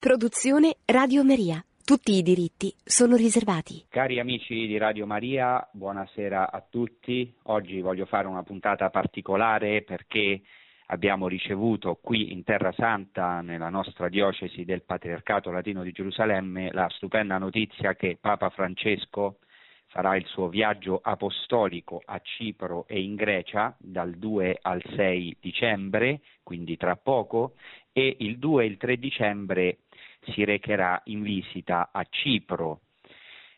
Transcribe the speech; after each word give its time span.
Produzione 0.00 0.76
Radio 0.86 1.22
Maria. 1.22 1.62
Tutti 1.84 2.12
i 2.12 2.22
diritti 2.22 2.72
sono 2.82 3.16
riservati. 3.16 3.84
Cari 3.90 4.18
amici 4.18 4.66
di 4.66 4.78
Radio 4.78 5.04
Maria, 5.04 5.68
buonasera 5.70 6.50
a 6.50 6.64
tutti. 6.66 7.30
Oggi 7.42 7.82
voglio 7.82 8.06
fare 8.06 8.26
una 8.26 8.42
puntata 8.42 8.88
particolare 8.88 9.82
perché 9.82 10.40
abbiamo 10.86 11.28
ricevuto 11.28 11.98
qui 12.00 12.32
in 12.32 12.44
Terra 12.44 12.72
Santa, 12.72 13.42
nella 13.42 13.68
nostra 13.68 14.08
diocesi 14.08 14.64
del 14.64 14.84
Patriarcato 14.84 15.50
Latino 15.50 15.82
di 15.82 15.92
Gerusalemme, 15.92 16.70
la 16.72 16.88
stupenda 16.88 17.36
notizia 17.36 17.94
che 17.94 18.16
Papa 18.18 18.48
Francesco 18.48 19.40
farà 19.88 20.16
il 20.16 20.24
suo 20.26 20.48
viaggio 20.48 21.00
apostolico 21.02 22.00
a 22.04 22.18
Cipro 22.20 22.86
e 22.86 23.02
in 23.02 23.16
Grecia 23.16 23.76
dal 23.78 24.12
2 24.14 24.60
al 24.62 24.82
6 24.96 25.36
dicembre, 25.40 26.20
quindi 26.42 26.76
tra 26.76 26.96
poco, 26.96 27.54
e 27.92 28.16
il 28.20 28.38
2 28.38 28.64
e 28.64 28.66
il 28.66 28.76
3 28.76 28.96
dicembre 28.96 29.78
si 30.20 30.44
recherà 30.44 31.00
in 31.04 31.22
visita 31.22 31.90
a 31.92 32.06
Cipro, 32.08 32.80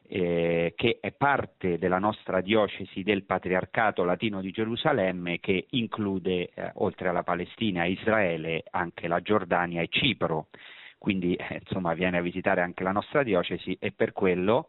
eh, 0.09 0.75
che 0.77 0.99
è 1.01 1.13
parte 1.13 1.79
della 1.79 1.99
nostra 1.99 2.41
diocesi 2.41 3.03
del 3.03 3.25
Patriarcato 3.25 4.05
Latino 4.05 4.41
di 4.41 4.51
Gerusalemme, 4.51 5.41
che 5.41 5.67
include, 5.71 6.51
eh, 6.55 6.71
oltre 6.75 7.09
alla 7.09 7.23
Palestina 7.23 7.85
e 7.85 7.93
Israele, 7.93 8.65
anche 8.71 9.09
la 9.09 9.21
Giordania 9.21 9.81
e 9.83 9.89
Cipro. 9.89 10.49
Quindi, 10.99 11.35
eh, 11.35 11.61
insomma, 11.61 11.95
viene 11.95 12.19
a 12.19 12.23
visitare 12.23 12.61
anche 12.61 12.85
la 12.85 12.93
nostra 12.93 13.23
diocesi 13.23 13.77
e 13.81 13.93
per 13.93 14.13
quello 14.13 14.69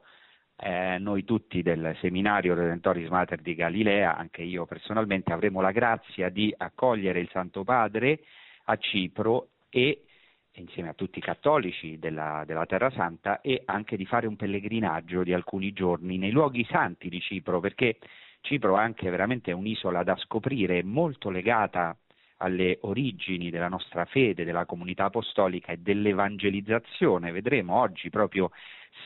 eh, 0.57 0.98
noi 0.99 1.23
tutti 1.26 1.62
del 1.62 1.96
seminario 1.99 2.54
Redentoris 2.54 3.10
Mater 3.10 3.41
di 3.41 3.55
Galilea, 3.55 4.16
anche 4.16 4.44
io 4.44 4.66
personalmente, 4.66 5.34
avremo 5.34 5.62
la 5.62 5.71
grazia 5.71 6.30
di 6.30 6.54
accogliere 6.55 7.20
il 7.20 7.30
Santo 7.32 7.63
Padre 7.63 8.21
a 8.66 8.77
Cipro 8.77 9.49
e 9.70 10.04
insieme 10.55 10.89
a 10.89 10.93
tutti 10.93 11.20
i 11.20 11.21
cattolici 11.21 11.98
della, 11.98 12.43
della, 12.45 12.66
Terra 12.66 12.91
Santa 12.91 13.41
e 13.41 13.63
anche 13.66 13.98
di 13.98 14.05
fare 14.05 14.27
un 14.27 14.35
pellegrinaggio 14.35 15.23
di 15.23 15.34
alcuni 15.34 15.73
giorni 15.73 16.18
nei 16.18 16.32
luoghi 16.32 16.65
santi 16.70 17.10
di 17.10 17.20
Cipro, 17.20 17.60
perché 17.60 17.98
Cipro 18.41 18.77
è 18.77 18.82
anche 18.82 19.10
veramente 19.10 19.51
un'isola 19.51 20.04
da 20.04 20.15
scoprire, 20.18 20.84
molto 20.84 21.29
legata 21.29 21.98
alle 22.37 22.77
origini 22.82 23.49
della 23.49 23.70
nostra 23.70 24.05
fede, 24.05 24.43
della 24.43 24.65
comunità 24.65 25.05
apostolica 25.05 25.71
e 25.71 25.77
dell'evangelizzazione. 25.77 27.32
Vedremo 27.32 27.79
oggi 27.79 28.10
proprio 28.10 28.51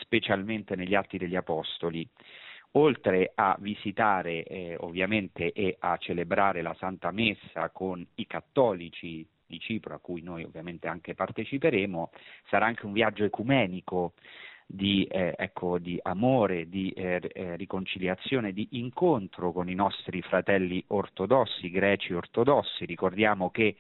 specialmente 0.02 0.76
negli 0.76 0.96
Atti 0.96 1.18
degli 1.18 1.36
Apostoli. 1.36 2.08
Oltre 2.72 3.32
a 3.34 3.56
visitare 3.60 4.44
eh, 4.44 4.76
ovviamente 4.80 5.52
e 5.54 5.78
a 5.80 5.98
celebrare 5.98 6.62
la 6.62 6.76
Santa 6.78 7.12
Messa 7.12 7.70
con 7.70 8.06
i 8.16 8.28
cattolici 8.28 9.26
di 9.48 9.60
Cipro, 9.60 9.96
a 9.96 10.00
cui 10.00 10.22
noi 10.22 10.44
ovviamente 10.44 10.88
anche 10.88 11.16
parteciperemo, 11.16 12.12
sarà 12.50 12.66
anche 12.66 12.86
un 12.86 12.94
viaggio 12.94 13.24
ecumenico 13.24 14.14
di, 14.66 15.06
eh, 15.06 15.34
ecco, 15.38 15.80
di 15.80 15.98
amore, 16.04 16.68
di 16.68 16.92
eh, 16.92 17.22
eh, 17.34 17.56
riconciliazione, 17.56 18.52
di 18.52 18.68
incontro 18.72 19.54
con 19.54 19.70
i 19.70 19.76
nostri 19.76 20.22
fratelli 20.22 20.84
ortodossi, 20.88 21.72
greci 21.72 22.14
ortodossi. 22.14 22.86
Ricordiamo 22.86 23.50
che 23.50 23.78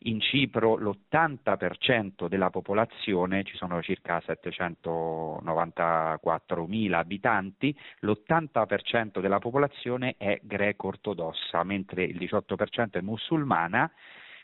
in 0.00 0.20
Cipro 0.20 0.76
l'80% 0.76 2.28
della 2.28 2.50
popolazione, 2.50 3.44
ci 3.44 3.56
sono 3.56 3.80
circa 3.82 4.22
794.000 4.26 6.92
abitanti, 6.92 7.74
l'80% 8.00 9.20
della 9.20 9.38
popolazione 9.38 10.16
è 10.18 10.38
greco-ortodossa, 10.42 11.64
mentre 11.64 12.04
il 12.04 12.18
18% 12.18 12.90
è 12.92 13.00
musulmana 13.00 13.90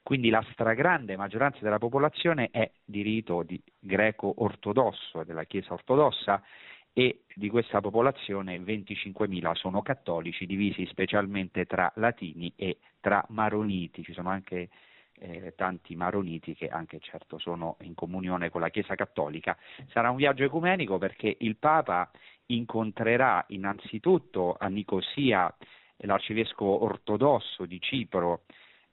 quindi 0.03 0.31
la 0.31 0.45
stragrande 0.53 1.17
maggioranza 1.17 1.59
della 1.61 1.79
popolazione 1.79 2.49
è 2.51 2.71
di 2.85 3.03
rito 3.03 3.43
di 3.43 3.61
greco-ortodosso, 3.79 5.23
della 5.25 5.45
Chiesa 5.45 5.73
ortodossa, 5.73 6.43
e 6.95 7.23
di 7.35 7.49
questa 7.49 7.81
popolazione 7.81 8.59
25.000 8.59 9.53
sono 9.55 9.81
cattolici, 9.81 10.45
divisi 10.45 10.85
specialmente 10.87 11.65
tra 11.65 11.91
latini 11.97 12.53
e 12.55 12.79
tra 13.01 13.25
maroniti. 13.31 14.03
Ci 14.03 14.13
sono 14.13 14.29
anche 14.29 14.69
eh, 15.15 15.55
tanti 15.57 15.97
maroniti 15.97 16.55
che 16.55 16.69
anche 16.69 16.99
certo 17.01 17.39
sono 17.39 17.77
in 17.81 17.95
comunione 17.95 18.51
con 18.51 18.61
la 18.61 18.69
Chiesa 18.69 18.95
cattolica. 18.95 19.57
Sarà 19.89 20.11
un 20.11 20.17
viaggio 20.17 20.45
ecumenico 20.45 20.99
perché 20.99 21.35
il 21.41 21.57
Papa 21.57 22.11
incontrerà 22.47 23.45
innanzitutto 23.49 24.57
a 24.59 24.67
Nicosia 24.67 25.55
l'arcivescovo 26.05 26.83
ortodosso 26.85 27.65
di 27.65 27.81
Cipro, 27.81 28.43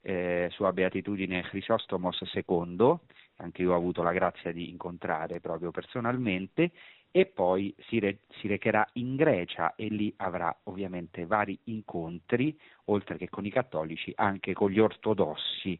eh, 0.02 0.48
sua 0.52 0.72
beatitudine 0.72 1.42
Crisostomos 1.42 2.20
II, 2.32 2.98
che 3.36 3.42
anche 3.42 3.62
io 3.62 3.72
ho 3.72 3.76
avuto 3.76 4.02
la 4.02 4.12
grazia 4.12 4.52
di 4.52 4.70
incontrare 4.70 5.40
proprio 5.40 5.70
personalmente, 5.70 6.72
e 7.12 7.26
poi 7.26 7.74
si, 7.88 7.98
re, 7.98 8.18
si, 8.38 8.46
recherà 8.46 8.88
in 8.94 9.16
Grecia 9.16 9.74
e 9.74 9.88
lì 9.88 10.12
avrà 10.18 10.56
ovviamente 10.64 11.26
vari 11.26 11.58
incontri, 11.64 12.56
oltre 12.86 13.16
che 13.16 13.28
con 13.28 13.44
i 13.44 13.50
cattolici, 13.50 14.12
anche 14.14 14.52
con 14.52 14.70
gli 14.70 14.78
ortodossi. 14.78 15.78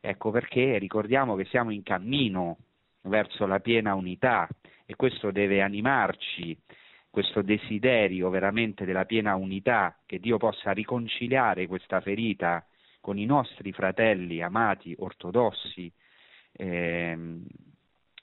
Ecco 0.00 0.30
perché 0.30 0.78
ricordiamo 0.78 1.36
che 1.36 1.46
siamo 1.46 1.70
in 1.70 1.82
cammino 1.82 2.58
verso 3.02 3.46
la 3.46 3.60
piena 3.60 3.94
unità 3.94 4.46
e 4.84 4.94
questo 4.94 5.30
deve 5.30 5.62
animarci, 5.62 6.56
questo 7.10 7.40
desiderio 7.40 8.28
veramente 8.28 8.84
della 8.84 9.06
piena 9.06 9.34
unità, 9.36 9.96
che 10.04 10.20
Dio 10.20 10.36
possa 10.36 10.72
riconciliare 10.72 11.66
questa 11.66 12.00
ferita 12.00 12.64
con 13.00 13.18
i 13.18 13.24
nostri 13.24 13.72
fratelli 13.72 14.42
amati 14.42 14.94
ortodossi, 14.98 15.92
ehm, 16.52 17.46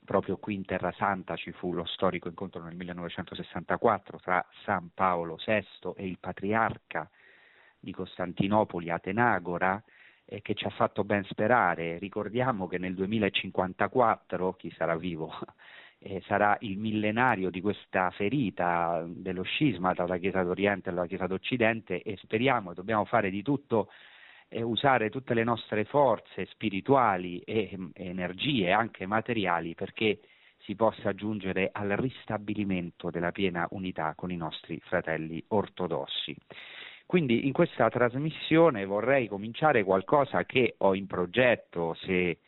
proprio 0.06 0.38
qui 0.38 0.54
in 0.54 0.66
Terra 0.66 0.92
Santa 0.94 1.36
ci 1.36 1.52
fu 1.52 1.74
lo 1.74 1.86
storico 1.86 2.30
incontro 2.30 2.62
nel 2.62 2.76
1964 2.76 4.20
tra 4.20 4.46
San 4.64 4.92
Paolo 4.94 5.38
VI 5.44 5.94
e 5.96 6.08
il 6.08 6.20
patriarca 6.20 7.10
di 7.80 7.92
Costantinopoli, 7.92 8.90
Atenagora, 8.90 9.82
eh, 10.26 10.42
che 10.42 10.54
ci 10.56 10.66
ha 10.66 10.70
fatto 10.70 11.04
ben 11.04 11.24
sperare. 11.26 11.98
Ricordiamo 11.98 12.68
che 12.68 12.78
nel 12.78 12.96
2054, 12.96 14.54
chi 14.54 14.72
sarà 14.72 14.96
vivo, 14.98 15.32
eh, 16.00 16.22
sarà 16.26 16.58
il 16.62 16.78
millenario 16.78 17.50
di 17.50 17.62
questa 17.62 18.10
ferita 18.12 19.04
dello 19.08 19.44
scisma 19.44 19.94
tra 19.94 20.08
la 20.08 20.18
Chiesa 20.18 20.44
d'Oriente 20.44 20.90
e 20.90 20.94
la 20.94 21.06
Chiesa 21.06 21.28
d'Occidente 21.28 22.02
e 22.02 22.18
speriamo 22.18 22.72
e 22.72 22.74
dobbiamo 22.74 23.06
fare 23.06 23.30
di 23.30 23.42
tutto 23.42 23.90
eh, 24.50 24.62
usare 24.62 25.10
tutte 25.10 25.34
le 25.34 25.44
nostre 25.44 25.86
forze 25.86 26.46
spirituali 26.46 27.40
e, 27.40 27.78
e 27.94 28.06
energie 28.06 28.72
anche 28.72 29.06
materiali 29.06 29.76
perché 29.76 30.20
si 30.60 30.76
possa 30.76 31.14
giungere 31.14 31.70
al 31.72 31.90
ristabilimento 31.90 33.10
della 33.10 33.32
piena 33.32 33.68
unità 33.72 34.14
con 34.16 34.32
i 34.32 34.36
nostri 34.36 34.80
fratelli 34.84 35.44
ortodossi. 35.50 36.36
Quindi 37.06 37.46
in 37.46 37.54
questa 37.54 37.88
trasmissione 37.90 38.86
vorrei 38.86 39.28
cominciare 39.28 39.84
qualcosa 39.84 40.44
che 40.46 40.74
ho 40.80 40.96
in 40.96 41.06
progetto 41.06 41.94
se, 42.02 42.40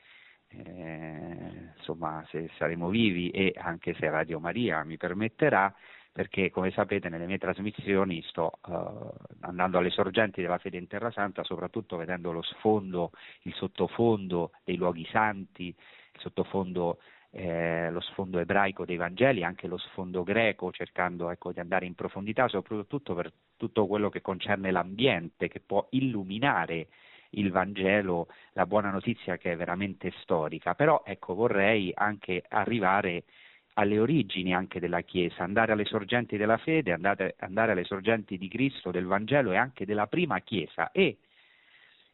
eh, 0.47 1.71
insomma, 1.77 2.25
se 2.31 2.49
saremo 2.57 2.89
vivi 2.89 3.29
e 3.29 3.53
anche 3.55 3.93
se 3.93 4.09
Radio 4.09 4.39
Maria 4.39 4.83
mi 4.83 4.97
permetterà, 4.97 5.71
perché 6.17 6.49
come 6.49 6.71
sapete 6.71 7.09
nelle 7.09 7.27
mie 7.27 7.37
trasmissioni 7.37 8.23
sto 8.23 8.53
uh, 8.65 9.07
andando 9.41 9.77
alle 9.77 9.91
sorgenti 9.91 10.41
della 10.41 10.57
fede 10.57 10.79
in 10.79 10.87
Terra 10.87 11.11
Santa, 11.11 11.43
soprattutto 11.43 11.95
vedendo 11.95 12.31
lo 12.31 12.41
sfondo, 12.41 13.11
il 13.43 13.53
sottofondo 13.53 14.49
dei 14.63 14.77
luoghi 14.77 15.07
santi, 15.11 15.67
il 15.67 16.19
sottofondo, 16.19 16.97
eh, 17.29 17.91
lo 17.91 17.99
sfondo 17.99 18.39
ebraico 18.39 18.83
dei 18.83 18.95
Vangeli, 18.95 19.43
anche 19.43 19.67
lo 19.67 19.77
sfondo 19.77 20.23
greco, 20.23 20.71
cercando 20.71 21.29
ecco, 21.29 21.51
di 21.51 21.59
andare 21.59 21.85
in 21.85 21.93
profondità, 21.93 22.47
soprattutto 22.47 23.13
per 23.13 23.31
tutto 23.55 23.85
quello 23.85 24.09
che 24.09 24.21
concerne 24.21 24.71
l'ambiente, 24.71 25.47
che 25.47 25.59
può 25.59 25.85
illuminare 25.91 26.87
il 27.31 27.51
Vangelo, 27.51 28.27
la 28.53 28.65
buona 28.65 28.89
notizia 28.89 29.37
che 29.37 29.51
è 29.51 29.55
veramente 29.55 30.11
storica. 30.23 30.73
Però 30.73 31.03
ecco, 31.05 31.35
vorrei 31.35 31.91
anche 31.93 32.43
arrivare 32.49 33.25
alle 33.77 33.99
origini 33.99 34.53
anche 34.53 34.79
della 34.79 35.01
Chiesa, 35.01 35.43
andare 35.43 35.71
alle 35.71 35.85
sorgenti 35.85 36.35
della 36.37 36.57
fede, 36.57 36.91
andare, 36.91 37.35
andare 37.39 37.71
alle 37.71 37.83
sorgenti 37.83 38.37
di 38.37 38.47
Cristo, 38.47 38.91
del 38.91 39.05
Vangelo 39.05 39.51
e 39.51 39.57
anche 39.57 39.85
della 39.85 40.07
prima 40.07 40.39
Chiesa 40.39 40.91
e 40.91 41.17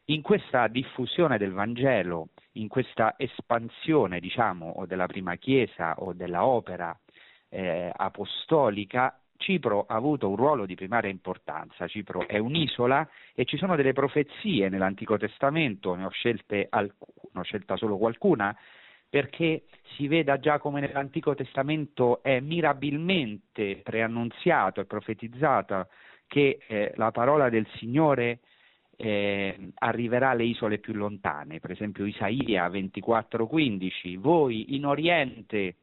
in 0.05 0.21
questa 0.21 0.67
diffusione 0.67 1.37
del 1.37 1.53
Vangelo, 1.53 2.29
in 2.53 2.67
questa 2.67 3.15
espansione, 3.17 4.19
diciamo, 4.19 4.67
o 4.67 4.85
della 4.85 5.07
prima 5.07 5.35
Chiesa 5.37 5.95
o 5.99 6.11
della 6.11 6.45
opera 6.45 6.97
eh, 7.47 7.89
apostolica, 7.95 9.17
Cipro 9.37 9.85
ha 9.87 9.95
avuto 9.95 10.29
un 10.29 10.35
ruolo 10.35 10.65
di 10.65 10.75
primaria 10.75 11.09
importanza. 11.09 11.87
Cipro 11.87 12.27
è 12.27 12.37
un'isola 12.37 13.07
e 13.33 13.45
ci 13.45 13.55
sono 13.55 13.77
delle 13.77 13.93
profezie 13.93 14.67
nell'Antico 14.67 15.17
Testamento, 15.17 15.95
ne 15.95 16.05
ho, 16.05 16.09
scelte, 16.09 16.67
ne 16.71 16.91
ho 17.33 17.43
scelta 17.43 17.77
solo 17.77 17.97
qualcuna, 17.97 18.55
perché 19.13 19.65
si 19.93 20.07
veda 20.07 20.39
già 20.39 20.57
come 20.57 20.79
nell'Antico 20.79 21.35
Testamento 21.35 22.23
è 22.23 22.39
mirabilmente 22.39 23.79
preannunziato 23.83 24.81
e 24.81 24.85
profetizzato 24.85 25.89
che 26.25 26.57
eh, 26.65 26.93
la 26.95 27.11
parola 27.11 27.49
del 27.49 27.67
Signore 27.75 28.39
eh, 28.95 29.69
arriverà 29.75 30.31
alle 30.31 30.45
isole 30.45 30.79
più 30.79 30.93
lontane, 30.93 31.59
per 31.59 31.69
esempio 31.69 32.05
Isaia 32.05 32.67
24:15, 32.69 34.17
voi 34.17 34.73
in 34.73 34.87
Oriente 34.87 35.75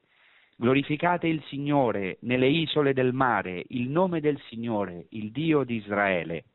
glorificate 0.56 1.28
il 1.28 1.40
Signore 1.44 2.16
nelle 2.22 2.48
isole 2.48 2.92
del 2.92 3.12
mare, 3.12 3.62
il 3.68 3.90
nome 3.90 4.18
del 4.18 4.40
Signore, 4.48 5.06
il 5.10 5.30
Dio 5.30 5.62
di 5.62 5.76
Israele. 5.76 6.46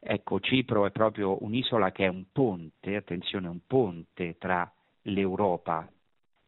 Ecco, 0.00 0.40
Cipro 0.40 0.86
è 0.86 0.90
proprio 0.90 1.44
un'isola 1.44 1.92
che 1.92 2.06
è 2.06 2.08
un 2.08 2.24
ponte, 2.32 2.96
attenzione, 2.96 3.48
un 3.48 3.60
ponte 3.66 4.38
tra 4.38 4.66
l'Europa 5.04 5.88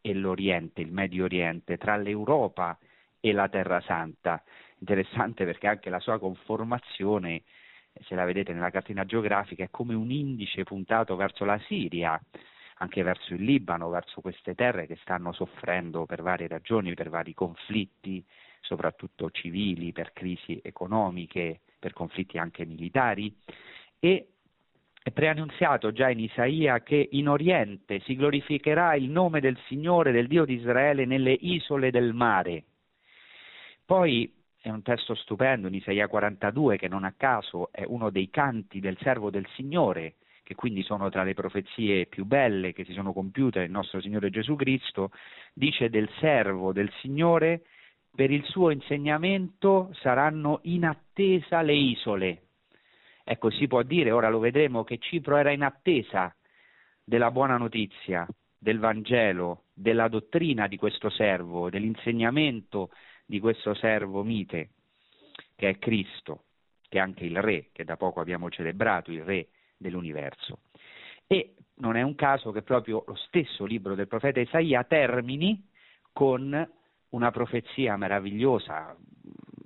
e 0.00 0.14
l'Oriente, 0.14 0.81
il 0.81 0.93
Medio 0.93 1.25
Oriente, 1.25 1.79
tra 1.79 1.97
l'Europa 1.97 2.79
e 3.20 3.32
la 3.32 3.49
Terra 3.49 3.81
Santa. 3.81 4.43
Interessante 4.79 5.44
perché 5.44 5.67
anche 5.67 5.91
la 5.91 6.00
sua 6.00 6.19
conformazione 6.19 7.43
se 8.05 8.14
la 8.14 8.25
vedete 8.25 8.53
nella 8.53 8.70
cartina 8.70 9.05
geografica, 9.05 9.64
è 9.64 9.70
come 9.70 9.94
un 9.94 10.11
indice 10.11 10.64
puntato 10.64 11.17
verso 11.17 11.44
la 11.44 11.58
Siria, 11.67 12.20
anche 12.79 13.03
verso 13.03 13.35
il 13.35 13.43
Libano, 13.43 13.88
verso 13.88 14.20
queste 14.20 14.55
terre 14.55 14.87
che 14.87 14.97
stanno 14.97 15.32
soffrendo 15.32 16.05
per 16.05 16.23
varie 16.23 16.49
ragioni, 16.49 16.94
per 16.94 17.08
vari 17.08 17.32
conflitti, 17.32 18.25
soprattutto 18.61 19.31
civili, 19.31 19.93
per 19.93 20.12
crisi 20.12 20.61
economiche, 20.62 21.61
per 21.79 21.93
conflitti 21.93 22.38
anche 22.38 22.67
militari. 22.67 23.35
E 23.99 24.29
preannunziato 25.12 25.93
già 25.93 26.11
in 26.11 26.20
Isaia 26.20 26.81
che 26.81 27.08
in 27.12 27.29
Oriente 27.29 28.00
si 28.00 28.17
glorificherà 28.17 28.94
il 28.94 29.08
nome 29.08 29.41
del 29.41 29.58
Signore, 29.67 30.12
del 30.12 30.26
Dio 30.26 30.44
di 30.44 30.55
Israele, 30.55 31.05
nelle 31.05 31.32
isole 31.32 31.91
del 31.91 32.12
mare. 32.12 32.64
Poi 33.85 34.32
è 34.61 34.69
un 34.69 34.82
testo 34.82 35.14
stupendo 35.14 35.69
in 35.69 35.75
Isaia 35.75 36.08
42 36.08 36.76
che 36.76 36.88
non 36.88 37.05
a 37.05 37.14
caso 37.17 37.70
è 37.70 37.85
uno 37.87 38.11
dei 38.11 38.31
canti 38.31 38.81
del 38.81 38.99
servo 39.00 39.31
del 39.31 39.47
Signore, 39.55 40.14
che 40.43 40.56
quindi 40.56 40.82
sono 40.82 41.08
tra 41.08 41.23
le 41.23 41.35
profezie 41.35 42.06
più 42.06 42.25
belle 42.25 42.73
che 42.73 42.85
si 42.85 42.93
sono 42.93 43.12
compiute 43.12 43.61
nel 43.61 43.70
nostro 43.70 44.00
Signore 44.00 44.31
Gesù 44.31 44.56
Cristo, 44.56 45.12
dice 45.53 45.88
del 45.88 46.08
servo 46.19 46.73
del 46.73 46.91
Signore, 47.00 47.62
per 48.14 48.31
il 48.31 48.44
suo 48.44 48.70
insegnamento 48.70 49.91
saranno 50.00 50.61
in 50.62 50.85
attesa 50.85 51.62
le 51.62 51.75
isole. 51.75 52.45
Ecco, 53.28 53.50
si 53.50 53.67
può 53.67 53.82
dire, 53.82 54.12
ora 54.12 54.28
lo 54.28 54.38
vedremo, 54.38 54.84
che 54.84 54.99
Cipro 54.99 55.37
era 55.37 55.50
in 55.50 55.64
attesa 55.64 56.32
della 57.02 57.32
buona 57.32 57.56
notizia, 57.56 58.25
del 58.56 58.78
Vangelo, 58.78 59.64
della 59.75 60.06
dottrina 60.06 60.69
di 60.69 60.76
questo 60.76 61.11
servo, 61.11 61.69
dell'insegnamento 61.69 62.90
di 63.25 63.40
questo 63.40 63.75
servo 63.75 64.23
mite, 64.23 64.70
che 65.56 65.70
è 65.70 65.78
Cristo, 65.78 66.44
che 66.88 66.99
è 66.99 67.00
anche 67.00 67.25
il 67.25 67.43
Re, 67.43 67.70
che 67.73 67.82
da 67.82 67.96
poco 67.96 68.20
abbiamo 68.20 68.49
celebrato, 68.49 69.11
il 69.11 69.25
Re 69.25 69.49
dell'universo. 69.76 70.61
E 71.26 71.56
non 71.79 71.96
è 71.96 72.02
un 72.02 72.14
caso 72.14 72.52
che 72.52 72.62
proprio 72.62 73.02
lo 73.08 73.17
stesso 73.17 73.64
libro 73.64 73.96
del 73.96 74.06
profeta 74.06 74.38
Isaia 74.38 74.84
termini 74.84 75.69
con 76.12 76.70
una 77.08 77.31
profezia 77.32 77.96
meravigliosa, 77.96 78.96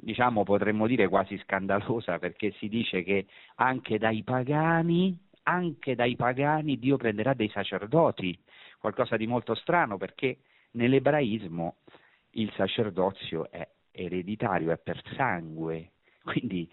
diciamo 0.03 0.43
potremmo 0.43 0.87
dire 0.87 1.09
quasi 1.09 1.39
scandalosa, 1.39 2.19
perché 2.19 2.53
si 2.53 2.69
dice 2.69 3.03
che 3.03 3.27
anche 3.57 3.99
dai 3.99 4.23
pagani, 4.23 5.17
anche 5.45 5.95
dai 5.95 6.17
pagani 6.17 6.79
Dio 6.79 6.97
prenderà 6.97 7.35
dei 7.35 7.49
sacerdoti, 7.49 8.39
qualcosa 8.79 9.17
di 9.17 9.27
molto 9.27 9.55
strano 9.55 9.97
perché 9.97 10.39
nell'ebraismo 10.73 11.77
il 12.33 12.53
sacerdozio 12.57 13.51
è 13.51 13.67
ereditario, 13.91 14.73
è 14.73 14.79
per 14.79 15.03
sangue, 15.17 15.93
quindi 16.23 16.71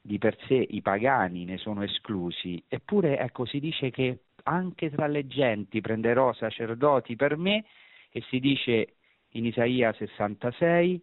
di 0.00 0.18
per 0.18 0.36
sé 0.46 0.54
i 0.54 0.82
pagani 0.82 1.44
ne 1.44 1.56
sono 1.56 1.82
esclusi, 1.82 2.62
eppure 2.68 3.18
ecco 3.18 3.44
si 3.44 3.58
dice 3.58 3.90
che 3.90 4.20
anche 4.44 4.90
tra 4.90 5.06
le 5.06 5.26
genti 5.26 5.80
prenderò 5.80 6.32
sacerdoti 6.32 7.16
per 7.16 7.36
me 7.36 7.64
e 8.10 8.22
si 8.28 8.38
dice 8.38 8.94
in 9.30 9.46
Isaia 9.46 9.92
66 9.92 11.02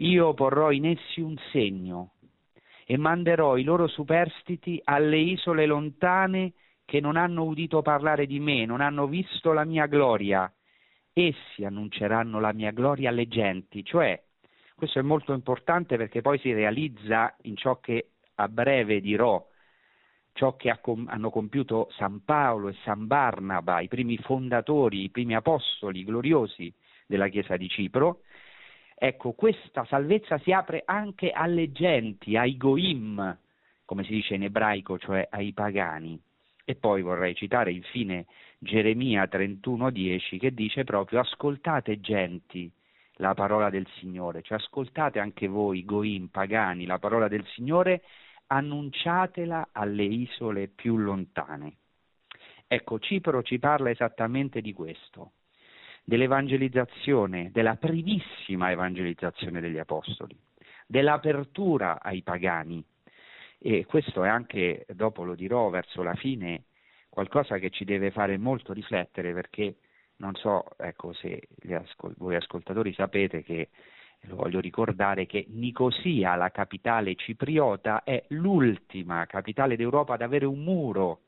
io 0.00 0.34
porrò 0.34 0.70
in 0.70 0.86
essi 0.86 1.20
un 1.20 1.36
segno 1.50 2.12
e 2.84 2.96
manderò 2.96 3.56
i 3.56 3.64
loro 3.64 3.86
superstiti 3.86 4.80
alle 4.84 5.18
isole 5.18 5.64
lontane 5.66 6.52
che 6.84 7.00
non 7.00 7.16
hanno 7.16 7.44
udito 7.44 7.82
parlare 7.82 8.26
di 8.26 8.40
me, 8.40 8.66
non 8.66 8.80
hanno 8.80 9.06
visto 9.06 9.52
la 9.52 9.64
mia 9.64 9.86
gloria 9.86 10.52
essi 11.12 11.64
annunceranno 11.64 12.40
la 12.40 12.52
mia 12.52 12.70
gloria 12.70 13.10
alle 13.10 13.28
genti, 13.28 13.84
cioè 13.84 14.20
questo 14.74 14.98
è 14.98 15.02
molto 15.02 15.32
importante 15.32 15.96
perché 15.96 16.22
poi 16.22 16.38
si 16.38 16.52
realizza 16.52 17.34
in 17.42 17.56
ciò 17.56 17.80
che 17.80 18.12
a 18.36 18.48
breve 18.48 19.00
dirò, 19.00 19.46
ciò 20.32 20.56
che 20.56 20.74
hanno 21.06 21.30
compiuto 21.30 21.88
San 21.90 22.24
Paolo 22.24 22.68
e 22.68 22.76
San 22.84 23.06
Barnaba, 23.06 23.80
i 23.80 23.88
primi 23.88 24.16
fondatori, 24.16 25.02
i 25.02 25.10
primi 25.10 25.34
apostoli 25.34 26.04
gloriosi 26.04 26.72
della 27.06 27.28
Chiesa 27.28 27.58
di 27.58 27.68
Cipro. 27.68 28.20
Ecco, 29.02 29.32
questa 29.32 29.86
salvezza 29.86 30.36
si 30.40 30.52
apre 30.52 30.82
anche 30.84 31.30
alle 31.30 31.72
genti, 31.72 32.36
ai 32.36 32.58
goim, 32.58 33.38
come 33.86 34.04
si 34.04 34.12
dice 34.12 34.34
in 34.34 34.42
ebraico, 34.42 34.98
cioè 34.98 35.26
ai 35.30 35.54
pagani. 35.54 36.20
E 36.66 36.74
poi 36.74 37.00
vorrei 37.00 37.34
citare 37.34 37.72
infine 37.72 38.26
Geremia 38.58 39.24
31:10 39.26 40.38
che 40.38 40.52
dice 40.52 40.84
proprio 40.84 41.20
ascoltate 41.20 41.98
genti 42.00 42.70
la 43.14 43.32
parola 43.32 43.70
del 43.70 43.86
Signore, 44.00 44.42
cioè 44.42 44.58
ascoltate 44.58 45.18
anche 45.18 45.46
voi 45.48 45.82
goim 45.86 46.26
pagani 46.26 46.84
la 46.84 46.98
parola 46.98 47.26
del 47.26 47.46
Signore, 47.54 48.02
annunciatela 48.48 49.70
alle 49.72 50.04
isole 50.04 50.68
più 50.68 50.98
lontane. 50.98 51.76
Ecco, 52.66 52.98
Cipro 52.98 53.42
ci 53.42 53.58
parla 53.58 53.88
esattamente 53.88 54.60
di 54.60 54.74
questo, 54.74 55.32
dell'evangelizzazione, 56.10 57.52
della 57.52 57.76
primissima 57.76 58.72
evangelizzazione 58.72 59.60
degli 59.60 59.78
apostoli, 59.78 60.36
dell'apertura 60.84 62.02
ai 62.02 62.22
pagani, 62.22 62.84
e 63.60 63.86
questo 63.86 64.24
è 64.24 64.28
anche, 64.28 64.86
dopo 64.92 65.22
lo 65.22 65.36
dirò 65.36 65.68
verso 65.68 66.02
la 66.02 66.16
fine, 66.16 66.64
qualcosa 67.08 67.58
che 67.58 67.70
ci 67.70 67.84
deve 67.84 68.10
fare 68.10 68.38
molto 68.38 68.72
riflettere 68.72 69.32
perché 69.32 69.76
non 70.16 70.34
so 70.34 70.64
ecco, 70.78 71.12
se 71.12 71.46
ascol- 71.70 72.14
voi 72.18 72.34
ascoltatori 72.34 72.92
sapete 72.92 73.44
che, 73.44 73.68
lo 74.22 74.34
voglio 74.34 74.58
ricordare, 74.58 75.26
che 75.26 75.46
Nicosia, 75.48 76.34
la 76.34 76.50
capitale 76.50 77.14
cipriota, 77.14 78.02
è 78.02 78.24
l'ultima 78.30 79.24
capitale 79.26 79.76
d'Europa 79.76 80.14
ad 80.14 80.22
avere 80.22 80.44
un 80.44 80.58
muro 80.58 81.20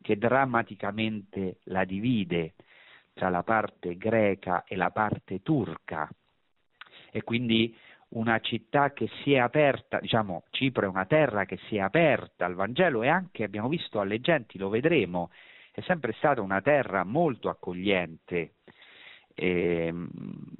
che 0.00 0.16
drammaticamente 0.16 1.58
la 1.64 1.84
divide 1.84 2.54
tra 3.20 3.28
la 3.28 3.42
parte 3.42 3.98
greca 3.98 4.64
e 4.64 4.76
la 4.76 4.90
parte 4.90 5.42
turca. 5.42 6.08
E 7.12 7.22
quindi 7.22 7.76
una 8.10 8.40
città 8.40 8.94
che 8.94 9.10
si 9.22 9.34
è 9.34 9.38
aperta, 9.38 10.00
diciamo 10.00 10.44
Cipro 10.48 10.86
è 10.86 10.88
una 10.88 11.04
terra 11.04 11.44
che 11.44 11.58
si 11.68 11.76
è 11.76 11.80
aperta 11.80 12.46
al 12.46 12.54
Vangelo 12.54 13.02
e 13.02 13.08
anche 13.08 13.44
abbiamo 13.44 13.68
visto 13.68 14.00
alle 14.00 14.22
genti, 14.22 14.56
lo 14.56 14.70
vedremo, 14.70 15.30
è 15.70 15.82
sempre 15.82 16.14
stata 16.14 16.40
una 16.40 16.62
terra 16.62 17.04
molto 17.04 17.50
accogliente, 17.50 18.54
eh, 19.34 19.92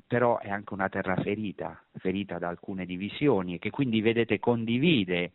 però 0.06 0.38
è 0.38 0.50
anche 0.50 0.74
una 0.74 0.90
terra 0.90 1.16
ferita, 1.16 1.82
ferita 1.94 2.38
da 2.38 2.48
alcune 2.48 2.84
divisioni 2.84 3.54
e 3.54 3.58
che 3.58 3.70
quindi 3.70 4.02
vedete 4.02 4.38
condivide. 4.38 5.32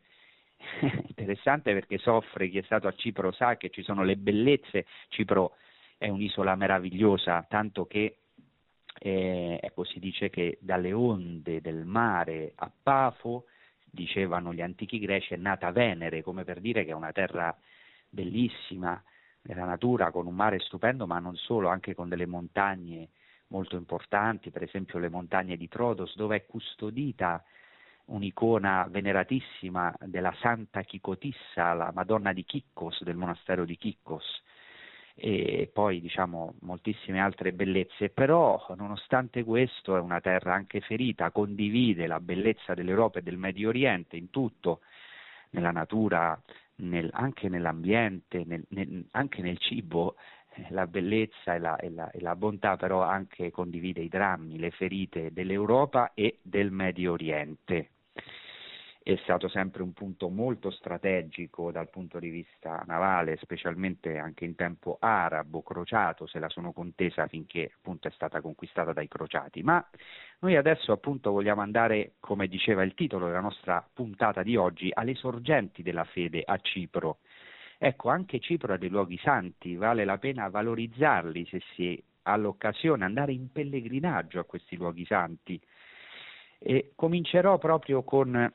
Interessante 1.08 1.74
perché 1.74 1.98
soffre 1.98 2.50
chi 2.50 2.60
è 2.60 2.64
stato 2.64 2.88
a 2.88 2.94
Cipro 2.94 3.32
sa 3.32 3.58
che 3.58 3.72
ci 3.72 3.82
sono 3.82 4.04
le 4.04 4.16
bellezze, 4.16 4.86
Cipro 5.08 5.56
è 5.98 6.10
un'isola 6.10 6.56
meravigliosa, 6.56 7.46
tanto 7.48 7.86
che 7.86 8.18
eh, 9.00 9.60
ecco, 9.62 9.84
si 9.84 10.00
dice 10.00 10.30
che 10.30 10.58
dalle 10.62 10.94
onde 10.94 11.62
del 11.62 11.86
mare 11.86 12.54
a 12.56 12.72
Pafo, 12.82 13.46
dicevano 13.84 14.54
gli 14.54 14.62
antichi 14.62 15.00
greci, 15.00 15.34
è 15.34 15.38
nata 15.38 15.72
Venere, 15.72 16.22
come 16.22 16.44
per 16.44 16.60
dire 16.60 16.84
che 16.84 16.92
è 16.92 16.96
una 16.96 17.12
terra 17.12 17.58
bellissima 18.10 19.02
nella 19.44 19.66
natura, 19.66 20.12
con 20.12 20.28
un 20.28 20.36
mare 20.36 20.60
stupendo, 20.60 21.08
ma 21.08 21.20
non 21.20 21.36
solo, 21.36 21.70
anche 21.70 21.96
con 21.96 22.10
delle 22.10 22.26
montagne 22.26 23.10
molto 23.48 23.76
importanti, 23.76 24.50
per 24.50 24.64
esempio 24.64 25.00
le 25.00 25.10
montagne 25.10 25.56
di 25.56 25.68
Trodos, 25.68 26.16
dove 26.16 26.36
è 26.36 26.46
custodita 26.46 27.44
un'icona 28.06 28.88
veneratissima 28.90 29.96
della 30.02 30.34
Santa 30.40 30.82
Chicotissa, 30.82 31.74
la 31.74 31.92
Madonna 31.94 32.34
di 32.34 32.44
Chiccos, 32.44 33.04
del 33.04 33.16
monastero 33.16 33.66
di 33.66 33.78
Chiccos, 33.78 34.44
e 35.18 35.70
poi 35.72 36.02
diciamo 36.02 36.56
moltissime 36.62 37.22
altre 37.22 37.54
bellezze, 37.54 38.10
però 38.10 38.64
nonostante 38.76 39.44
questo 39.44 39.96
è 39.96 40.00
una 40.00 40.20
terra 40.20 40.54
anche 40.54 40.82
ferita, 40.82 41.32
condivide 41.32 42.06
la 42.06 42.20
bellezza 42.20 42.74
dell'Europa 42.74 43.20
e 43.20 43.22
del 43.22 43.38
Medio 43.38 43.70
Oriente 43.70 44.18
in 44.18 44.30
tutto, 44.30 44.82
nella 45.52 45.72
natura, 45.72 46.40
nel, 46.78 47.10
anche 47.14 47.48
nell'ambiente, 47.48 48.44
nel, 48.46 48.66
nel, 48.70 49.06
anche 49.12 49.42
nel 49.42 49.58
cibo, 49.58 50.18
eh, 50.56 50.66
la 50.70 50.86
bellezza 50.86 51.56
e 51.56 51.60
la, 51.60 51.78
e, 51.78 51.90
la, 51.90 52.12
e 52.12 52.20
la 52.20 52.36
bontà 52.36 52.76
però 52.76 53.02
anche 53.02 53.52
condivide 53.52 54.02
i 54.02 54.10
drammi, 54.10 54.60
le 54.60 54.72
ferite 54.72 55.32
dell'Europa 55.32 56.12
e 56.14 56.40
del 56.42 56.72
Medio 56.72 57.14
Oriente. 57.14 57.92
È 59.08 59.16
stato 59.18 59.48
sempre 59.50 59.84
un 59.84 59.94
punto 59.94 60.30
molto 60.30 60.72
strategico 60.72 61.70
dal 61.70 61.92
punto 61.92 62.18
di 62.18 62.30
vista 62.30 62.84
navale, 62.88 63.38
specialmente 63.38 64.18
anche 64.18 64.46
in 64.46 64.56
tempo 64.56 64.98
arabo, 65.00 65.62
crociato, 65.62 66.26
se 66.26 66.40
la 66.40 66.50
sono 66.50 66.72
contesa 66.72 67.28
finché 67.28 67.74
appunto 67.78 68.08
è 68.08 68.12
stata 68.16 68.42
conquistata 68.42 68.94
dai 68.94 69.08
crociati. 69.08 69.62
Ma 69.62 69.88
noi 70.40 70.56
adesso 70.56 70.92
appunto 70.92 71.30
vogliamo 71.30 71.62
andare, 71.62 72.14
come 72.20 72.48
diceva 72.48 72.82
il 72.82 72.96
titolo 72.96 73.28
della 73.28 73.42
nostra 73.42 73.88
puntata 73.94 74.42
di 74.42 74.56
oggi, 74.56 74.90
alle 74.92 75.14
sorgenti 75.14 75.84
della 75.84 76.06
fede 76.06 76.42
a 76.44 76.58
Cipro. 76.58 77.20
Ecco, 77.78 78.10
anche 78.10 78.40
Cipro 78.40 78.74
ha 78.74 78.78
dei 78.78 78.90
luoghi 78.90 79.20
santi, 79.20 79.76
vale 79.76 80.04
la 80.04 80.18
pena 80.18 80.50
valorizzarli 80.50 81.46
se 81.46 81.62
si 81.76 82.04
ha 82.24 82.36
l'occasione, 82.38 83.06
andare 83.06 83.34
in 83.34 83.52
pellegrinaggio 83.52 84.40
a 84.40 84.46
questi 84.46 84.76
luoghi 84.76 85.06
santi. 85.06 85.62
E 86.58 86.94
comincerò 86.96 87.60
proprio 87.60 88.02
con 88.02 88.52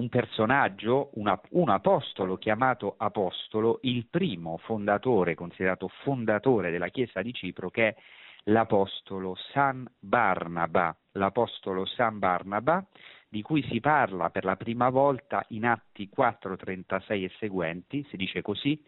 un 0.00 0.08
personaggio, 0.08 1.10
una, 1.14 1.38
un 1.50 1.68
apostolo 1.68 2.36
chiamato 2.36 2.94
apostolo, 2.96 3.80
il 3.82 4.06
primo 4.06 4.56
fondatore, 4.56 5.34
considerato 5.34 5.88
fondatore 6.02 6.70
della 6.70 6.88
Chiesa 6.88 7.20
di 7.20 7.34
Cipro, 7.34 7.68
che 7.68 7.88
è 7.88 7.96
l'apostolo 8.44 9.36
San 9.52 9.86
Barnaba, 9.98 10.96
l'apostolo 11.12 11.84
San 11.84 12.18
Barnaba, 12.18 12.84
di 13.28 13.42
cui 13.42 13.62
si 13.64 13.78
parla 13.80 14.30
per 14.30 14.44
la 14.44 14.56
prima 14.56 14.88
volta 14.88 15.44
in 15.48 15.66
Atti 15.66 16.08
4:36 16.08 17.24
e 17.24 17.30
seguenti, 17.38 18.04
si 18.08 18.16
dice 18.16 18.40
così, 18.40 18.82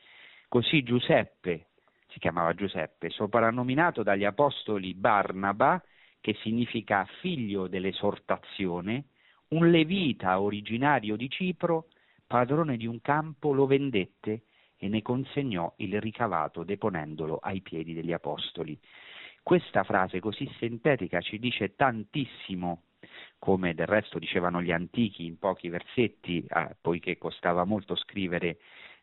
così 0.49 0.83
Giuseppe, 0.83 1.67
si 2.09 2.19
chiamava 2.19 2.55
Giuseppe, 2.55 3.11
soprannominato 3.11 4.03
dagli 4.03 4.25
apostoli 4.25 4.95
Barnaba, 4.95 5.81
che 6.21 6.35
significa 6.41 7.07
figlio 7.21 7.67
dell'esortazione, 7.69 9.05
un 9.53 9.71
levita 9.71 10.41
originario 10.41 11.17
di 11.17 11.29
Cipro, 11.29 11.89
padrone 12.27 12.77
di 12.77 12.87
un 12.87 13.01
campo, 13.01 13.53
lo 13.53 13.67
vendette 13.67 14.45
e 14.77 14.89
ne 14.89 15.03
consegnò 15.03 15.73
il 15.77 16.01
ricavato 16.01 16.65
deponendolo 16.65 17.37
ai 17.37 17.61
piedi 17.61 17.93
degli 17.95 18.13
apostoli. 18.13 18.79
Questa 19.43 19.85
frase 19.85 20.21
così 20.21 20.51
sintetica 20.59 21.21
ci 21.21 21.39
dice 21.39 21.75
tantissimo, 21.75 22.85
come 23.39 23.75
del 23.75 23.87
resto 23.87 24.19
dicevano 24.19 24.63
gli 24.63 24.73
antichi 24.73 25.27
in 25.27 25.39
pochi 25.39 25.69
versetti, 25.69 26.45
eh, 26.49 26.77
poiché 26.81 27.19
costava 27.19 27.65
molto 27.65 27.95
scrivere 27.97 28.59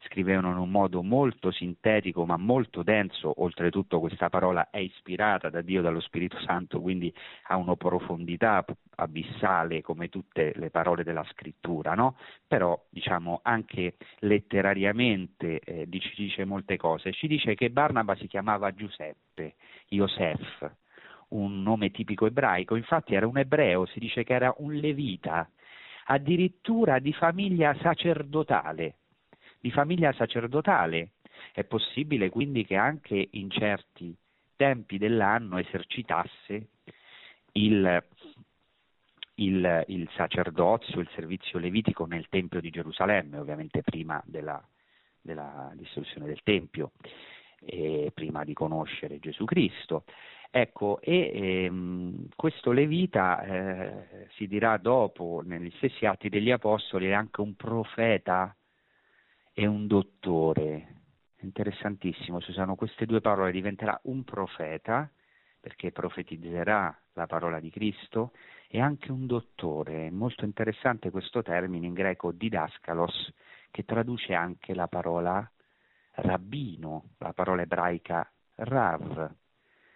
scrivevano 0.05 0.51
in 0.51 0.57
un 0.57 0.69
modo 0.69 1.03
molto 1.03 1.51
sintetico 1.51 2.25
ma 2.25 2.37
molto 2.37 2.83
denso, 2.83 3.41
oltretutto 3.41 3.99
questa 3.99 4.29
parola 4.29 4.69
è 4.69 4.77
ispirata 4.77 5.49
da 5.49 5.61
Dio, 5.61 5.81
dallo 5.81 5.99
Spirito 5.99 6.39
Santo, 6.41 6.79
quindi 6.79 7.13
ha 7.47 7.57
una 7.57 7.75
profondità 7.75 8.63
abissale 8.95 9.81
come 9.81 10.09
tutte 10.09 10.53
le 10.55 10.69
parole 10.69 11.03
della 11.03 11.25
scrittura, 11.31 11.93
no? 11.93 12.17
però 12.47 12.79
diciamo 12.89 13.39
anche 13.43 13.95
letterariamente 14.19 15.59
eh, 15.59 15.87
ci 15.89 16.13
dice 16.15 16.45
molte 16.45 16.77
cose, 16.77 17.11
ci 17.11 17.27
dice 17.27 17.55
che 17.55 17.69
Barnaba 17.69 18.15
si 18.15 18.27
chiamava 18.27 18.73
Giuseppe, 18.73 19.55
Yosef, 19.89 20.71
un 21.29 21.61
nome 21.61 21.91
tipico 21.91 22.25
ebraico, 22.25 22.75
infatti 22.75 23.15
era 23.15 23.27
un 23.27 23.37
ebreo, 23.37 23.85
si 23.85 23.99
dice 23.99 24.23
che 24.23 24.33
era 24.33 24.53
un 24.57 24.73
levita, 24.73 25.49
addirittura 26.05 26.99
di 26.99 27.13
famiglia 27.13 27.75
sacerdotale, 27.81 28.98
di 29.59 29.71
famiglia 29.71 30.13
sacerdotale. 30.13 31.11
È 31.53 31.63
possibile 31.63 32.29
quindi 32.29 32.65
che 32.65 32.75
anche 32.75 33.29
in 33.31 33.49
certi 33.49 34.15
tempi 34.55 34.97
dell'anno 34.97 35.57
esercitasse 35.57 36.67
il, 37.53 38.03
il, 39.35 39.85
il, 39.87 40.09
sacerdozio, 40.15 40.99
il 40.99 41.09
servizio 41.15 41.59
levitico 41.59 42.05
nel 42.05 42.27
Tempio 42.29 42.59
di 42.59 42.69
Gerusalemme, 42.69 43.37
ovviamente 43.37 43.81
prima 43.81 44.21
della, 44.25 44.61
della 45.21 45.71
distruzione 45.75 46.27
del 46.27 46.41
Tempio, 46.43 46.91
prima 48.13 48.43
di 48.43 48.53
conoscere 48.53 49.19
Gesù 49.19 49.45
Cristo. 49.45 50.03
Ecco, 50.51 50.99
e 51.01 51.31
ehm, 51.31 52.29
questo 52.35 52.71
Levita 52.71 53.43
eh, 53.43 54.27
si 54.31 54.47
dirà 54.47 54.77
dopo, 54.77 55.43
negli 55.45 55.71
stessi 55.75 56.05
atti 56.07 56.27
degli 56.27 56.49
Apostoli, 56.49 57.07
è 57.07 57.11
anche 57.11 57.41
un 57.41 57.55
profeta 57.55 58.55
e 59.59 59.67
un 59.67 59.87
dottore. 59.87 60.87
Interessantissimo, 61.41 62.39
si 62.39 62.51
usano 62.51 62.75
queste 62.75 63.05
due 63.05 63.19
parole, 63.19 63.51
diventerà 63.51 63.99
un 64.03 64.23
profeta 64.23 65.11
perché 65.59 65.91
profetizzerà 65.91 66.97
la 67.11 67.25
parola 67.25 67.59
di 67.59 67.69
Cristo 67.69 68.31
e 68.69 68.79
anche 68.79 69.11
un 69.11 69.25
dottore. 69.25 70.11
Molto 70.11 70.45
interessante 70.45 71.11
questo 71.11 71.41
termine 71.41 71.87
in 71.87 71.93
greco 71.93 72.31
didascalos 72.31 73.33
che 73.69 73.83
traduce 73.83 74.33
anche 74.33 74.73
la 74.73 74.87
parola 74.87 75.51
rabbino, 76.11 77.09
la 77.17 77.33
parola 77.33 77.61
ebraica 77.61 78.31
rav. 78.55 79.29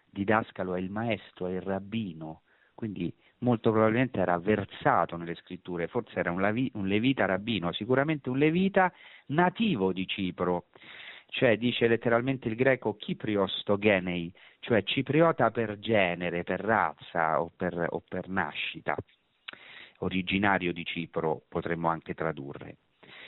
Didascalo 0.10 0.76
è 0.76 0.80
il 0.82 0.90
maestro, 0.90 1.48
è 1.48 1.52
il 1.52 1.62
rabbino, 1.62 2.42
quindi 2.84 3.14
molto 3.40 3.72
probabilmente 3.72 4.20
era 4.20 4.38
versato 4.38 5.16
nelle 5.16 5.36
scritture, 5.36 5.88
forse 5.88 6.20
era 6.20 6.32
un, 6.32 6.42
lavi, 6.42 6.70
un 6.74 6.86
levita 6.86 7.24
rabbino, 7.24 7.72
sicuramente 7.72 8.30
un 8.30 8.38
levita 8.38 8.92
nativo 9.28 9.94
di 9.94 10.06
Cipro, 10.06 10.66
cioè 11.28 11.56
dice 11.56 11.88
letteralmente 11.88 12.50
il 12.50 12.56
greco 12.56 12.98
Kyprios 12.98 13.64
togenei, 13.64 14.34
cioè 14.60 14.84
cipriota 14.84 15.50
per 15.50 15.80
genere, 15.80 16.44
per 16.44 16.60
razza 16.60 17.42
o 17.42 17.54
per, 17.56 17.88
o 17.90 18.04
per 18.06 18.28
nascita, 18.28 18.98
originario 20.00 20.74
di 20.74 20.84
Cipro 20.84 21.44
potremmo 21.48 21.88
anche 21.88 22.14
tradurre. 22.14 22.76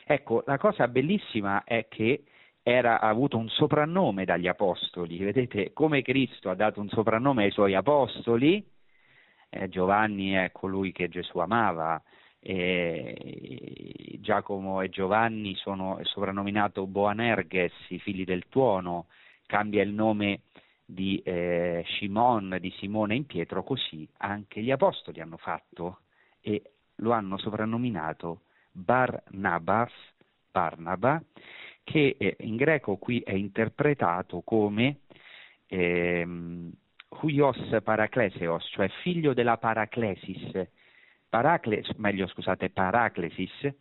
Ecco, 0.03 0.43
la 0.45 0.57
cosa 0.57 0.89
bellissima 0.89 1.63
è 1.63 1.87
che 1.87 2.25
era, 2.61 2.99
ha 2.99 3.07
avuto 3.07 3.37
un 3.37 3.47
soprannome 3.47 4.25
dagli 4.25 4.47
apostoli, 4.47 5.17
vedete 5.17 5.71
come 5.71 6.01
Cristo 6.01 6.49
ha 6.49 6.55
dato 6.55 6.81
un 6.81 6.89
soprannome 6.89 7.45
ai 7.45 7.51
suoi 7.51 7.73
apostoli, 7.73 8.73
eh, 9.55 9.69
Giovanni 9.69 10.31
è 10.31 10.51
colui 10.51 10.91
che 10.91 11.09
Gesù 11.09 11.39
amava, 11.39 12.01
e 12.47 14.19
Giacomo 14.19 14.81
e 14.81 14.89
Giovanni 14.89 15.55
sono 15.55 15.99
soprannominato 16.03 16.85
Boanerges, 16.85 17.73
i 17.87 17.97
figli 17.97 18.23
del 18.23 18.43
tuono, 18.49 19.07
cambia 19.47 19.81
il 19.81 19.89
nome 19.89 20.41
di 20.85 21.19
eh, 21.25 21.83
Shimon, 21.87 22.57
di 22.61 22.69
Simone 22.77 23.15
in 23.15 23.25
Pietro, 23.25 23.63
così 23.63 24.07
anche 24.17 24.61
gli 24.61 24.69
apostoli 24.69 25.21
hanno 25.21 25.37
fatto 25.37 26.01
e 26.39 26.61
lo 26.97 27.11
hanno 27.13 27.39
soprannominato 27.39 28.41
Barnabas, 28.71 29.91
Barnaba, 30.51 31.19
che 31.83 32.15
eh, 32.19 32.35
in 32.41 32.57
greco 32.57 32.97
qui 32.97 33.21
è 33.21 33.33
interpretato 33.33 34.41
come 34.41 34.99
ehm, 35.65 36.71
huios 37.21 37.57
parakleseos, 37.83 38.67
cioè 38.71 38.87
figlio 39.01 39.33
della 39.33 39.57
paraclesis. 39.57 40.67
Paracles, 41.29 41.89
meglio 41.97 42.27
scusate, 42.27 42.69
paraclesis. 42.69 43.73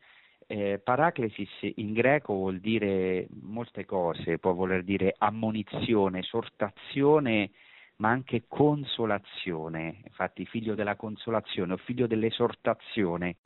Eh, 0.47 0.79
paraclesis 0.83 1.73
in 1.77 1.93
greco 1.93 2.35
vuol 2.35 2.59
dire 2.59 3.27
molte 3.43 3.87
cose, 3.87 4.39
può 4.39 4.53
voler 4.53 4.83
dire 4.83 5.15
ammonizione, 5.17 6.19
esortazione, 6.19 7.51
ma 7.97 8.11
anche 8.11 8.45
consolazione. 8.49 10.03
Infatti, 10.05 10.45
figlio 10.45 10.75
della 10.75 10.97
consolazione 10.97 11.75
o 11.75 11.77
figlio 11.77 12.07
dell'esortazione. 12.07 13.37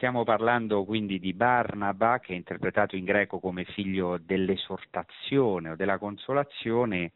Stiamo 0.00 0.24
parlando 0.24 0.86
quindi 0.86 1.18
di 1.18 1.34
Barnaba, 1.34 2.20
che 2.20 2.32
è 2.32 2.36
interpretato 2.36 2.96
in 2.96 3.04
greco 3.04 3.38
come 3.38 3.64
figlio 3.64 4.16
dell'esortazione 4.16 5.68
o 5.68 5.76
della 5.76 5.98
consolazione, 5.98 7.12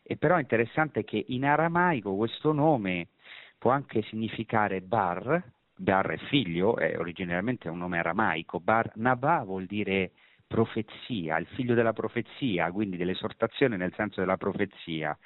e 0.00 0.16
però 0.16 0.36
è 0.36 0.40
interessante 0.40 1.02
che 1.02 1.24
in 1.26 1.44
aramaico 1.44 2.14
questo 2.14 2.52
nome 2.52 3.08
può 3.58 3.72
anche 3.72 4.02
significare 4.02 4.80
bar, 4.80 5.42
bar 5.74 6.06
è 6.06 6.18
figlio, 6.28 6.76
è 6.76 6.96
originariamente 6.96 7.68
un 7.68 7.78
nome 7.78 7.98
aramaico, 7.98 8.60
Barnaba 8.60 9.42
vuol 9.42 9.66
dire 9.66 10.12
profezia, 10.46 11.36
il 11.36 11.46
figlio 11.46 11.74
della 11.74 11.92
profezia, 11.92 12.70
quindi 12.70 12.96
dell'esortazione 12.96 13.76
nel 13.76 13.92
senso 13.96 14.20
della 14.20 14.36
profezia. 14.36 15.18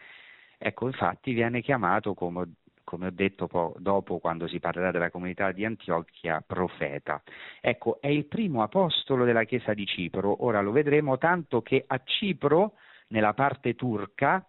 Ecco, 0.57 0.87
infatti 0.87 1.35
viene 1.35 1.61
chiamato 1.61 2.15
come 2.15 2.51
come 2.85 3.09
ho 3.09 3.11
detto 3.11 3.47
po- 3.47 3.75
dopo 3.79 4.19
quando 4.19 4.47
si 4.47 4.61
parlerà 4.61 4.91
della 4.91 5.11
comunità 5.11 5.51
di 5.53 5.65
Antiochia, 5.65 6.43
profeta. 6.47 7.23
Ecco, 7.61 8.01
è 8.01 8.09
il 8.09 8.27
primo 8.27 8.63
apostolo 8.63 9.25
della 9.25 9.45
Chiesa 9.45 9.75
di 9.75 9.87
Cipro, 9.87 10.45
ora 10.45 10.61
lo 10.61 10.71
vedremo 10.71 11.19
tanto 11.19 11.63
che 11.63 11.85
a 11.87 12.01
Cipro, 12.05 12.75
nella 13.09 13.35
parte 13.35 13.75
turca, 13.75 14.47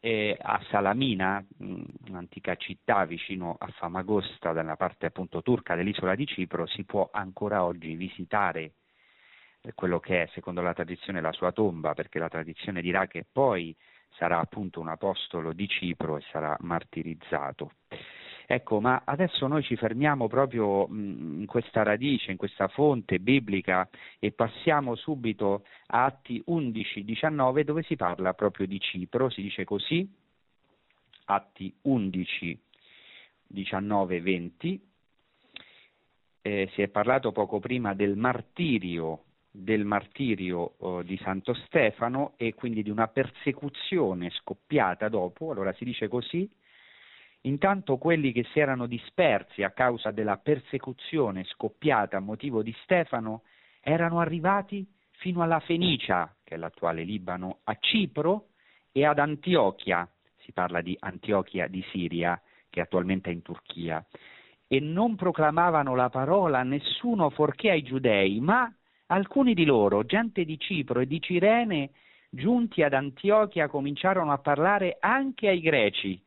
eh, 0.00 0.36
a 0.40 0.60
Salamina, 0.70 1.44
un'antica 2.08 2.54
città 2.56 3.04
vicino 3.04 3.56
a 3.58 3.66
Famagosta, 3.68 4.52
nella 4.52 4.76
parte 4.76 5.06
appunto 5.06 5.42
turca 5.42 5.74
dell'isola 5.74 6.14
di 6.14 6.26
Cipro, 6.26 6.66
si 6.66 6.84
può 6.84 7.08
ancora 7.12 7.64
oggi 7.64 7.94
visitare 7.94 8.72
quello 9.74 10.00
che 10.00 10.22
è, 10.22 10.30
secondo 10.32 10.62
la 10.62 10.72
tradizione, 10.72 11.20
la 11.20 11.32
sua 11.32 11.52
tomba, 11.52 11.92
perché 11.92 12.18
la 12.18 12.28
tradizione 12.28 12.80
dirà 12.80 13.06
che 13.06 13.26
poi 13.30 13.76
sarà 14.12 14.38
appunto 14.38 14.80
un 14.80 14.88
apostolo 14.88 15.52
di 15.52 15.68
Cipro 15.68 16.16
e 16.16 16.22
sarà 16.30 16.56
martirizzato. 16.60 17.72
Ecco, 18.52 18.80
ma 18.80 19.02
adesso 19.04 19.46
noi 19.46 19.62
ci 19.62 19.76
fermiamo 19.76 20.26
proprio 20.26 20.88
in 20.88 21.46
questa 21.46 21.84
radice, 21.84 22.32
in 22.32 22.36
questa 22.36 22.66
fonte 22.66 23.20
biblica 23.20 23.88
e 24.18 24.32
passiamo 24.32 24.96
subito 24.96 25.62
a 25.86 26.06
Atti 26.06 26.42
11-19 26.48 27.62
dove 27.62 27.84
si 27.84 27.94
parla 27.94 28.34
proprio 28.34 28.66
di 28.66 28.80
Cipro, 28.80 29.30
si 29.30 29.42
dice 29.42 29.62
così, 29.62 30.04
Atti 31.26 31.72
11, 31.82 32.60
19, 33.46 34.20
20. 34.20 34.88
Eh, 36.42 36.70
si 36.72 36.82
è 36.82 36.88
parlato 36.88 37.30
poco 37.30 37.60
prima 37.60 37.94
del 37.94 38.16
martirio 38.16 39.26
del 39.50 39.84
martirio 39.84 40.74
oh, 40.78 41.02
di 41.02 41.18
Santo 41.22 41.54
Stefano 41.54 42.34
e 42.36 42.54
quindi 42.54 42.82
di 42.82 42.90
una 42.90 43.08
persecuzione 43.08 44.30
scoppiata 44.30 45.08
dopo, 45.08 45.50
allora 45.50 45.72
si 45.72 45.84
dice 45.84 46.08
così, 46.08 46.48
intanto 47.42 47.96
quelli 47.96 48.32
che 48.32 48.44
si 48.52 48.60
erano 48.60 48.86
dispersi 48.86 49.62
a 49.62 49.70
causa 49.70 50.10
della 50.12 50.36
persecuzione 50.36 51.44
scoppiata 51.44 52.18
a 52.18 52.20
motivo 52.20 52.62
di 52.62 52.74
Stefano 52.82 53.42
erano 53.80 54.20
arrivati 54.20 54.86
fino 55.12 55.42
alla 55.42 55.60
Fenicia, 55.60 56.34
che 56.44 56.54
è 56.54 56.58
l'attuale 56.58 57.02
Libano, 57.02 57.58
a 57.64 57.76
Cipro 57.78 58.48
e 58.92 59.04
ad 59.04 59.18
Antiochia, 59.18 60.08
si 60.38 60.52
parla 60.52 60.80
di 60.80 60.96
Antiochia 60.98 61.66
di 61.66 61.84
Siria, 61.90 62.40
che 62.70 62.80
attualmente 62.80 63.30
è 63.30 63.32
in 63.32 63.42
Turchia, 63.42 64.04
e 64.66 64.80
non 64.80 65.16
proclamavano 65.16 65.94
la 65.94 66.08
parola 66.08 66.60
a 66.60 66.62
nessuno 66.62 67.30
fuorché 67.30 67.70
ai 67.70 67.82
giudei, 67.82 68.40
ma 68.40 68.72
Alcuni 69.12 69.54
di 69.54 69.64
loro, 69.64 70.04
gente 70.04 70.44
di 70.44 70.56
Cipro 70.56 71.00
e 71.00 71.06
di 71.06 71.20
Cirene, 71.20 71.90
giunti 72.30 72.84
ad 72.84 72.92
Antiochia, 72.92 73.66
cominciarono 73.66 74.30
a 74.30 74.38
parlare 74.38 74.98
anche 75.00 75.48
ai 75.48 75.60
greci, 75.60 76.22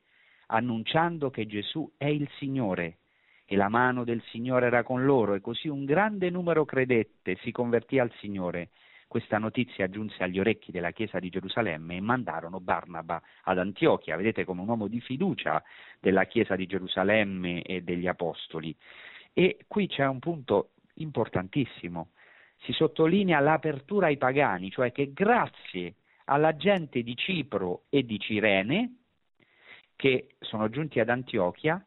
annunciando 0.48 1.30
che 1.30 1.46
Gesù 1.46 1.90
è 1.96 2.08
il 2.08 2.28
Signore. 2.40 2.98
E 3.46 3.56
la 3.56 3.70
mano 3.70 4.04
del 4.04 4.22
Signore 4.32 4.66
era 4.66 4.84
con 4.84 5.06
loro, 5.06 5.34
e 5.34 5.40
così 5.40 5.70
un 5.70 5.86
grande 5.86 6.30
numero 6.30 6.66
credette, 6.66 7.38
si 7.38 7.52
convertì 7.52 8.00
al 8.00 8.12
Signore. 8.20 8.72
Questa 9.08 9.38
notizia 9.38 9.90
giunse 9.90 10.22
agli 10.22 10.40
orecchi 10.40 10.74
della 10.74 10.92
Chiesa 10.92 11.20
di 11.20 11.30
Gerusalemme 11.30 11.96
e 11.96 12.02
mandarono 12.02 12.60
Barnaba 12.60 13.22
ad 13.44 13.60
Antiochia, 13.60 14.18
vedete 14.18 14.44
come 14.44 14.60
un 14.60 14.68
uomo 14.68 14.88
di 14.88 15.00
fiducia 15.00 15.64
della 16.02 16.26
Chiesa 16.26 16.58
di 16.58 16.66
Gerusalemme 16.66 17.62
e 17.62 17.82
degli 17.82 18.08
Apostoli. 18.08 18.76
E 19.32 19.60
qui 19.68 19.88
c'è 19.88 20.06
un 20.06 20.20
punto 20.20 20.72
importantissimo 20.96 22.10
si 22.64 22.72
sottolinea 22.72 23.40
l'apertura 23.40 24.08
ai 24.08 24.18
pagani, 24.18 24.70
cioè 24.72 24.92
che 24.92 25.12
grazie 25.14 25.96
alla 26.26 26.56
gente 26.56 27.04
di 27.04 27.16
Cipro 27.16 27.84
e 27.90 28.04
di 28.04 28.20
Cirene, 28.20 28.98
che 29.96 30.36
sono 30.40 30.70
giunti 30.70 31.00
ad 31.00 31.10
Antiochia, 31.10 31.84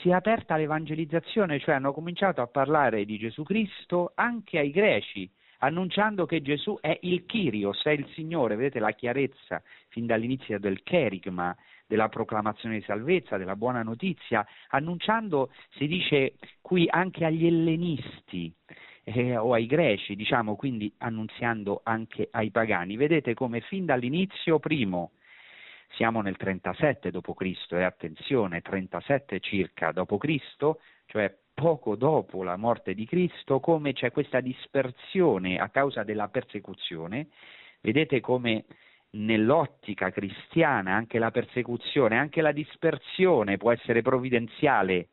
si 0.00 0.10
è 0.10 0.12
aperta 0.12 0.56
l'evangelizzazione, 0.56 1.58
cioè 1.58 1.74
hanno 1.74 1.92
cominciato 1.92 2.40
a 2.40 2.46
parlare 2.46 3.04
di 3.04 3.18
Gesù 3.18 3.42
Cristo 3.42 4.12
anche 4.14 4.58
ai 4.58 4.70
greci, 4.70 5.28
annunciando 5.58 6.26
che 6.26 6.42
Gesù 6.42 6.78
è 6.80 6.96
il 7.02 7.26
Kyrios, 7.26 7.82
è 7.82 7.90
il 7.90 8.06
Signore, 8.14 8.56
vedete 8.56 8.78
la 8.78 8.92
chiarezza 8.92 9.62
fin 9.88 10.06
dall'inizio 10.06 10.58
del 10.58 10.82
cherigma, 10.82 11.54
della 11.86 12.08
proclamazione 12.08 12.78
di 12.78 12.84
salvezza, 12.84 13.36
della 13.36 13.56
buona 13.56 13.82
notizia, 13.82 14.46
annunciando, 14.68 15.50
si 15.70 15.86
dice 15.86 16.34
qui, 16.60 16.86
anche 16.88 17.24
agli 17.24 17.46
ellenisti, 17.46 18.52
eh, 19.04 19.36
o 19.36 19.52
ai 19.52 19.66
greci, 19.66 20.14
diciamo 20.16 20.56
quindi 20.56 20.92
annunziando 20.98 21.80
anche 21.84 22.28
ai 22.30 22.50
pagani. 22.50 22.96
Vedete 22.96 23.34
come 23.34 23.60
fin 23.60 23.84
dall'inizio 23.84 24.58
primo 24.58 25.12
siamo 25.94 26.20
nel 26.20 26.36
37 26.36 27.10
d.C. 27.10 27.72
e 27.72 27.82
attenzione, 27.82 28.60
37 28.60 29.40
circa 29.40 29.92
d.C., 29.92 30.70
cioè 31.06 31.34
poco 31.52 31.96
dopo 31.96 32.42
la 32.42 32.56
morte 32.56 32.94
di 32.94 33.04
Cristo, 33.06 33.60
come 33.60 33.92
c'è 33.92 34.12
questa 34.12 34.40
dispersione 34.40 35.58
a 35.58 35.68
causa 35.68 36.04
della 36.04 36.28
persecuzione. 36.28 37.28
Vedete 37.80 38.20
come 38.20 38.64
nell'ottica 39.12 40.10
cristiana 40.10 40.94
anche 40.94 41.18
la 41.18 41.30
persecuzione, 41.30 42.16
anche 42.16 42.40
la 42.40 42.52
dispersione 42.52 43.56
può 43.56 43.72
essere 43.72 44.00
provvidenziale 44.02 45.08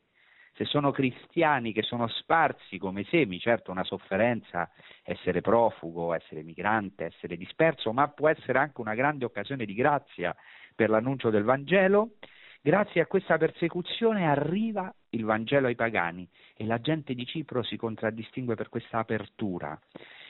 se 0.58 0.65
sono 0.65 0.91
cristiani 0.91 1.72
che 1.72 1.84
sono 1.84 2.08
sparsi 2.08 2.80
come 2.80 3.04
semi, 3.04 3.39
certo 3.39 3.70
una 3.70 3.84
sofferenza, 3.84 4.72
essere 5.04 5.41
profugo, 5.41 6.15
essere 6.15 6.41
migrante, 6.41 7.06
essere 7.06 7.38
disperso, 7.38 7.93
ma 7.93 8.08
può 8.08 8.28
essere 8.28 8.58
anche 8.58 8.82
una 8.82 8.96
grande 8.96 9.24
occasione 9.24 9.65
di 9.65 9.76
grazia 9.76 10.36
per 10.76 10.89
l'annuncio 10.89 11.30
del 11.30 11.43
Vangelo. 11.43 12.13
Grazie 12.60 13.02
a 13.02 13.06
questa 13.06 13.38
persecuzione 13.38 14.28
arriva 14.28 14.91
il 15.10 15.26
Vangelo 15.26 15.67
ai 15.67 15.76
pagani 15.76 16.28
e 16.56 16.65
la 16.65 16.82
gente 16.82 17.13
di 17.13 17.26
Cipro 17.28 17.62
si 17.62 17.78
contraddistingue 17.78 18.56
per 18.56 18.70
questa 18.70 18.98
apertura. 18.98 19.80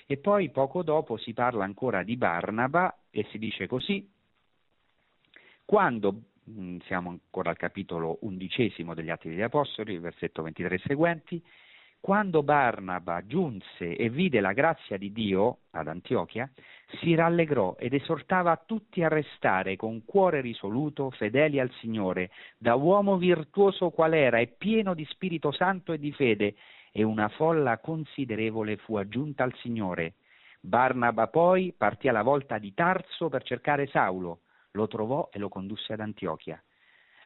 E 0.05 0.17
poi 0.17 0.49
poco 0.49 0.83
dopo 0.83 1.15
si 1.15 1.33
parla 1.33 1.63
ancora 1.63 2.03
di 2.03 2.17
Barnaba 2.17 2.93
e 3.09 3.25
si 3.31 3.37
dice 3.37 3.65
così, 3.65 4.05
quando 5.63 6.21
siamo 6.85 7.09
ancora 7.09 7.49
al 7.49 7.57
capitolo 7.57 8.19
undicesimo 8.21 8.93
degli 8.93 9.09
Atti 9.09 9.29
degli 9.29 9.41
Apostoli, 9.41 9.97
versetto 9.99 10.41
23 10.43 10.77
seguenti, 10.79 11.43
quando 11.99 12.43
Barnaba 12.43 13.25
giunse 13.25 13.95
e 13.95 14.09
vide 14.09 14.39
la 14.39 14.53
grazia 14.53 14.97
di 14.97 15.11
Dio 15.11 15.59
ad 15.71 15.87
Antiochia, 15.87 16.49
si 16.99 17.15
rallegrò 17.15 17.75
ed 17.77 17.93
esortava 17.93 18.55
tutti 18.65 19.03
a 19.03 19.09
restare 19.09 19.75
con 19.75 20.05
cuore 20.05 20.39
risoluto, 20.39 21.09
fedeli 21.11 21.59
al 21.59 21.71
Signore, 21.81 22.29
da 22.57 22.75
uomo 22.75 23.17
virtuoso 23.17 23.89
qual 23.89 24.13
era 24.13 24.37
e 24.37 24.47
pieno 24.47 24.93
di 24.93 25.05
Spirito 25.05 25.51
Santo 25.51 25.91
e 25.91 25.99
di 25.99 26.11
fede, 26.13 26.55
e 26.91 27.03
una 27.03 27.27
folla 27.29 27.79
considerevole 27.79 28.77
fu 28.77 28.95
aggiunta 28.95 29.43
al 29.43 29.53
Signore. 29.55 30.15
Barnaba 30.61 31.27
poi 31.27 31.73
partì 31.77 32.07
alla 32.07 32.23
volta 32.23 32.57
di 32.57 32.73
Tarso 32.73 33.27
per 33.27 33.43
cercare 33.43 33.87
Saulo, 33.87 34.41
lo 34.77 34.87
trovò 34.87 35.29
e 35.31 35.39
lo 35.39 35.49
condusse 35.49 35.93
ad 35.93 35.99
Antiochia. 35.99 36.61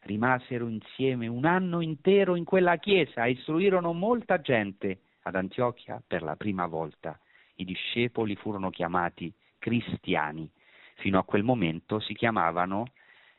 Rimasero 0.04 0.68
insieme 0.68 1.28
un 1.28 1.46
anno 1.46 1.82
intero 1.82 2.36
in 2.36 2.44
quella 2.44 2.78
chiesa 2.78 3.26
e 3.26 3.32
istruirono 3.32 3.94
molta 3.94 4.42
gente 4.42 5.02
ad 5.24 5.36
Antiochia 5.36 6.02
per 6.06 6.24
la 6.24 6.36
prima 6.36 6.66
volta. 6.66 7.20
I 7.56 7.66
discepoli 7.66 8.36
furono 8.36 8.72
chiamati 8.72 9.32
cristiani. 9.60 10.50
Fino 10.96 11.20
a 11.20 11.24
quel 11.24 11.44
momento 11.44 12.00
si 12.00 12.16
chiamavano 12.16 12.88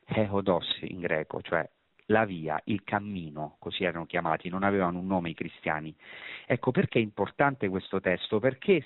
Eodos 0.04 0.78
in 0.82 1.00
greco, 1.00 1.40
cioè 1.42 1.68
la 2.06 2.24
via, 2.24 2.60
il 2.64 2.82
cammino, 2.84 3.56
così 3.58 3.84
erano 3.84 4.06
chiamati, 4.06 4.48
non 4.48 4.62
avevano 4.62 4.98
un 4.98 5.06
nome 5.06 5.30
i 5.30 5.34
cristiani. 5.34 5.94
Ecco 6.46 6.70
perché 6.70 6.98
è 6.98 7.02
importante 7.02 7.68
questo 7.68 8.00
testo, 8.00 8.38
perché 8.38 8.84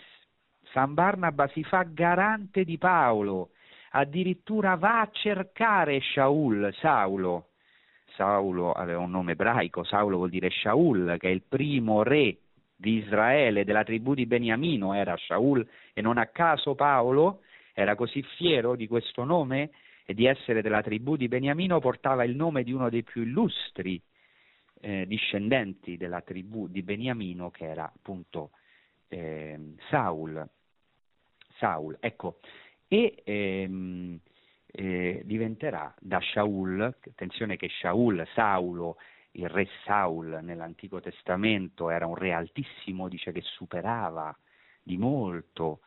San 0.73 0.95
Barnaba 0.95 1.49
si 1.49 1.63
fa 1.65 1.83
garante 1.83 2.65
di 2.65 2.79
Paolo 2.79 3.51
addirittura 3.97 4.75
va 4.75 5.01
a 5.01 5.11
cercare 5.11 6.01
Shaul, 6.01 6.73
Saulo. 6.81 7.49
Saulo 8.15 8.73
aveva 8.73 9.01
un 9.01 9.11
nome 9.11 9.33
ebraico, 9.33 9.85
Saulo 9.85 10.17
vuol 10.17 10.31
dire 10.31 10.51
Shaul, 10.51 11.17
che 11.19 11.29
è 11.29 11.33
il 11.33 11.43
primo 11.43 12.03
re 12.03 12.39
di 12.77 12.99
Israele, 12.99 13.65
della 13.65 13.85
tribù 13.85 14.15
di 14.15 14.27
Beniamino 14.27 14.93
era 14.93 15.17
Shaul 15.17 15.67
e 15.95 16.03
non 16.03 16.19
a 16.19 16.27
caso 16.27 16.75
Paolo 16.75 17.41
era 17.73 17.95
così 17.95 18.23
fiero 18.23 18.75
di 18.75 18.87
questo 18.87 19.25
nome 19.25 19.71
e 20.05 20.15
di 20.15 20.27
essere 20.27 20.63
della 20.63 20.83
tribù 20.83 21.17
di 21.17 21.29
Beniamino, 21.29 21.81
portava 21.81 22.25
il 22.25 22.37
nome 22.37 22.63
di 22.63 22.73
uno 22.73 22.89
dei 22.89 23.03
più 23.03 23.23
illustri 23.23 24.01
eh, 24.81 25.05
discendenti 25.07 25.97
della 25.97 26.21
tribù 26.21 26.69
di 26.69 26.83
Beniamino 26.83 27.51
che 27.51 27.65
era 27.65 27.85
appunto 27.85 28.51
eh, 29.09 29.59
Saul. 29.89 30.49
Saul. 31.59 31.97
Ecco, 32.01 32.39
e 32.89 33.23
ehm, 33.25 34.19
eh, 34.67 35.23
diventerà 35.25 35.95
da 35.99 36.21
Shaul, 36.21 36.81
attenzione 36.83 37.57
che 37.57 37.69
Shaul, 37.69 38.27
Saulo, 38.35 38.97
il 39.33 39.49
re 39.49 39.69
Saul 39.85 40.39
nell'Antico 40.43 41.01
Testamento 41.01 41.91
era 41.91 42.07
un 42.07 42.15
re 42.15 42.33
altissimo, 42.33 43.09
dice 43.09 43.33
che 43.33 43.43
superava 43.43 44.37
di 44.83 44.97
molto, 44.97 45.81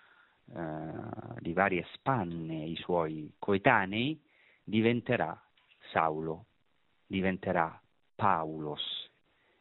eh, 0.55 1.39
di 1.39 1.53
varie 1.53 1.85
spanne 1.93 2.65
i 2.65 2.75
suoi 2.75 3.31
coetanei, 3.39 4.19
diventerà 4.63 5.41
Saulo, 5.91 6.45
diventerà 7.05 7.81
Paulos 8.15 9.09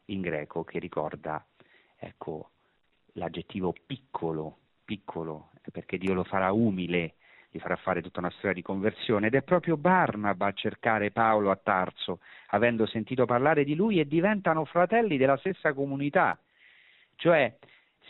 in 0.06 0.20
greco, 0.20 0.64
che 0.64 0.78
ricorda 0.78 1.46
ecco, 1.96 2.50
l'aggettivo 3.12 3.74
piccolo, 3.86 4.58
piccolo, 4.84 5.50
perché 5.70 5.98
Dio 5.98 6.14
lo 6.14 6.24
farà 6.24 6.52
umile, 6.52 7.14
gli 7.50 7.58
farà 7.58 7.76
fare 7.76 8.02
tutta 8.02 8.20
una 8.20 8.30
storia 8.30 8.52
di 8.52 8.62
conversione 8.62 9.28
ed 9.28 9.34
è 9.34 9.42
proprio 9.42 9.76
Barnaba 9.76 10.46
a 10.46 10.52
cercare 10.52 11.10
Paolo 11.10 11.50
a 11.50 11.56
Tarso, 11.56 12.20
avendo 12.48 12.86
sentito 12.86 13.24
parlare 13.24 13.64
di 13.64 13.74
lui 13.74 14.00
e 14.00 14.06
diventano 14.06 14.64
fratelli 14.64 15.16
della 15.16 15.36
stessa 15.38 15.72
comunità. 15.72 16.38
Cioè, 17.16 17.56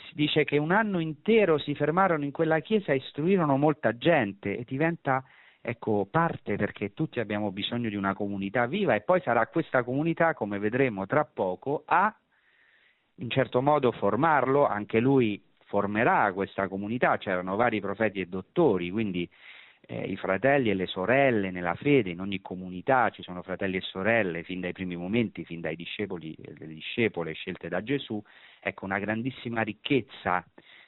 si 0.08 0.14
dice 0.14 0.44
che 0.44 0.58
un 0.58 0.72
anno 0.72 0.98
intero 0.98 1.58
si 1.58 1.74
fermarono 1.74 2.24
in 2.24 2.32
quella 2.32 2.60
chiesa 2.60 2.92
e 2.92 2.96
istruirono 2.96 3.56
molta 3.56 3.96
gente 3.96 4.56
e 4.56 4.64
diventa 4.64 5.24
ecco, 5.60 6.06
parte 6.10 6.56
perché 6.56 6.92
tutti 6.94 7.20
abbiamo 7.20 7.52
bisogno 7.52 7.88
di 7.88 7.96
una 7.96 8.14
comunità 8.14 8.66
viva 8.66 8.94
e 8.94 9.02
poi 9.02 9.20
sarà 9.20 9.46
questa 9.46 9.82
comunità, 9.82 10.34
come 10.34 10.58
vedremo 10.58 11.06
tra 11.06 11.24
poco, 11.24 11.82
a 11.86 12.14
in 13.20 13.30
certo 13.30 13.60
modo 13.60 13.92
formarlo, 13.92 14.66
anche 14.66 15.00
lui 15.00 15.42
formerà 15.68 16.32
questa 16.32 16.66
comunità, 16.66 17.16
c'erano 17.18 17.54
vari 17.54 17.80
profeti 17.80 18.20
e 18.20 18.26
dottori, 18.26 18.90
quindi 18.90 19.28
eh, 19.86 20.02
i 20.04 20.16
fratelli 20.16 20.70
e 20.70 20.74
le 20.74 20.86
sorelle 20.86 21.50
nella 21.50 21.74
fede, 21.74 22.10
in 22.10 22.20
ogni 22.20 22.40
comunità 22.40 23.10
ci 23.10 23.22
sono 23.22 23.42
fratelli 23.42 23.76
e 23.76 23.82
sorelle 23.82 24.42
fin 24.42 24.60
dai 24.60 24.72
primi 24.72 24.96
momenti, 24.96 25.44
fin 25.44 25.60
dai 25.60 25.76
discepoli 25.76 26.34
e 26.34 26.54
le 26.56 26.66
discepole 26.66 27.32
scelte 27.32 27.68
da 27.68 27.82
Gesù, 27.82 28.20
ecco 28.60 28.84
una 28.86 28.98
grandissima 28.98 29.62
ricchezza 29.62 30.44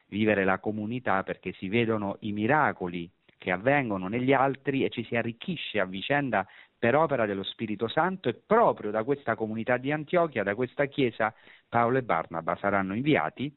vivere 0.08 0.44
la 0.44 0.58
comunità 0.58 1.22
perché 1.22 1.52
si 1.52 1.68
vedono 1.68 2.16
i 2.20 2.32
miracoli 2.32 3.08
che 3.38 3.50
avvengono 3.50 4.08
negli 4.08 4.32
altri 4.32 4.84
e 4.84 4.90
ci 4.90 5.04
si 5.04 5.14
arricchisce 5.16 5.78
a 5.78 5.84
vicenda 5.84 6.46
per 6.78 6.94
opera 6.94 7.26
dello 7.26 7.42
Spirito 7.42 7.88
Santo 7.88 8.28
e 8.28 8.34
proprio 8.34 8.90
da 8.90 9.04
questa 9.04 9.34
comunità 9.34 9.76
di 9.76 9.92
Antiochia, 9.92 10.42
da 10.42 10.54
questa 10.54 10.86
chiesa, 10.86 11.32
Paolo 11.68 11.98
e 11.98 12.02
Barnaba 12.02 12.56
saranno 12.56 12.94
inviati. 12.94 13.54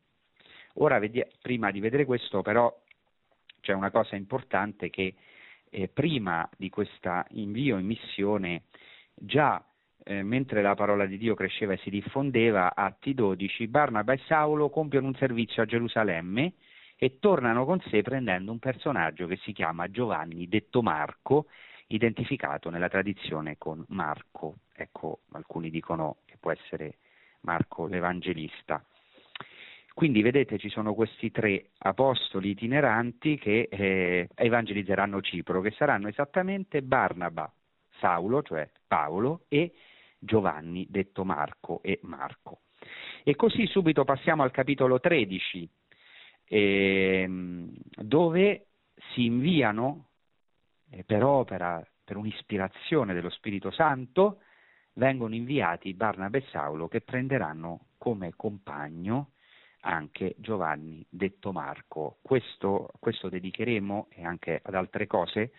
Ora, 0.73 0.99
prima 1.41 1.71
di 1.71 1.79
vedere 1.79 2.05
questo, 2.05 2.41
però, 2.41 2.73
c'è 3.63 3.73
una 3.73 3.91
cosa 3.91 4.15
importante 4.15 4.89
che 4.89 5.15
eh, 5.69 5.87
prima 5.87 6.47
di 6.57 6.69
questo 6.69 7.23
invio 7.29 7.77
in 7.77 7.85
missione, 7.85 8.63
già 9.13 9.63
eh, 10.03 10.21
mentre 10.21 10.61
la 10.61 10.75
parola 10.75 11.05
di 11.05 11.17
Dio 11.17 11.33
cresceva 11.33 11.73
e 11.73 11.77
si 11.77 11.89
diffondeva, 11.89 12.75
Atti 12.75 13.13
12, 13.13 13.67
Barnaba 13.67 14.13
e 14.13 14.19
Saulo 14.27 14.69
compiono 14.69 15.07
un 15.07 15.15
servizio 15.15 15.63
a 15.63 15.65
Gerusalemme 15.65 16.53
e 16.97 17.19
tornano 17.19 17.65
con 17.65 17.79
sé 17.89 18.01
prendendo 18.01 18.51
un 18.51 18.59
personaggio 18.59 19.27
che 19.27 19.37
si 19.37 19.53
chiama 19.53 19.89
Giovanni, 19.89 20.47
detto 20.47 20.81
Marco, 20.81 21.47
identificato 21.87 22.69
nella 22.69 22.89
tradizione 22.89 23.57
con 23.57 23.83
Marco. 23.89 24.57
Ecco, 24.73 25.19
alcuni 25.31 25.69
dicono 25.69 26.17
che 26.25 26.37
può 26.39 26.51
essere 26.51 26.97
Marco 27.41 27.87
l'Evangelista. 27.87 28.83
Quindi 29.93 30.23
vedete 30.23 30.57
ci 30.57 30.69
sono 30.69 30.95
questi 30.95 31.29
tre 31.29 31.69
apostoli 31.77 32.49
itineranti 32.49 33.37
che 33.37 33.67
eh, 33.69 34.27
evangelizzeranno 34.33 35.21
Cipro, 35.21 35.61
che 35.61 35.71
saranno 35.71 36.07
esattamente 36.07 36.81
Barnaba, 36.81 37.51
Saulo, 37.99 38.41
cioè 38.41 38.67
Paolo, 38.87 39.45
e 39.49 39.71
Giovanni, 40.17 40.87
detto 40.89 41.23
Marco 41.23 41.81
e 41.83 41.99
Marco. 42.03 42.61
E 43.23 43.35
così 43.35 43.67
subito 43.67 44.03
passiamo 44.03 44.41
al 44.41 44.51
capitolo 44.51 44.99
13 44.99 45.69
ehm, 46.45 47.71
dove 48.01 48.65
si 49.13 49.25
inviano 49.25 50.07
eh, 50.89 51.03
per 51.03 51.23
opera, 51.23 51.85
per 52.03 52.17
un'ispirazione 52.17 53.13
dello 53.13 53.29
Spirito 53.29 53.71
Santo, 53.71 54.39
vengono 54.93 55.35
inviati 55.35 55.93
Barnaba 55.93 56.37
e 56.37 56.45
Saulo 56.49 56.87
che 56.87 57.01
prenderanno 57.01 57.87
come 57.97 58.33
compagno 58.35 59.32
anche 59.83 60.35
Giovanni 60.37 61.05
detto 61.09 61.51
Marco. 61.51 62.17
Questo, 62.21 62.89
questo 62.99 63.29
dedicheremo 63.29 64.07
e 64.09 64.25
anche 64.25 64.59
ad 64.63 64.75
altre 64.75 65.07
cose 65.07 65.51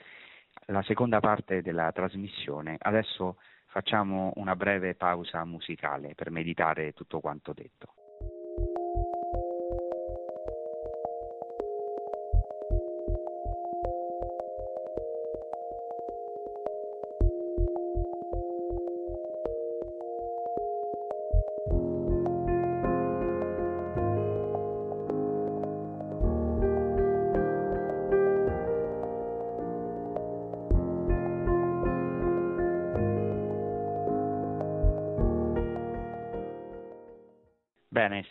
la 0.67 0.83
seconda 0.83 1.21
parte 1.21 1.63
della 1.63 1.91
trasmissione. 1.93 2.77
Adesso 2.79 3.37
facciamo 3.67 4.33
una 4.37 4.57
breve 4.57 4.95
pausa 4.95 5.45
musicale 5.45 6.15
per 6.15 6.31
meditare 6.31 6.93
tutto 6.93 7.21
quanto 7.21 7.53
detto. 7.53 8.04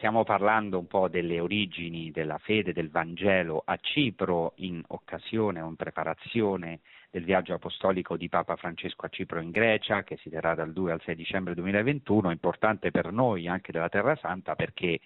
Stiamo 0.04 0.26
parlando 0.26 0.78
un 0.78 0.86
po' 0.86 1.08
delle 1.08 1.40
origini 1.40 2.12
della 2.12 2.38
fede 2.38 2.74
del 2.74 2.90
Vangelo 2.90 3.64
a 3.66 3.78
Cipro 3.78 4.52
in 4.58 4.84
occasione 4.88 5.62
o 5.62 5.70
in 5.70 5.78
preparazione 5.78 6.82
del 7.10 7.24
viaggio 7.24 7.54
apostolico 7.54 8.18
di 8.18 8.28
Papa 8.28 8.58
Francesco 8.58 9.06
a 9.06 9.08
Cipro 9.08 9.40
in 9.40 9.50
Grecia, 9.50 10.04
che 10.04 10.18
si 10.18 10.30
terrà 10.30 10.56
dal 10.56 10.74
2 10.74 10.92
al 10.92 11.02
6 11.06 11.16
dicembre 11.16 11.54
2021, 11.54 12.32
importante 12.32 12.92
per 12.92 13.14
noi 13.14 13.48
anche 13.48 13.72
della 13.72 13.88
Terra 13.88 14.18
Santa 14.18 14.56
perché 14.56 15.00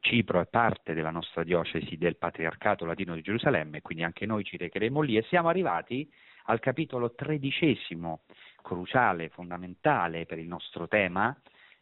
Cipro 0.00 0.40
è 0.40 0.46
parte 0.46 0.94
della 0.94 1.10
nostra 1.10 1.44
diocesi 1.44 1.98
del 1.98 2.16
Patriarcato 2.16 2.86
Latino 2.86 3.14
di 3.14 3.20
Gerusalemme, 3.20 3.82
quindi 3.82 4.04
anche 4.04 4.24
noi 4.24 4.42
ci 4.44 4.56
recheremo 4.56 5.02
lì. 5.02 5.18
E 5.18 5.22
siamo 5.28 5.50
arrivati 5.50 6.10
al 6.44 6.60
capitolo 6.60 7.12
tredicesimo, 7.14 8.20
cruciale, 8.62 9.28
fondamentale 9.28 10.24
per 10.24 10.38
il 10.38 10.46
nostro 10.46 10.88
tema, 10.88 11.38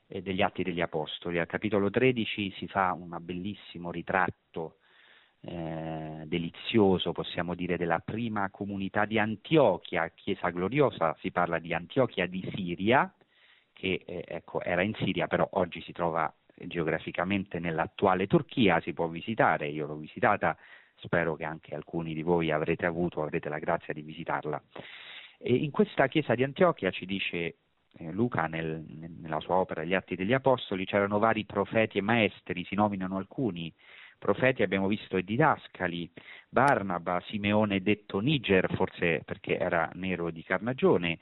degli 0.08 0.42
Atti 0.42 0.62
degli 0.62 0.80
Apostoli. 0.80 1.38
Al 1.38 1.46
capitolo 1.46 1.90
13 1.90 2.50
si 2.56 2.66
fa 2.66 2.92
un 2.92 3.16
bellissimo 3.20 3.90
ritratto 3.90 4.76
eh, 5.40 6.24
delizioso, 6.26 7.12
possiamo 7.12 7.54
dire, 7.54 7.76
della 7.76 8.00
prima 8.00 8.50
comunità 8.50 9.04
di 9.04 9.18
Antiochia, 9.18 10.08
Chiesa 10.08 10.50
gloriosa, 10.50 11.14
si 11.20 11.30
parla 11.30 11.58
di 11.58 11.72
Antiochia 11.74 12.26
di 12.26 12.48
Siria, 12.54 13.12
che 13.72 14.02
eh, 14.04 14.24
ecco, 14.26 14.60
era 14.62 14.82
in 14.82 14.94
Siria, 14.94 15.26
però 15.26 15.48
oggi 15.52 15.80
si 15.82 15.92
trova 15.92 16.32
geograficamente 16.54 17.60
nell'attuale 17.60 18.26
Turchia, 18.26 18.80
si 18.80 18.92
può 18.92 19.06
visitare, 19.06 19.68
io 19.68 19.86
l'ho 19.86 19.96
visitata, 19.96 20.56
spero 20.96 21.36
che 21.36 21.44
anche 21.44 21.74
alcuni 21.74 22.14
di 22.14 22.22
voi 22.22 22.50
avrete 22.50 22.86
avuto, 22.86 23.22
avrete 23.22 23.48
la 23.48 23.58
grazia 23.58 23.94
di 23.94 24.02
visitarla. 24.02 24.60
E 25.38 25.54
in 25.54 25.70
questa 25.70 26.08
chiesa 26.08 26.34
di 26.34 26.42
Antiochia 26.42 26.90
ci 26.90 27.06
dice 27.06 27.56
eh, 27.98 28.10
Luca 28.10 28.46
nel, 28.46 28.84
nella 29.28 29.40
sua 29.40 29.56
opera 29.56 29.84
Gli 29.84 29.94
Atti 29.94 30.16
degli 30.16 30.32
Apostoli 30.32 30.86
c'erano 30.86 31.18
vari 31.18 31.44
profeti 31.44 31.98
e 31.98 32.02
maestri, 32.02 32.64
si 32.64 32.74
nominano 32.74 33.18
alcuni 33.18 33.72
profeti, 34.18 34.62
abbiamo 34.62 34.88
visto 34.88 35.16
e 35.16 35.22
didascali, 35.22 36.10
Barnaba, 36.48 37.22
Simeone 37.26 37.80
detto 37.80 38.18
Niger, 38.18 38.74
forse 38.74 39.22
perché 39.24 39.56
era 39.58 39.88
nero 39.94 40.30
di 40.30 40.42
carnagione, 40.42 41.18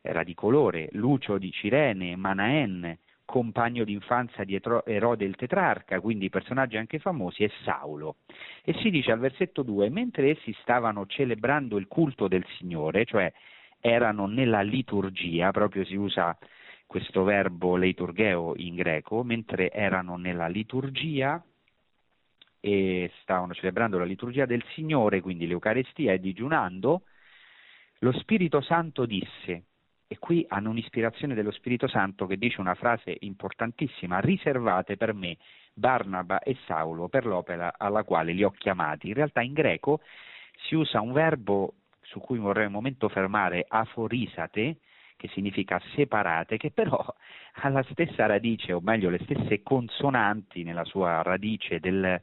era 0.00 0.22
di 0.22 0.34
colore, 0.34 0.88
Lucio 0.92 1.36
di 1.36 1.50
Cirene, 1.50 2.14
Manaen, 2.14 2.96
compagno 3.24 3.84
d'infanzia 3.84 4.44
di 4.44 4.58
Erode 4.84 5.24
il 5.24 5.34
tetrarca, 5.34 6.00
quindi 6.00 6.30
personaggi 6.30 6.76
anche 6.76 6.98
famosi, 6.98 7.42
e 7.42 7.50
Saulo. 7.64 8.18
E 8.62 8.72
si 8.74 8.88
dice 8.88 9.10
al 9.10 9.18
versetto 9.18 9.62
2, 9.62 9.90
mentre 9.90 10.30
essi 10.30 10.54
stavano 10.60 11.06
celebrando 11.06 11.76
il 11.76 11.88
culto 11.88 12.28
del 12.28 12.46
Signore, 12.56 13.04
cioè 13.04 13.30
erano 13.80 14.26
nella 14.26 14.62
liturgia, 14.62 15.50
proprio 15.50 15.84
si 15.84 15.96
usa 15.96 16.36
questo 16.88 17.22
verbo 17.22 17.76
leiturgeo 17.76 18.54
in 18.56 18.74
greco, 18.74 19.22
mentre 19.22 19.70
erano 19.70 20.16
nella 20.16 20.48
liturgia 20.48 21.40
e 22.60 23.12
stavano 23.20 23.52
celebrando 23.52 23.98
la 23.98 24.06
liturgia 24.06 24.46
del 24.46 24.64
Signore, 24.72 25.20
quindi 25.20 25.46
l'Eucarestia, 25.46 26.14
e 26.14 26.18
digiunando, 26.18 27.02
lo 27.98 28.12
Spirito 28.12 28.62
Santo 28.62 29.04
disse, 29.04 29.64
e 30.08 30.18
qui 30.18 30.46
hanno 30.48 30.70
un'ispirazione 30.70 31.34
dello 31.34 31.50
Spirito 31.50 31.86
Santo 31.88 32.26
che 32.26 32.38
dice 32.38 32.58
una 32.62 32.74
frase 32.74 33.14
importantissima, 33.20 34.20
riservate 34.20 34.96
per 34.96 35.12
me 35.12 35.36
Barnaba 35.74 36.38
e 36.38 36.56
Saulo 36.64 37.08
per 37.08 37.26
l'opera 37.26 37.74
alla 37.76 38.02
quale 38.02 38.32
li 38.32 38.42
ho 38.42 38.50
chiamati. 38.50 39.08
In 39.08 39.14
realtà 39.14 39.42
in 39.42 39.52
greco 39.52 40.00
si 40.66 40.74
usa 40.74 41.02
un 41.02 41.12
verbo 41.12 41.74
su 42.00 42.18
cui 42.20 42.38
vorrei 42.38 42.64
un 42.64 42.72
momento 42.72 43.10
fermare, 43.10 43.66
aforisate, 43.68 44.78
che 45.18 45.28
significa 45.32 45.80
separate, 45.96 46.56
che 46.56 46.70
però 46.70 46.96
ha 47.60 47.68
la 47.68 47.82
stessa 47.90 48.24
radice, 48.26 48.72
o 48.72 48.80
meglio 48.80 49.10
le 49.10 49.18
stesse 49.24 49.62
consonanti 49.62 50.62
nella 50.62 50.84
sua 50.84 51.22
radice 51.22 51.80
del, 51.80 52.20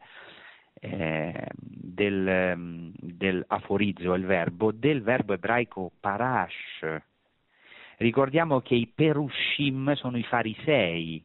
eh, 0.80 1.48
del, 1.54 2.92
del 2.96 3.44
aforizzo, 3.48 4.14
il 4.14 4.26
verbo, 4.26 4.72
del 4.72 5.04
verbo 5.04 5.34
ebraico 5.34 5.92
parash. 6.00 7.02
Ricordiamo 7.98 8.62
che 8.62 8.76
i 8.76 8.88
Perushim 8.88 9.94
sono 9.94 10.18
i 10.18 10.24
farisei. 10.24 11.24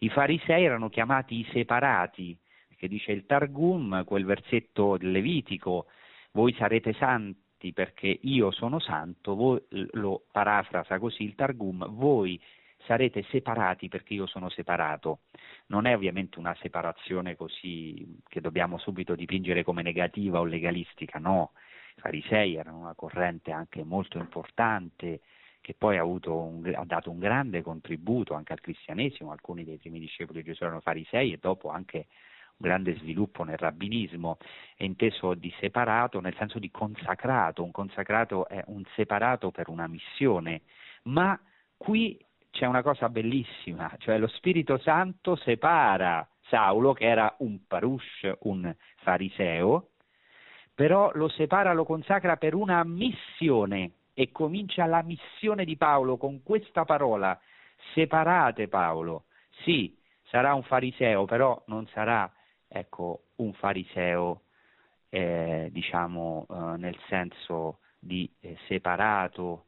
I 0.00 0.08
farisei 0.08 0.64
erano 0.64 0.88
chiamati 0.88 1.38
i 1.38 1.48
separati, 1.52 2.36
che 2.76 2.88
dice 2.88 3.12
il 3.12 3.24
Targum, 3.24 4.04
quel 4.04 4.24
versetto 4.24 4.96
del 4.96 5.12
Levitico, 5.12 5.86
voi 6.32 6.52
sarete 6.54 6.92
santi 6.94 7.46
perché 7.72 8.18
io 8.22 8.50
sono 8.50 8.78
santo, 8.78 9.34
voi, 9.34 9.60
lo 9.92 10.22
parafrasa 10.30 10.98
così 10.98 11.24
il 11.24 11.34
Targum, 11.34 11.86
voi 11.90 12.40
sarete 12.84 13.24
separati 13.24 13.88
perché 13.88 14.14
io 14.14 14.26
sono 14.26 14.48
separato. 14.48 15.20
Non 15.66 15.86
è 15.86 15.94
ovviamente 15.94 16.38
una 16.38 16.56
separazione 16.60 17.36
così 17.36 18.18
che 18.28 18.40
dobbiamo 18.40 18.78
subito 18.78 19.14
dipingere 19.14 19.64
come 19.64 19.82
negativa 19.82 20.40
o 20.40 20.44
legalistica, 20.44 21.18
no. 21.18 21.52
I 21.96 22.00
farisei 22.00 22.54
erano 22.54 22.78
una 22.78 22.94
corrente 22.94 23.50
anche 23.50 23.82
molto 23.82 24.18
importante 24.18 25.20
che 25.60 25.74
poi 25.76 25.98
ha, 25.98 26.04
un, 26.04 26.72
ha, 26.74 26.84
dato 26.84 27.10
un 27.10 27.18
grande 27.18 27.60
contributo 27.62 28.34
anche 28.34 28.52
al 28.52 28.60
cristianesimo, 28.60 29.32
alcuni 29.32 29.64
dei 29.64 29.76
primi 29.76 29.98
discepoli 29.98 30.40
di 30.40 30.48
Gesù 30.50 30.64
erano 30.64 30.80
farisei 30.80 31.32
e 31.32 31.38
dopo 31.38 31.68
anche 31.68 32.06
grande 32.58 32.96
sviluppo 32.96 33.44
nel 33.44 33.56
rabbinismo, 33.56 34.36
è 34.76 34.84
inteso 34.84 35.34
di 35.34 35.52
separato 35.60 36.20
nel 36.20 36.34
senso 36.36 36.58
di 36.58 36.70
consacrato, 36.70 37.62
un 37.62 37.70
consacrato 37.70 38.48
è 38.48 38.62
un 38.66 38.82
separato 38.94 39.50
per 39.50 39.68
una 39.68 39.86
missione, 39.86 40.62
ma 41.04 41.40
qui 41.76 42.22
c'è 42.50 42.66
una 42.66 42.82
cosa 42.82 43.08
bellissima, 43.08 43.94
cioè 43.98 44.18
lo 44.18 44.26
Spirito 44.26 44.78
Santo 44.78 45.36
separa 45.36 46.28
Saulo, 46.48 46.92
che 46.92 47.04
era 47.04 47.34
un 47.38 47.66
parush, 47.66 48.30
un 48.40 48.74
fariseo, 48.96 49.90
però 50.74 51.10
lo 51.14 51.28
separa, 51.28 51.72
lo 51.72 51.84
consacra 51.84 52.36
per 52.36 52.54
una 52.54 52.82
missione 52.84 53.92
e 54.14 54.32
comincia 54.32 54.86
la 54.86 55.02
missione 55.02 55.64
di 55.64 55.76
Paolo 55.76 56.16
con 56.16 56.42
questa 56.42 56.84
parola, 56.84 57.38
separate 57.94 58.66
Paolo, 58.66 59.24
sì, 59.62 59.96
sarà 60.24 60.54
un 60.54 60.62
fariseo, 60.62 61.24
però 61.24 61.62
non 61.66 61.86
sarà 61.88 62.30
ecco, 62.68 63.22
un 63.36 63.52
fariseo 63.54 64.42
eh, 65.08 65.68
diciamo 65.72 66.46
eh, 66.48 66.76
nel 66.76 66.96
senso 67.08 67.78
di 67.98 68.30
eh, 68.40 68.56
separato 68.68 69.64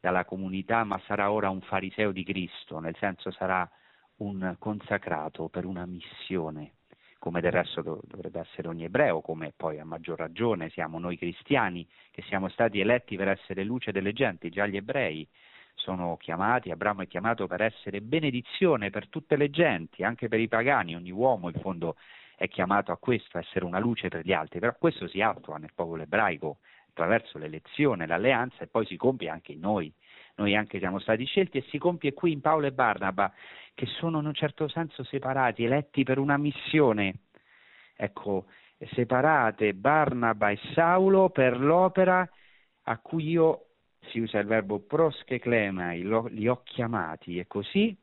dalla 0.00 0.24
comunità, 0.24 0.84
ma 0.84 1.00
sarà 1.06 1.30
ora 1.32 1.50
un 1.50 1.60
fariseo 1.62 2.12
di 2.12 2.24
Cristo, 2.24 2.78
nel 2.78 2.96
senso 2.98 3.30
sarà 3.30 3.68
un 4.16 4.54
consacrato 4.58 5.48
per 5.48 5.64
una 5.64 5.86
missione, 5.86 6.74
come 7.18 7.40
del 7.40 7.52
resto 7.52 8.02
dovrebbe 8.04 8.40
essere 8.40 8.68
ogni 8.68 8.84
ebreo, 8.84 9.20
come 9.20 9.52
poi 9.56 9.78
a 9.78 9.84
maggior 9.84 10.18
ragione 10.18 10.68
siamo 10.70 10.98
noi 10.98 11.16
cristiani 11.16 11.88
che 12.10 12.22
siamo 12.22 12.48
stati 12.48 12.80
eletti 12.80 13.16
per 13.16 13.28
essere 13.28 13.64
luce 13.64 13.92
delle 13.92 14.12
genti, 14.12 14.50
già 14.50 14.66
gli 14.66 14.76
ebrei 14.76 15.26
sono 15.74 16.16
chiamati, 16.16 16.70
Abramo 16.70 17.02
è 17.02 17.06
chiamato 17.06 17.46
per 17.46 17.60
essere 17.62 18.00
benedizione 18.00 18.90
per 18.90 19.08
tutte 19.08 19.36
le 19.36 19.50
genti, 19.50 20.04
anche 20.04 20.28
per 20.28 20.40
i 20.40 20.48
pagani, 20.48 20.94
ogni 20.94 21.10
uomo 21.10 21.48
in 21.48 21.60
fondo 21.60 21.96
è 22.36 22.48
chiamato 22.48 22.92
a 22.92 22.96
questo, 22.96 23.38
a 23.38 23.40
essere 23.40 23.64
una 23.64 23.78
luce 23.78 24.08
per 24.08 24.24
gli 24.24 24.32
altri, 24.32 24.58
però 24.58 24.74
questo 24.78 25.06
si 25.08 25.20
attua 25.20 25.58
nel 25.58 25.72
popolo 25.74 26.02
ebraico, 26.02 26.58
attraverso 26.88 27.38
l'elezione, 27.38 28.06
l'alleanza 28.06 28.62
e 28.62 28.68
poi 28.68 28.86
si 28.86 28.96
compie 28.96 29.28
anche 29.28 29.52
in 29.52 29.60
noi. 29.60 29.92
Noi 30.36 30.54
anche 30.54 30.78
siamo 30.78 30.98
stati 30.98 31.24
scelti 31.24 31.58
e 31.58 31.64
si 31.68 31.78
compie 31.78 32.12
qui 32.12 32.32
in 32.32 32.40
Paolo 32.40 32.66
e 32.66 32.72
Barnaba, 32.72 33.32
che 33.74 33.86
sono 33.86 34.20
in 34.20 34.26
un 34.26 34.34
certo 34.34 34.68
senso 34.68 35.02
separati, 35.04 35.64
eletti 35.64 36.04
per 36.04 36.18
una 36.18 36.36
missione. 36.36 37.14
Ecco, 37.96 38.46
separate 38.92 39.74
Barnaba 39.74 40.50
e 40.50 40.58
Saulo 40.72 41.30
per 41.30 41.58
l'opera 41.58 42.28
a 42.86 42.98
cui 42.98 43.28
io, 43.28 43.66
si 44.08 44.18
usa 44.20 44.38
il 44.38 44.46
verbo 44.46 44.80
proscheclemai, 44.80 46.02
li 46.30 46.48
ho 46.48 46.62
chiamati 46.62 47.38
e 47.38 47.46
così 47.46 47.96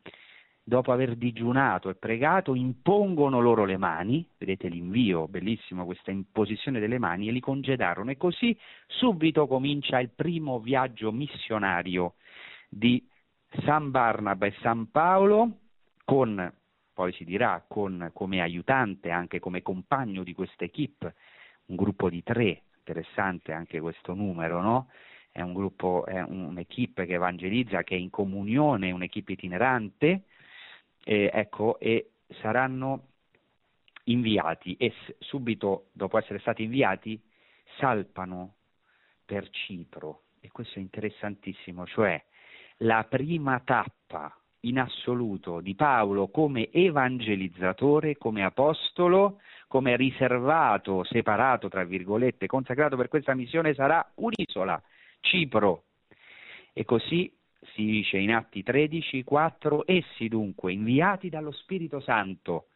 dopo 0.64 0.92
aver 0.92 1.16
digiunato 1.16 1.90
e 1.90 1.96
pregato, 1.96 2.56
impongono 2.56 3.40
loro 3.40 3.66
le 3.66 3.78
mani, 3.78 4.26
vedete 4.38 4.68
l'invio, 4.68 5.28
bellissimo 5.28 5.86
questa 5.86 6.12
imposizione 6.12 6.80
delle 6.80 7.00
mani, 7.00 7.28
e 7.28 7.32
li 7.32 7.40
congedarono. 7.40 8.12
E 8.12 8.18
così 8.18 8.58
subito 8.88 9.48
comincia 9.48 10.00
il 10.00 10.10
primo 10.10 10.60
viaggio 10.60 11.12
missionario 11.12 12.14
di 12.70 13.06
San 13.66 13.92
Barnaba 13.92 14.46
e 14.46 14.54
San 14.62 14.90
Paolo, 14.92 15.58
con, 16.06 16.54
poi 16.94 17.12
si 17.14 17.26
dirà, 17.26 17.64
con, 17.68 18.12
come 18.14 18.42
aiutante, 18.42 19.10
anche 19.10 19.40
come 19.40 19.62
compagno 19.62 20.24
di 20.24 20.34
questa 20.34 20.64
equipe, 20.64 21.16
un 21.66 21.76
gruppo 21.76 22.10
di 22.10 22.24
tre, 22.24 22.64
interessante 22.78 23.52
anche 23.52 23.80
questo 23.80 24.14
numero, 24.14 24.62
no? 24.62 24.88
È 25.34 25.42
un 25.42 25.54
gruppo, 25.54 26.06
è 26.06 26.22
un'equipe 26.22 27.06
che 27.06 27.14
evangelizza, 27.14 27.84
che 27.84 27.96
è 27.96 28.00
in 28.00 28.10
comunione, 28.10 28.92
un'equipe 28.92 29.32
itinerante, 29.32 30.24
eh, 31.04 31.30
ecco, 31.34 31.80
e 31.80 32.12
saranno 32.42 33.08
inviati 34.06 34.76
e 34.78 34.94
subito 35.20 35.90
dopo 35.92 36.18
essere 36.18 36.40
stati 36.40 36.64
inviati 36.64 37.22
salpano 37.78 38.56
per 39.26 39.50
Cipro 39.50 40.24
e 40.40 40.50
questo 40.52 40.80
è 40.80 40.82
interessantissimo, 40.82 41.86
cioè 41.86 42.22
la 42.78 43.06
prima 43.08 43.60
tappa 43.64 44.36
in 44.62 44.80
assoluto 44.80 45.60
di 45.60 45.76
Paolo 45.76 46.28
come 46.28 46.70
evangelizzatore, 46.72 48.18
come 48.18 48.44
apostolo, 48.44 49.40
come 49.68 49.96
riservato, 49.96 51.04
separato, 51.04 51.70
tra 51.70 51.84
virgolette, 51.84 52.48
consacrato 52.48 52.96
per 52.96 53.08
questa 53.08 53.34
missione 53.34 53.74
sarà 53.74 54.06
un'isola, 54.16 54.82
Cipro. 55.22 55.86
E 56.74 56.86
così 56.86 57.32
si 57.74 57.86
dice 57.86 58.18
in 58.18 58.34
Atti 58.34 58.64
13, 58.64 59.24
4, 59.24 59.84
essi 59.86 60.28
dunque, 60.28 60.74
inviati 60.74 61.30
dallo 61.30 61.52
Spirito 61.52 62.00
Santo, 62.00 62.68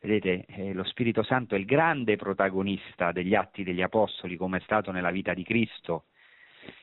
vedete, 0.00 0.44
eh, 0.46 0.72
lo 0.72 0.84
Spirito 0.84 1.22
Santo 1.22 1.54
è 1.54 1.58
il 1.58 1.64
grande 1.64 2.16
protagonista 2.16 3.12
degli 3.12 3.34
atti 3.34 3.64
degli 3.64 3.82
Apostoli, 3.82 4.36
come 4.36 4.58
è 4.58 4.60
stato 4.60 4.92
nella 4.92 5.10
vita 5.10 5.34
di 5.34 5.42
Cristo, 5.42 6.04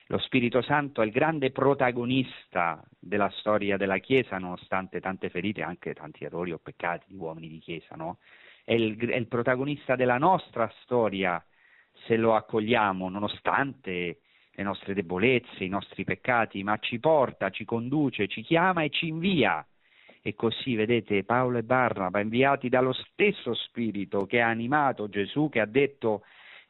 lo 0.07 0.17
Spirito 0.19 0.61
Santo 0.61 1.01
è 1.01 1.05
il 1.05 1.11
grande 1.11 1.51
protagonista 1.51 2.83
della 2.99 3.29
storia 3.29 3.77
della 3.77 3.97
Chiesa, 3.99 4.37
nonostante 4.37 4.99
tante 4.99 5.29
ferite, 5.29 5.61
anche 5.61 5.93
tanti 5.93 6.25
errori 6.25 6.51
o 6.51 6.59
peccati 6.59 7.05
di 7.07 7.15
uomini 7.15 7.47
di 7.47 7.59
Chiesa, 7.59 7.95
no? 7.95 8.17
È 8.63 8.73
il, 8.73 8.97
è 8.97 9.15
il 9.15 9.27
protagonista 9.27 9.95
della 9.95 10.17
nostra 10.17 10.71
storia, 10.81 11.43
se 12.05 12.15
lo 12.15 12.35
accogliamo, 12.35 13.09
nonostante 13.09 14.19
le 14.53 14.63
nostre 14.63 14.93
debolezze, 14.93 15.63
i 15.63 15.69
nostri 15.69 16.03
peccati, 16.03 16.63
ma 16.63 16.77
ci 16.77 16.99
porta, 16.99 17.49
ci 17.49 17.65
conduce, 17.65 18.27
ci 18.27 18.41
chiama 18.41 18.83
e 18.83 18.89
ci 18.89 19.07
invia. 19.07 19.65
E 20.21 20.35
così, 20.35 20.75
vedete, 20.75 21.23
Paolo 21.23 21.57
e 21.57 21.63
Barnaba, 21.63 22.19
inviati 22.19 22.69
dallo 22.69 22.93
stesso 22.93 23.53
Spirito 23.53 24.25
che 24.25 24.41
ha 24.41 24.49
animato 24.49 25.09
Gesù, 25.09 25.49
che 25.49 25.59
ha 25.59 25.65
detto 25.65 26.23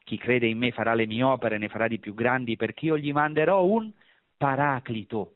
chi 0.03 0.17
crede 0.17 0.47
in 0.47 0.57
me 0.57 0.71
farà 0.71 0.93
le 0.93 1.05
mie 1.05 1.23
opere, 1.23 1.57
ne 1.57 1.67
farà 1.67 1.87
di 1.87 1.99
più 1.99 2.13
grandi, 2.13 2.55
perché 2.55 2.85
io 2.85 2.97
gli 2.97 3.11
manderò 3.11 3.63
un 3.65 3.91
paraclito, 4.37 5.35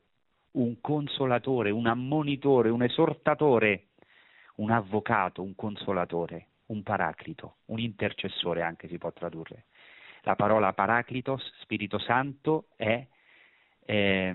un 0.51 0.79
consolatore, 0.79 1.71
un 1.71 1.87
ammonitore, 1.87 2.69
un 2.69 2.83
esortatore, 2.83 3.87
un 4.55 4.71
avvocato, 4.71 5.41
un 5.41 5.53
consolatore, 5.55 6.47
un 6.67 6.81
paraclito, 6.83 7.57
un 7.65 7.79
intercessore 7.79 8.61
anche 8.61 8.87
si 8.87 8.97
può 8.97 9.11
tradurre. 9.11 9.65
La 10.25 10.35
parola 10.35 10.73
paraclitos, 10.73 11.53
Spirito 11.61 11.99
Santo, 11.99 12.69
è, 12.75 13.07
eh, 13.85 14.29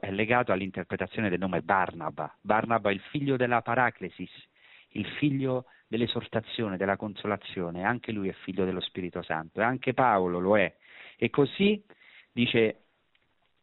è 0.00 0.10
legato 0.10 0.50
all'interpretazione 0.52 1.28
del 1.28 1.38
nome 1.38 1.62
Barnaba. 1.62 2.36
Barnaba 2.40 2.90
è 2.90 2.92
il 2.92 3.00
figlio 3.12 3.36
della 3.36 3.62
paraclesis, 3.62 4.32
il 4.90 5.06
figlio 5.18 5.66
dell'esortazione, 5.86 6.76
della 6.76 6.96
consolazione, 6.96 7.84
anche 7.84 8.10
lui 8.10 8.28
è 8.28 8.32
figlio 8.32 8.64
dello 8.64 8.80
Spirito 8.80 9.22
Santo 9.22 9.60
e 9.60 9.62
anche 9.62 9.94
Paolo 9.94 10.40
lo 10.40 10.58
è. 10.58 10.76
E 11.16 11.30
così 11.30 11.80
dice 12.32 12.82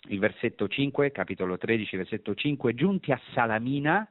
il 0.08 0.20
versetto 0.20 0.70
5, 0.70 1.12
capitolo 1.12 1.58
13, 1.58 1.98
versetto 1.98 2.34
5, 2.36 2.74
giunti 2.74 3.12
a 3.12 3.20
Salamina, 3.34 4.10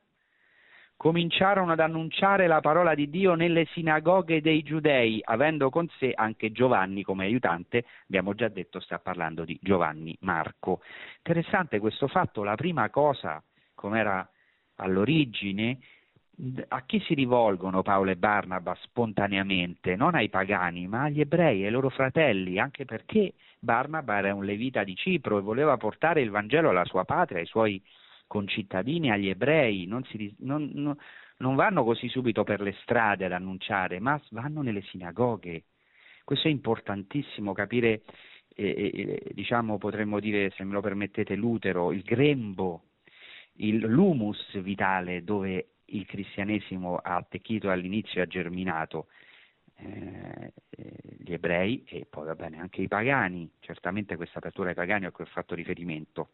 cominciarono 0.97 1.73
ad 1.73 1.81
annunciare 1.81 2.47
la 2.47 2.61
parola 2.61 2.95
di 2.95 3.11
Dio 3.11 3.35
nelle 3.35 3.67
sinagoghe 3.67 4.41
dei 4.41 4.63
giudei, 4.63 5.21
avendo 5.23 5.71
con 5.71 5.89
sé 5.99 6.13
anche 6.15 6.53
Giovanni 6.53 7.03
come 7.03 7.25
aiutante, 7.25 7.85
abbiamo 8.05 8.35
già 8.35 8.49
detto 8.49 8.81
sta 8.81 8.99
parlando 8.99 9.45
di 9.45 9.59
Giovanni 9.61 10.17
Marco. 10.21 10.81
Interessante 11.19 11.79
questo 11.79 12.09
fatto, 12.09 12.43
la 12.43 12.55
prima 12.55 12.89
cosa, 12.91 13.43
come 13.75 13.99
era 13.99 14.29
all'origine, 14.77 15.79
a 16.69 16.83
chi 16.83 17.01
si 17.01 17.15
rivolgono 17.15 17.83
Paolo 17.83 18.11
e 18.11 18.17
Barnaba 18.17 18.77
spontaneamente? 18.83 19.95
Non 19.95 20.15
ai 20.15 20.29
pagani, 20.29 20.87
ma 20.89 21.03
agli 21.05 21.21
ebrei, 21.21 21.65
ai 21.65 21.71
loro 21.71 21.91
fratelli, 21.91 22.59
anche 22.59 22.85
perché 22.85 23.35
Barnaba 23.59 24.19
era 24.19 24.35
un 24.35 24.45
levita 24.45 24.83
di 24.83 24.97
Cipro 24.97 25.39
e 25.39 25.43
voleva 25.43 25.77
portare 25.77 26.23
il 26.23 26.31
Vangelo 26.31 26.71
alla 26.71 26.85
sua 26.85 27.05
patria, 27.05 27.39
ai 27.39 27.47
suoi 27.47 27.81
concittadini, 28.27 29.11
agli 29.11 29.29
ebrei, 29.29 29.87
non, 29.87 30.05
si, 30.05 30.35
non, 30.41 30.71
non, 30.75 30.97
non 31.39 31.55
vanno 31.55 31.85
così 31.85 32.09
subito 32.09 32.45
per 32.45 32.61
le 32.61 32.75
strade 32.83 33.25
ad 33.25 33.33
annunciare, 33.33 34.01
ma 34.01 34.21
vanno 34.31 34.63
nelle 34.63 34.83
sinagoghe. 34.83 35.65
Questo 36.25 36.49
è 36.49 36.51
importantissimo 36.51 37.53
capire 37.53 38.03
eh, 38.57 39.31
diciamo 39.33 39.79
potremmo 39.79 40.21
dire, 40.21 40.51
se 40.51 40.65
me 40.65 40.73
lo 40.73 40.81
permettete, 40.81 41.35
l'utero, 41.35 41.93
il 41.93 42.03
grembo, 42.03 42.85
il, 43.55 43.79
l'humus 43.79 44.59
vitale 44.61 45.25
dove 45.25 45.69
il 45.87 46.07
cristianesimo 46.07 46.97
ha 46.97 47.17
attecchito 47.17 47.71
all'inizio 47.71 48.21
e 48.21 48.23
ha 48.25 48.27
germinato. 48.27 49.09
Eh, 49.77 50.53
gli 51.19 51.33
ebrei 51.33 51.83
e 51.89 52.07
poi 52.09 52.27
va 52.27 52.35
bene 52.37 52.61
anche 52.61 52.81
i 52.81 52.87
pagani, 52.87 53.51
certamente 53.59 54.15
questa 54.15 54.39
apertura 54.39 54.69
ai 54.69 54.75
pagani 54.75 55.07
a 55.07 55.11
cui 55.11 55.25
ho 55.25 55.29
fatto 55.29 55.55
riferimento 55.55 56.29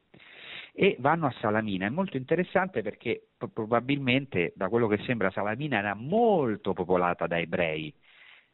e 0.72 0.96
vanno 1.00 1.26
a 1.26 1.34
Salamina. 1.40 1.86
È 1.86 1.90
molto 1.90 2.16
interessante 2.16 2.82
perché 2.82 3.28
probabilmente 3.52 4.52
da 4.56 4.68
quello 4.68 4.86
che 4.86 4.98
sembra 5.04 5.30
Salamina 5.30 5.78
era 5.78 5.94
molto 5.94 6.72
popolata 6.72 7.26
da 7.26 7.38
ebrei. 7.38 7.94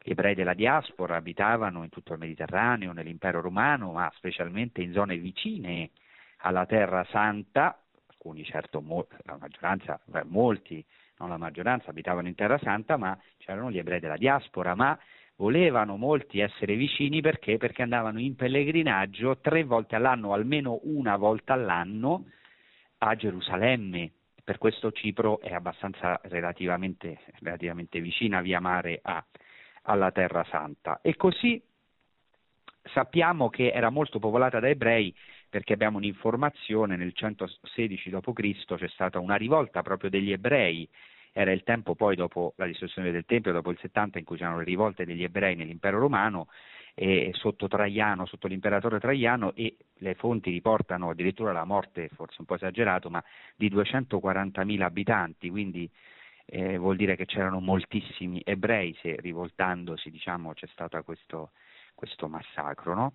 Gli 0.01 0.11
ebrei 0.11 0.35
della 0.35 0.53
diaspora 0.53 1.17
abitavano 1.17 1.83
in 1.83 1.89
tutto 1.89 2.13
il 2.13 2.19
Mediterraneo, 2.19 2.93
nell'impero 2.93 3.41
romano, 3.41 3.91
ma 3.91 4.11
specialmente 4.15 4.81
in 4.81 4.93
zone 4.93 5.17
vicine 5.17 5.91
alla 6.37 6.65
Terra 6.65 7.05
Santa, 7.09 7.77
alcuni 8.07 8.43
certo, 8.45 8.81
la 9.23 9.37
maggioranza, 9.37 9.99
molti, 10.25 10.83
non 11.17 11.29
la 11.29 11.37
maggioranza, 11.37 11.89
abitavano 11.89 12.27
in 12.27 12.35
Terra 12.35 12.57
Santa, 12.59 12.95
ma 12.95 13.19
c'erano 13.37 13.71
gli 13.71 13.79
ebrei 13.79 13.99
della 13.99 14.17
diaspora, 14.17 14.75
ma 14.75 14.97
volevano 15.37 15.97
molti 15.97 16.39
essere 16.39 16.75
vicini 16.75 17.21
perché? 17.21 17.57
Perché 17.57 17.81
andavano 17.81 18.19
in 18.19 18.35
pellegrinaggio 18.35 19.39
tre 19.39 19.63
volte 19.63 19.95
all'anno, 19.95 20.33
almeno 20.33 20.79
una 20.83 21.15
volta 21.17 21.53
all'anno, 21.53 22.25
a 22.99 23.15
Gerusalemme. 23.15 24.11
Per 24.43 24.57
questo 24.57 24.91
Cipro 24.91 25.39
è 25.41 25.53
abbastanza 25.53 26.19
relativamente, 26.23 27.19
relativamente 27.39 27.99
vicina 27.99 28.41
via 28.41 28.59
mare 28.59 28.99
a, 29.01 29.23
alla 29.83 30.11
Terra 30.11 30.45
Santa. 30.49 30.99
E 31.01 31.15
così 31.15 31.61
sappiamo 32.93 33.49
che 33.49 33.71
era 33.71 33.89
molto 33.89 34.19
popolata 34.19 34.59
da 34.59 34.69
ebrei 34.69 35.13
perché 35.49 35.73
abbiamo 35.73 35.97
un'informazione, 35.97 36.95
nel 36.95 37.13
116 37.13 38.09
d.C. 38.09 38.75
c'è 38.75 38.87
stata 38.89 39.19
una 39.19 39.35
rivolta 39.35 39.81
proprio 39.81 40.09
degli 40.09 40.31
ebrei 40.31 40.87
era 41.37 41.51
il 41.51 41.61
tempo 41.61 41.93
poi 41.93 42.15
dopo 42.15 42.53
la 42.57 42.65
distruzione 42.65 43.11
del 43.11 43.25
Tempio, 43.25 43.51
dopo 43.51 43.69
il 43.69 43.77
70 43.79 44.17
in 44.17 44.25
cui 44.25 44.37
c'erano 44.37 44.57
le 44.57 44.63
rivolte 44.63 45.05
degli 45.05 45.21
ebrei 45.21 45.55
nell'impero 45.55 45.99
romano 45.99 46.47
e 46.95 47.29
sotto 47.35 47.67
Traiano, 47.67 48.25
sotto 48.25 48.47
l'imperatore 48.47 48.99
Traiano 48.99 49.53
e 49.53 49.77
le 49.97 50.15
fonti 50.15 50.49
riportano 50.49 51.11
addirittura 51.11 51.51
la 51.51 51.63
morte, 51.63 52.09
forse 52.09 52.37
un 52.39 52.47
po' 52.47 52.55
esagerato, 52.55 53.11
ma 53.11 53.23
di 53.55 53.69
240.000 53.69 54.81
abitanti, 54.81 55.51
quindi 55.51 55.87
eh, 56.45 56.77
vuol 56.77 56.95
dire 56.95 57.15
che 57.15 57.25
c'erano 57.25 57.59
moltissimi 57.59 58.41
ebrei 58.43 58.97
se 58.99 59.15
rivoltandosi 59.19 60.09
diciamo, 60.09 60.53
c'è 60.53 60.65
stato 60.71 60.99
questo, 61.03 61.51
questo 61.97 62.27
massacro. 62.27 62.93
No? 62.93 63.13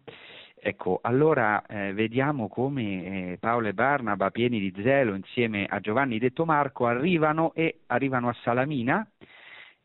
Ecco, 0.64 0.98
allora 1.02 1.64
eh, 1.66 1.92
vediamo 1.92 2.48
come 2.48 3.32
eh, 3.32 3.38
Paolo 3.38 3.68
e 3.68 3.74
Barnaba, 3.74 4.30
pieni 4.30 4.58
di 4.58 4.82
zelo, 4.82 5.14
insieme 5.14 5.66
a 5.66 5.80
Giovanni 5.80 6.18
detto 6.18 6.44
Marco, 6.44 6.86
arrivano 6.86 7.54
e 7.54 7.80
arrivano 7.86 8.28
a 8.28 8.36
Salamina 8.42 9.08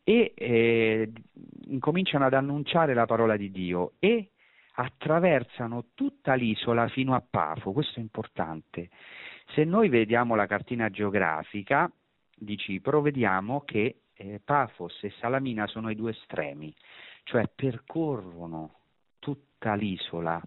e 0.04 0.32
eh, 0.34 1.12
incominciano 1.66 2.26
ad 2.26 2.34
annunciare 2.34 2.94
la 2.94 3.06
parola 3.06 3.36
di 3.36 3.50
Dio 3.50 3.92
e 3.98 4.30
attraversano 4.74 5.86
tutta 5.94 6.34
l'isola 6.34 6.88
fino 6.88 7.14
a 7.14 7.22
Pafo, 7.28 7.72
questo 7.72 7.98
è 7.98 8.02
importante. 8.02 8.88
Se 9.54 9.64
noi 9.64 9.88
vediamo 9.88 10.34
la 10.34 10.46
cartina 10.46 10.88
geografica 10.90 11.90
di 12.36 12.56
Cipro, 12.56 13.00
vediamo 13.00 13.62
che 13.62 14.02
eh, 14.14 14.40
Pafos 14.44 15.02
e 15.02 15.12
Salamina 15.18 15.66
sono 15.66 15.90
i 15.90 15.94
due 15.94 16.12
estremi, 16.12 16.72
cioè 17.24 17.50
percorrono 17.54 18.77
tutta 19.58 19.74
l'isola, 19.74 20.40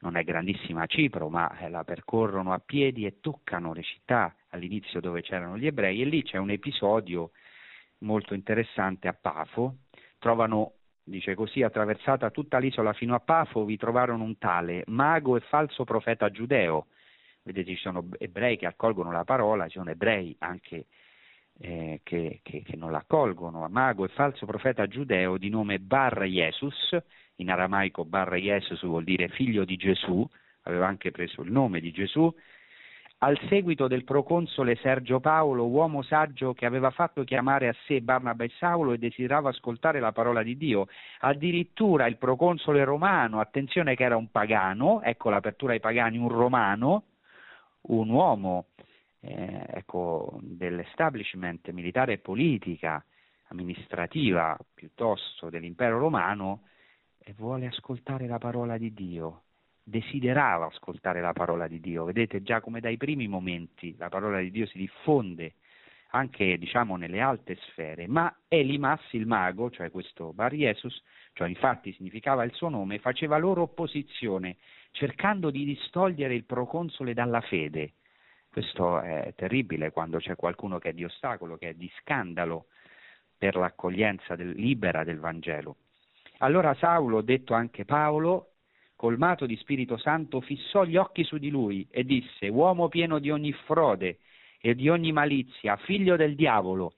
non 0.00 0.16
è 0.16 0.24
grandissima 0.24 0.86
Cipro, 0.86 1.28
ma 1.28 1.56
eh, 1.58 1.68
la 1.68 1.84
percorrono 1.84 2.52
a 2.52 2.58
piedi 2.58 3.06
e 3.06 3.20
toccano 3.20 3.72
le 3.72 3.82
città. 3.82 4.34
All'inizio 4.50 5.00
dove 5.00 5.22
c'erano 5.22 5.56
gli 5.56 5.66
ebrei 5.66 6.02
e 6.02 6.04
lì 6.04 6.22
c'è 6.22 6.36
un 6.36 6.50
episodio 6.50 7.30
molto 7.98 8.34
interessante 8.34 9.06
a 9.06 9.12
Pafo, 9.12 9.76
trovano 10.18 10.72
dice 11.04 11.34
così, 11.34 11.62
attraversata 11.62 12.30
tutta 12.30 12.58
l'isola 12.58 12.92
fino 12.92 13.14
a 13.14 13.20
Pafo, 13.20 13.64
vi 13.64 13.76
trovarono 13.76 14.24
un 14.24 14.36
tale 14.38 14.82
mago 14.86 15.36
e 15.36 15.40
falso 15.40 15.84
profeta 15.84 16.28
giudeo. 16.30 16.86
Vedete, 17.42 17.74
ci 17.74 17.80
sono 17.80 18.08
ebrei 18.18 18.56
che 18.56 18.66
accolgono 18.66 19.12
la 19.12 19.24
parola, 19.24 19.66
ci 19.66 19.78
sono 19.78 19.90
ebrei 19.90 20.34
anche 20.40 20.86
eh, 21.58 22.00
che, 22.02 22.40
che, 22.42 22.62
che, 22.62 22.76
non 22.76 22.90
l'accolgono, 22.90 23.66
mago 23.68 24.04
e 24.04 24.08
falso 24.08 24.44
profeta 24.44 24.86
giudeo 24.86 25.36
di 25.38 25.48
nome 25.48 25.78
Bar 25.78 26.22
Jesus, 26.24 26.96
in 27.36 27.50
aramaico 27.50 28.04
Bar 28.04 28.34
Jesus 28.34 28.82
vuol 28.82 29.04
dire 29.04 29.28
figlio 29.28 29.64
di 29.64 29.76
Gesù, 29.76 30.28
aveva 30.62 30.86
anche 30.86 31.10
preso 31.10 31.42
il 31.42 31.50
nome 31.50 31.80
di 31.80 31.90
Gesù, 31.90 32.32
al 33.22 33.38
seguito 33.48 33.86
del 33.86 34.04
proconsole 34.04 34.76
Sergio 34.76 35.20
Paolo, 35.20 35.66
uomo 35.66 36.00
saggio 36.00 36.54
che 36.54 36.64
aveva 36.64 36.90
fatto 36.90 37.22
chiamare 37.22 37.68
a 37.68 37.74
sé 37.84 38.00
Barnaba 38.00 38.44
e 38.44 38.50
Saulo 38.56 38.92
e 38.92 38.98
desiderava 38.98 39.50
ascoltare 39.50 40.00
la 40.00 40.12
parola 40.12 40.42
di 40.42 40.56
Dio. 40.56 40.86
Addirittura 41.18 42.06
il 42.06 42.16
proconsole 42.16 42.82
romano, 42.82 43.40
attenzione 43.40 43.94
che 43.94 44.04
era 44.04 44.16
un 44.16 44.30
pagano, 44.30 45.02
ecco 45.02 45.28
l'apertura 45.28 45.74
ai 45.74 45.80
pagani, 45.80 46.16
un 46.16 46.28
romano, 46.28 47.04
un 47.82 48.08
uomo 48.08 48.68
eh, 49.20 49.66
ecco, 49.68 50.38
dell'establishment 50.40 51.68
militare 51.72 52.14
e 52.14 52.18
politica, 52.18 53.04
amministrativa 53.48 54.56
piuttosto 54.72 55.50
dell'impero 55.50 55.98
romano, 55.98 56.62
e 57.22 57.34
vuole 57.36 57.66
ascoltare 57.66 58.26
la 58.26 58.38
parola 58.38 58.78
di 58.78 58.92
Dio, 58.92 59.42
desiderava 59.82 60.66
ascoltare 60.66 61.20
la 61.20 61.32
parola 61.32 61.68
di 61.68 61.80
Dio. 61.80 62.04
Vedete 62.04 62.42
già 62.42 62.60
come 62.60 62.80
dai 62.80 62.96
primi 62.96 63.28
momenti 63.28 63.94
la 63.96 64.08
parola 64.08 64.40
di 64.40 64.50
Dio 64.50 64.66
si 64.66 64.78
diffonde 64.78 65.54
anche 66.12 66.58
diciamo 66.58 66.96
nelle 66.96 67.20
alte 67.20 67.56
sfere, 67.68 68.06
ma 68.08 68.34
Elimas 68.48 69.00
il 69.12 69.26
mago, 69.26 69.70
cioè 69.70 69.90
questo 69.90 70.32
Bar 70.32 70.54
Jesus, 70.54 71.00
cioè 71.34 71.48
infatti 71.48 71.92
significava 71.92 72.42
il 72.44 72.52
suo 72.52 72.68
nome, 72.68 72.98
faceva 72.98 73.38
loro 73.38 73.62
opposizione, 73.62 74.56
cercando 74.90 75.50
di 75.50 75.64
distogliere 75.64 76.34
il 76.34 76.44
proconsole 76.44 77.14
dalla 77.14 77.40
fede. 77.40 77.94
Questo 78.50 79.00
è 79.00 79.32
terribile 79.36 79.92
quando 79.92 80.18
c'è 80.18 80.34
qualcuno 80.34 80.78
che 80.78 80.88
è 80.88 80.92
di 80.92 81.04
ostacolo, 81.04 81.56
che 81.56 81.70
è 81.70 81.74
di 81.74 81.90
scandalo 82.00 82.66
per 83.38 83.54
l'accoglienza 83.54 84.34
del, 84.34 84.50
libera 84.50 85.04
del 85.04 85.20
Vangelo. 85.20 85.76
Allora 86.42 86.72
Saulo, 86.74 87.20
detto 87.20 87.52
anche 87.52 87.84
Paolo, 87.84 88.52
colmato 88.96 89.44
di 89.44 89.56
Spirito 89.56 89.98
Santo, 89.98 90.40
fissò 90.40 90.84
gli 90.84 90.96
occhi 90.96 91.22
su 91.22 91.36
di 91.36 91.50
lui 91.50 91.86
e 91.90 92.02
disse, 92.04 92.48
uomo 92.48 92.88
pieno 92.88 93.18
di 93.18 93.30
ogni 93.30 93.52
frode 93.52 94.20
e 94.58 94.74
di 94.74 94.88
ogni 94.88 95.12
malizia, 95.12 95.76
figlio 95.76 96.16
del 96.16 96.36
diavolo. 96.36 96.94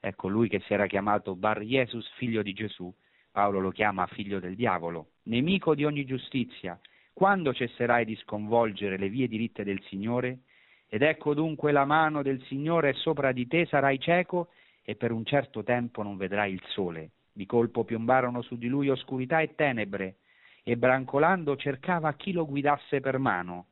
Ecco, 0.00 0.26
lui 0.26 0.48
che 0.48 0.58
si 0.60 0.72
era 0.72 0.88
chiamato 0.88 1.36
Bar 1.36 1.60
Jesus, 1.60 2.04
figlio 2.16 2.42
di 2.42 2.52
Gesù, 2.52 2.92
Paolo 3.30 3.60
lo 3.60 3.70
chiama 3.70 4.08
figlio 4.08 4.40
del 4.40 4.56
diavolo, 4.56 5.10
nemico 5.24 5.76
di 5.76 5.84
ogni 5.84 6.04
giustizia. 6.04 6.76
Quando 7.12 7.54
cesserai 7.54 8.04
di 8.04 8.16
sconvolgere 8.16 8.96
le 8.96 9.08
vie 9.08 9.28
diritte 9.28 9.62
del 9.62 9.80
Signore? 9.84 10.40
Ed 10.88 11.02
ecco 11.02 11.32
dunque 11.34 11.70
la 11.70 11.84
mano 11.84 12.22
del 12.22 12.42
Signore 12.46 12.94
sopra 12.94 13.30
di 13.30 13.46
te, 13.46 13.66
sarai 13.66 14.00
cieco 14.00 14.48
e 14.82 14.96
per 14.96 15.12
un 15.12 15.24
certo 15.24 15.62
tempo 15.62 16.02
non 16.02 16.16
vedrai 16.16 16.52
il 16.52 16.62
sole. 16.70 17.10
Di 17.32 17.46
colpo 17.46 17.84
piombarono 17.84 18.42
su 18.42 18.56
di 18.56 18.68
lui 18.68 18.88
oscurità 18.88 19.40
e 19.40 19.54
tenebre, 19.54 20.16
e 20.62 20.76
brancolando 20.76 21.56
cercava 21.56 22.12
chi 22.14 22.32
lo 22.32 22.46
guidasse 22.46 23.00
per 23.00 23.18
mano. 23.18 23.66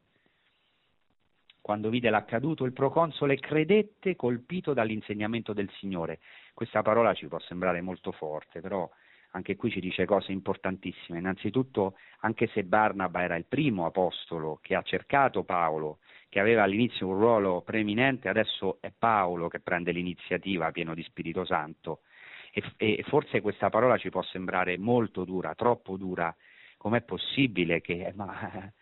Quando 1.60 1.90
vide 1.90 2.08
l'accaduto, 2.08 2.64
il 2.64 2.72
proconsole 2.72 3.38
credette 3.38 4.16
colpito 4.16 4.72
dall'insegnamento 4.72 5.52
del 5.52 5.70
Signore. 5.78 6.18
Questa 6.54 6.82
parola 6.82 7.12
ci 7.12 7.26
può 7.26 7.38
sembrare 7.40 7.82
molto 7.82 8.10
forte, 8.10 8.60
però 8.60 8.88
anche 9.32 9.56
qui 9.56 9.70
ci 9.70 9.80
dice 9.80 10.06
cose 10.06 10.32
importantissime. 10.32 11.18
Innanzitutto, 11.18 11.96
anche 12.20 12.46
se 12.48 12.64
Barnaba 12.64 13.22
era 13.22 13.36
il 13.36 13.44
primo 13.44 13.84
apostolo 13.84 14.58
che 14.62 14.74
ha 14.74 14.82
cercato 14.82 15.44
Paolo, 15.44 15.98
che 16.30 16.40
aveva 16.40 16.62
all'inizio 16.62 17.08
un 17.08 17.18
ruolo 17.18 17.60
preeminente, 17.60 18.30
adesso 18.30 18.78
è 18.80 18.90
Paolo 18.96 19.48
che 19.48 19.60
prende 19.60 19.92
l'iniziativa 19.92 20.70
pieno 20.70 20.94
di 20.94 21.02
Spirito 21.02 21.44
Santo 21.44 22.00
e, 22.52 22.62
e 22.76 23.04
forse 23.06 23.40
questa 23.40 23.70
parola 23.70 23.96
ci 23.96 24.10
può 24.10 24.22
sembrare 24.22 24.78
molto 24.78 25.24
dura, 25.24 25.54
troppo 25.54 25.96
dura, 25.96 26.34
com'è 26.76 27.02
possibile 27.02 27.80
che 27.80 28.06
eh, 28.06 28.12
ma, 28.14 28.72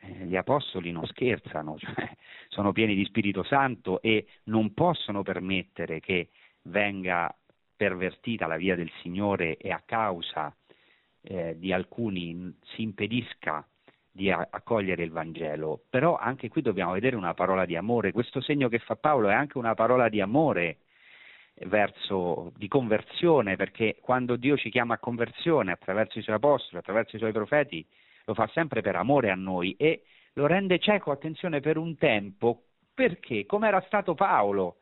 eh, 0.00 0.26
gli 0.26 0.36
apostoli 0.36 0.92
non 0.92 1.06
scherzano, 1.06 1.76
cioè, 1.80 2.16
sono 2.48 2.72
pieni 2.72 2.94
di 2.94 3.04
Spirito 3.04 3.42
Santo 3.42 4.00
e 4.02 4.26
non 4.44 4.74
possono 4.74 5.22
permettere 5.22 6.00
che 6.00 6.28
venga 6.62 7.34
pervertita 7.76 8.46
la 8.46 8.56
via 8.56 8.74
del 8.74 8.90
Signore 9.02 9.56
e 9.56 9.70
a 9.70 9.82
causa 9.84 10.54
eh, 11.22 11.58
di 11.58 11.72
alcuni 11.72 12.56
si 12.74 12.82
impedisca 12.82 13.66
di 14.10 14.30
accogliere 14.30 15.02
il 15.02 15.10
Vangelo, 15.10 15.82
però 15.90 16.16
anche 16.16 16.48
qui 16.48 16.62
dobbiamo 16.62 16.92
vedere 16.92 17.16
una 17.16 17.34
parola 17.34 17.66
di 17.66 17.76
amore, 17.76 18.12
questo 18.12 18.40
segno 18.40 18.68
che 18.68 18.78
fa 18.78 18.96
Paolo 18.96 19.28
è 19.28 19.34
anche 19.34 19.58
una 19.58 19.74
parola 19.74 20.08
di 20.08 20.22
amore 20.22 20.78
verso, 21.64 22.52
di 22.56 22.68
conversione, 22.68 23.56
perché 23.56 23.96
quando 24.00 24.36
Dio 24.36 24.56
ci 24.56 24.70
chiama 24.70 24.94
a 24.94 24.98
conversione 24.98 25.72
attraverso 25.72 26.18
i 26.18 26.22
suoi 26.22 26.36
apostoli, 26.36 26.78
attraverso 26.78 27.16
i 27.16 27.18
suoi 27.18 27.32
profeti, 27.32 27.86
lo 28.24 28.34
fa 28.34 28.48
sempre 28.52 28.82
per 28.82 28.96
amore 28.96 29.30
a 29.30 29.34
noi 29.34 29.74
e 29.78 30.02
lo 30.34 30.46
rende 30.46 30.78
cieco, 30.78 31.10
attenzione, 31.10 31.60
per 31.60 31.78
un 31.78 31.96
tempo, 31.96 32.64
perché 32.92 33.46
come 33.46 33.68
era 33.68 33.80
stato 33.86 34.14
Paolo. 34.14 34.76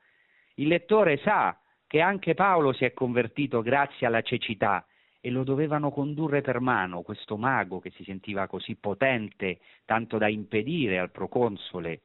Il 0.54 0.68
lettore 0.68 1.18
sa 1.18 1.58
che 1.86 2.00
anche 2.00 2.34
Paolo 2.34 2.72
si 2.72 2.84
è 2.84 2.92
convertito 2.92 3.62
grazie 3.62 4.06
alla 4.06 4.22
cecità 4.22 4.84
e 5.20 5.30
lo 5.30 5.44
dovevano 5.44 5.90
condurre 5.90 6.42
per 6.42 6.60
mano, 6.60 7.02
questo 7.02 7.36
mago 7.36 7.78
che 7.80 7.90
si 7.90 8.04
sentiva 8.04 8.46
così 8.46 8.74
potente, 8.74 9.60
tanto 9.84 10.18
da 10.18 10.28
impedire 10.28 10.98
al 10.98 11.10
proconsole, 11.10 12.00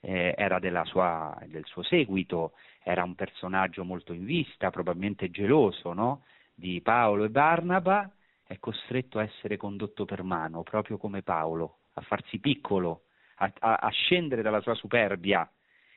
eh, 0.00 0.34
era 0.36 0.58
sua, 0.84 1.36
del 1.46 1.64
suo 1.66 1.82
seguito, 1.82 2.52
era 2.82 3.02
un 3.04 3.14
personaggio 3.14 3.84
molto 3.84 4.12
in 4.12 4.24
vista, 4.24 4.70
probabilmente 4.70 5.30
geloso 5.30 5.92
no? 5.92 6.24
di 6.54 6.80
Paolo 6.80 7.24
e 7.24 7.30
Barnaba, 7.30 8.10
è 8.46 8.58
costretto 8.58 9.18
a 9.18 9.22
essere 9.22 9.56
condotto 9.56 10.04
per 10.04 10.22
mano, 10.22 10.62
proprio 10.62 10.98
come 10.98 11.22
Paolo, 11.22 11.78
a 11.94 12.00
farsi 12.00 12.38
piccolo, 12.38 13.02
a, 13.36 13.52
a, 13.60 13.74
a 13.76 13.88
scendere 13.90 14.42
dalla 14.42 14.60
sua 14.60 14.74
superbia. 14.74 15.48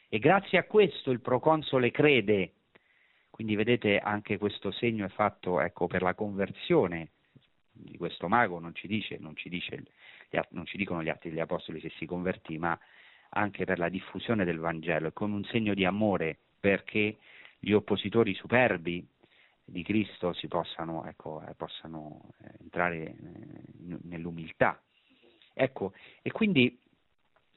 E 0.09 0.19
grazie 0.19 0.57
a 0.57 0.63
questo 0.63 1.11
il 1.11 1.21
proconsole 1.21 1.89
crede 1.89 2.53
quindi 3.33 3.55
vedete 3.55 3.97
anche 3.97 4.37
questo 4.37 4.69
segno 4.69 5.07
è 5.07 5.09
fatto 5.09 5.59
ecco, 5.59 5.87
per 5.87 6.03
la 6.03 6.13
conversione 6.13 7.13
di 7.71 7.97
questo 7.97 8.27
mago, 8.27 8.59
non 8.59 8.75
ci, 8.75 8.85
dice, 8.85 9.17
non, 9.19 9.35
ci 9.35 9.49
dice, 9.49 9.85
non 10.49 10.67
ci 10.67 10.77
dicono 10.77 11.01
gli 11.01 11.09
atti 11.09 11.29
degli 11.29 11.39
apostoli 11.39 11.79
se 11.79 11.89
si 11.97 12.05
convertì, 12.05 12.59
ma 12.59 12.79
anche 13.33 13.65
per 13.65 13.79
la 13.79 13.89
diffusione 13.89 14.45
del 14.45 14.59
Vangelo, 14.59 15.07
è 15.07 15.13
come 15.13 15.35
un 15.35 15.43
segno 15.45 15.73
di 15.73 15.85
amore 15.85 16.37
perché 16.59 17.17
gli 17.59 17.71
oppositori 17.71 18.33
superbi 18.33 19.05
di 19.65 19.83
Cristo 19.83 20.33
si 20.33 20.47
possano, 20.47 21.05
ecco, 21.05 21.41
eh, 21.47 21.53
possano 21.55 22.29
eh, 22.41 22.51
entrare 22.61 22.97
eh, 22.97 23.15
nell'umiltà. 24.03 24.81
Ecco, 25.53 25.93
e 26.21 26.31
quindi 26.31 26.77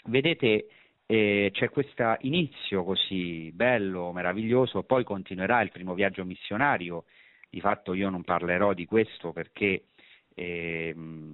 vedete 0.05 0.69
e 1.07 1.51
c'è 1.53 1.71
questo 1.71 2.17
inizio 2.23 2.83
così 2.83 3.53
bello, 3.53 4.11
meraviglioso, 4.13 4.83
poi 4.83 5.05
continuerà 5.05 5.61
il 5.63 5.71
primo 5.71 5.95
viaggio 5.95 6.25
missionario, 6.25 7.05
di 7.49 7.61
fatto 7.61 7.95
io 7.95 8.11
non 8.11 8.25
parlerò 8.25 8.75
di 8.75 8.87
questo 8.87 9.33
perché, 9.33 9.85
ehm, 10.35 11.33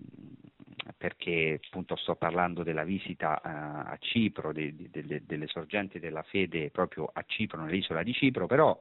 perché 0.96 1.60
appunto 1.64 1.96
sto 1.96 2.16
parlando 2.16 2.62
della 2.62 2.84
visita 2.84 3.42
a, 3.42 3.84
a 3.84 3.96
Cipro, 3.98 4.52
de, 4.52 4.74
de, 4.74 5.04
de, 5.04 5.22
delle 5.24 5.46
sorgenti 5.46 5.98
della 5.98 6.22
fede 6.22 6.70
proprio 6.70 7.10
a 7.12 7.22
Cipro, 7.26 7.62
nell'isola 7.62 8.02
di 8.02 8.12
Cipro, 8.12 8.46
però 8.46 8.78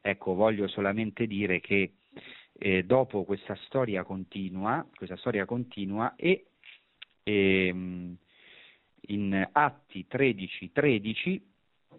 ecco, 0.00 0.34
voglio 0.34 0.68
solamente 0.68 1.26
dire 1.26 1.60
che 1.60 1.94
eh, 2.58 2.84
dopo 2.84 3.24
questa 3.24 3.56
storia 3.66 4.04
continua, 4.04 4.86
questa 4.94 5.16
storia 5.16 5.44
continua 5.44 6.14
e 6.16 6.46
ehm, 7.22 8.16
in 9.08 9.48
Atti 9.52 10.06
13, 10.06 10.72
13 10.72 11.52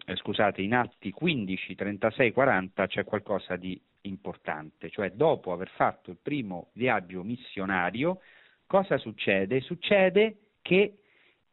eh, 0.04 0.16
scusate, 0.16 0.62
in 0.62 0.74
Atti 0.74 1.10
15, 1.10 1.74
36, 1.74 2.32
40 2.32 2.86
c'è 2.86 3.04
qualcosa 3.04 3.56
di 3.56 3.80
importante, 4.02 4.90
cioè 4.90 5.10
dopo 5.12 5.52
aver 5.52 5.68
fatto 5.70 6.10
il 6.10 6.18
primo 6.20 6.70
viaggio 6.74 7.24
missionario, 7.24 8.20
cosa 8.66 8.98
succede? 8.98 9.60
Succede 9.60 10.36
che 10.62 10.98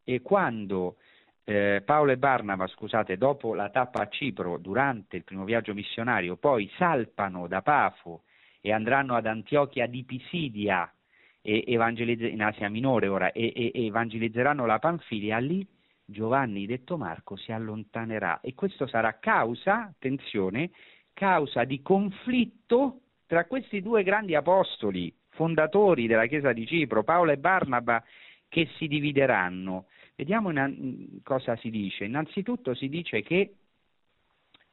eh, 0.04 0.22
quando 0.22 0.98
eh, 1.46 1.82
Paolo 1.86 2.12
e 2.12 2.18
Barnaba, 2.18 2.68
scusate, 2.68 3.18
dopo 3.18 3.54
la 3.54 3.70
tappa 3.70 4.02
a 4.02 4.10
Cipro, 4.10 4.58
durante 4.58 5.18
il 5.18 5.24
primo 5.24 5.44
viaggio 5.44 5.74
missionario, 5.74 6.38
poi 6.38 6.70
salpano 6.78 7.48
da 7.48 7.62
Pafo 7.62 8.24
e 8.62 8.72
andranno 8.72 9.16
ad 9.16 9.26
Antiochia 9.26 9.88
di 9.88 10.04
Pisidia, 10.04 10.92
e 11.42 11.64
in 11.68 12.42
Asia 12.42 12.70
Minore 12.70 13.08
ora, 13.08 13.32
e, 13.34 13.52
e, 13.54 13.72
e 13.74 13.86
evangelizzeranno 13.86 14.66
la 14.66 14.80
Panfilia, 14.80 15.38
lì 15.40 15.68
Giovanni 16.06 16.66
detto 16.66 16.98
Marco 16.98 17.36
si 17.36 17.52
allontanerà 17.52 18.40
e 18.42 18.54
questo 18.56 18.88
sarà 18.88 19.20
causa, 19.20 19.86
attenzione, 19.86 20.72
causa 21.14 21.64
di 21.64 21.82
conflitto 21.82 23.02
tra 23.26 23.46
questi 23.46 23.82
due 23.82 24.04
grandi 24.04 24.36
apostoli, 24.36 25.14
fondatori 25.34 26.08
della 26.08 26.26
Chiesa 26.26 26.54
di 26.54 26.66
Cipro, 26.66 27.04
Paolo 27.04 27.32
e 27.32 27.38
Barnaba, 27.38 28.04
che 28.48 28.70
si 28.78 28.88
divideranno. 28.88 29.86
Vediamo 30.16 30.52
in, 30.52 31.20
cosa 31.24 31.56
si 31.58 31.70
dice. 31.70 32.06
Innanzitutto 32.06 32.74
si 32.76 32.88
dice 32.88 33.22
che 33.22 33.56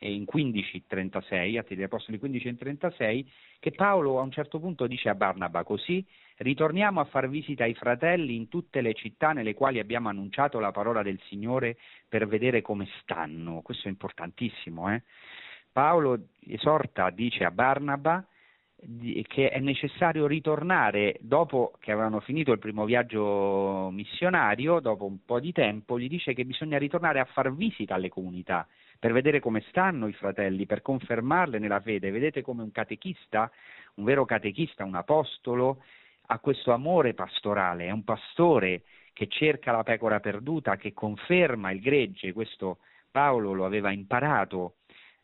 in 0.01 0.25
15.36, 0.31 1.59
Atti 1.59 1.75
degli 1.75 1.85
Apostoli 1.85 2.19
15.36, 2.23 3.25
che 3.59 3.71
Paolo 3.73 4.19
a 4.19 4.23
un 4.23 4.31
certo 4.31 4.59
punto 4.59 4.87
dice 4.87 5.11
a 5.11 5.15
Barnaba 5.15 5.63
così, 5.63 6.05
ritorniamo 6.39 7.01
a 7.01 7.05
far 7.05 7.29
visita 7.29 7.65
ai 7.65 7.75
fratelli 7.75 8.35
in 8.35 8.49
tutte 8.49 8.81
le 8.81 8.95
città 8.95 9.33
nelle 9.33 9.55
quali 9.55 9.79
abbiamo 9.79 10.09
annunciato 10.09 10.59
la 10.59 10.71
parola 10.71 11.03
del 11.03 11.21
Signore 11.29 11.77
per 12.09 12.27
vedere 12.27 12.63
come 12.63 12.89
stanno. 13.03 13.61
Questo 13.61 13.89
è 13.89 13.91
importantissimo. 13.91 14.93
Eh? 14.93 15.03
Paolo 15.71 16.29
esorta, 16.47 17.11
dice 17.11 17.45
a 17.45 17.51
Barnaba, 17.51 18.27
che 19.26 19.51
è 19.51 19.59
necessario 19.59 20.26
ritornare 20.26 21.16
dopo 21.20 21.72
che 21.78 21.93
avevano 21.93 22.20
finito 22.20 22.53
il 22.53 22.59
primo 22.59 22.85
viaggio 22.85 23.91
missionario, 23.93 24.81
dopo 24.81 25.05
un 25.05 25.24
po' 25.24 25.41
di 25.41 25.53
tempo, 25.53 25.99
gli 25.99 26.09
dice 26.09 26.33
che 26.33 26.45
bisogna 26.45 26.78
ritornare 26.78 27.20
a 27.20 27.26
far 27.26 27.55
visita 27.55 27.95
alle 27.95 28.09
comunità 28.09 28.66
per 28.99 29.12
vedere 29.12 29.41
come 29.41 29.64
stanno 29.68 30.09
i 30.09 30.12
fratelli, 30.12 30.66
per 30.66 30.83
confermarle 30.83 31.59
nella 31.59 31.81
fede. 31.81 32.11
Vedete 32.11 32.43
come 32.43 32.62
un 32.62 32.70
catechista, 32.70 33.51
un 33.95 34.05
vero 34.05 34.26
catechista, 34.26 34.85
un 34.85 34.95
apostolo, 34.95 35.83
ha 36.26 36.39
questo 36.39 36.72
amore 36.72 37.14
pastorale, 37.14 37.87
è 37.87 37.91
un 37.91 38.05
pastore 38.05 38.83
che 39.12 39.26
cerca 39.26 39.72
la 39.72 39.83
pecora 39.83 40.20
perduta, 40.20 40.76
che 40.76 40.93
conferma 40.93 41.70
il 41.70 41.81
gregge, 41.81 42.33
questo 42.33 42.78
Paolo 43.11 43.53
lo 43.53 43.64
aveva 43.64 43.91
imparato 43.91 44.74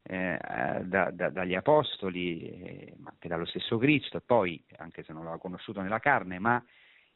eh, 0.09 0.39
da, 0.85 1.11
da, 1.11 1.31
dagli 1.31 1.55
apostoli, 1.55 2.41
eh, 2.41 2.95
ma 2.99 3.11
anche 3.11 3.29
dallo 3.29 3.45
stesso 3.45 3.77
Cristo, 3.79 4.21
poi, 4.25 4.63
anche 4.77 5.03
se 5.03 5.13
non 5.13 5.25
l'aveva 5.25 5.41
conosciuto 5.41 5.81
nella 5.81 5.99
carne, 5.99 6.39
ma 6.39 6.63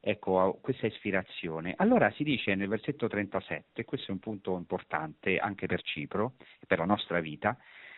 ecco, 0.00 0.58
questa 0.60 0.86
ispirazione. 0.86 1.74
Allora 1.76 2.10
si 2.12 2.24
dice 2.24 2.54
nel 2.54 2.68
versetto 2.68 3.06
37, 3.06 3.84
questo 3.84 4.10
è 4.10 4.14
un 4.14 4.18
punto 4.18 4.56
importante 4.56 5.38
anche 5.38 5.66
per 5.66 5.82
Cipro 5.82 6.34
e 6.58 6.66
per 6.66 6.78
la 6.78 6.84
nostra 6.84 7.20
vita, 7.20 7.56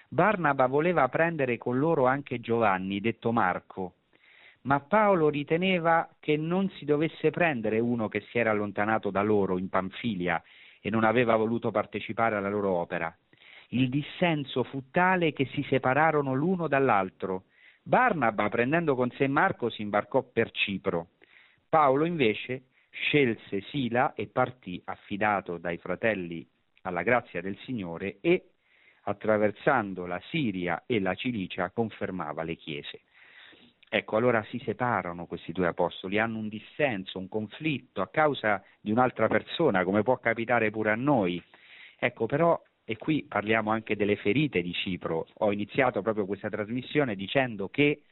Barnaba 0.08 0.66
voleva 0.66 1.08
prendere 1.08 1.56
con 1.56 1.78
loro 1.78 2.06
anche 2.06 2.38
Giovanni, 2.38 3.00
detto 3.00 3.32
Marco, 3.32 3.94
ma 4.62 4.80
Paolo 4.80 5.30
riteneva 5.30 6.08
che 6.20 6.36
non 6.36 6.68
si 6.76 6.84
dovesse 6.84 7.30
prendere 7.30 7.78
uno 7.78 8.08
che 8.08 8.20
si 8.28 8.38
era 8.38 8.50
allontanato 8.50 9.10
da 9.10 9.22
loro 9.22 9.56
in 9.56 9.70
Panfilia 9.70 10.42
e 10.82 10.90
non 10.90 11.04
aveva 11.04 11.34
voluto 11.36 11.70
partecipare 11.70 12.36
alla 12.36 12.50
loro 12.50 12.72
opera. 12.72 13.16
Il 13.72 13.88
dissenso 13.88 14.64
fu 14.64 14.90
tale 14.90 15.32
che 15.32 15.46
si 15.46 15.62
separarono 15.68 16.34
l'uno 16.34 16.68
dall'altro. 16.68 17.44
Barnaba, 17.82 18.48
prendendo 18.48 18.94
con 18.94 19.10
sé 19.12 19.26
Marco, 19.26 19.70
si 19.70 19.82
imbarcò 19.82 20.22
per 20.22 20.50
Cipro 20.50 21.08
Paolo 21.72 22.04
invece 22.04 22.64
scelse 22.90 23.62
Sila 23.70 24.12
e 24.12 24.26
partì 24.26 24.78
affidato 24.84 25.56
dai 25.56 25.78
fratelli 25.78 26.46
alla 26.82 27.02
grazia 27.02 27.40
del 27.40 27.56
Signore 27.64 28.18
e, 28.20 28.50
attraversando 29.04 30.04
la 30.04 30.20
Siria 30.28 30.82
e 30.84 31.00
la 31.00 31.14
Cilicia, 31.14 31.70
confermava 31.70 32.42
le 32.42 32.56
chiese. 32.56 33.00
Ecco, 33.88 34.16
allora 34.16 34.44
si 34.50 34.58
separano 34.58 35.24
questi 35.24 35.52
due 35.52 35.68
apostoli, 35.68 36.18
hanno 36.18 36.36
un 36.36 36.48
dissenso, 36.48 37.18
un 37.18 37.28
conflitto 37.28 38.02
a 38.02 38.08
causa 38.08 38.62
di 38.78 38.90
un'altra 38.90 39.28
persona, 39.28 39.82
come 39.82 40.02
può 40.02 40.18
capitare 40.18 40.70
pure 40.70 40.90
a 40.90 40.94
noi. 40.94 41.42
Ecco, 41.98 42.26
però, 42.26 42.60
e 42.84 42.96
qui 42.96 43.24
parliamo 43.24 43.70
anche 43.70 43.96
delle 43.96 44.16
ferite 44.16 44.62
di 44.62 44.72
Cipro. 44.72 45.26
Ho 45.38 45.52
iniziato 45.52 46.02
proprio 46.02 46.26
questa 46.26 46.48
trasmissione 46.48 47.14
dicendo 47.14 47.68
che 47.68 48.02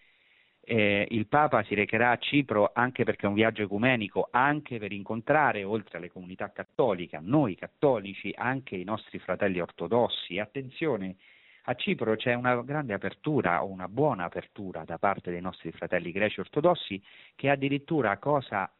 eh, 0.62 1.06
il 1.10 1.26
Papa 1.26 1.62
si 1.64 1.74
recherà 1.74 2.10
a 2.10 2.18
Cipro 2.18 2.70
anche 2.72 3.04
perché 3.04 3.26
è 3.26 3.28
un 3.28 3.34
viaggio 3.34 3.62
ecumenico, 3.62 4.28
anche 4.30 4.78
per 4.78 4.92
incontrare, 4.92 5.64
oltre 5.64 5.98
alle 5.98 6.10
comunità 6.10 6.52
cattoliche, 6.52 7.18
noi 7.20 7.56
cattolici, 7.56 8.32
anche 8.36 8.76
i 8.76 8.84
nostri 8.84 9.18
fratelli 9.18 9.60
ortodossi. 9.60 10.38
Attenzione, 10.38 11.16
a 11.64 11.74
Cipro 11.74 12.14
c'è 12.16 12.34
una 12.34 12.62
grande 12.62 12.94
apertura 12.94 13.64
o 13.64 13.66
una 13.66 13.88
buona 13.88 14.24
apertura 14.24 14.84
da 14.84 14.98
parte 14.98 15.30
dei 15.30 15.40
nostri 15.40 15.72
fratelli 15.72 16.12
greci 16.12 16.40
ortodossi 16.40 17.02
che 17.34 17.50
addirittura 17.50 18.16
cosa 18.18 18.70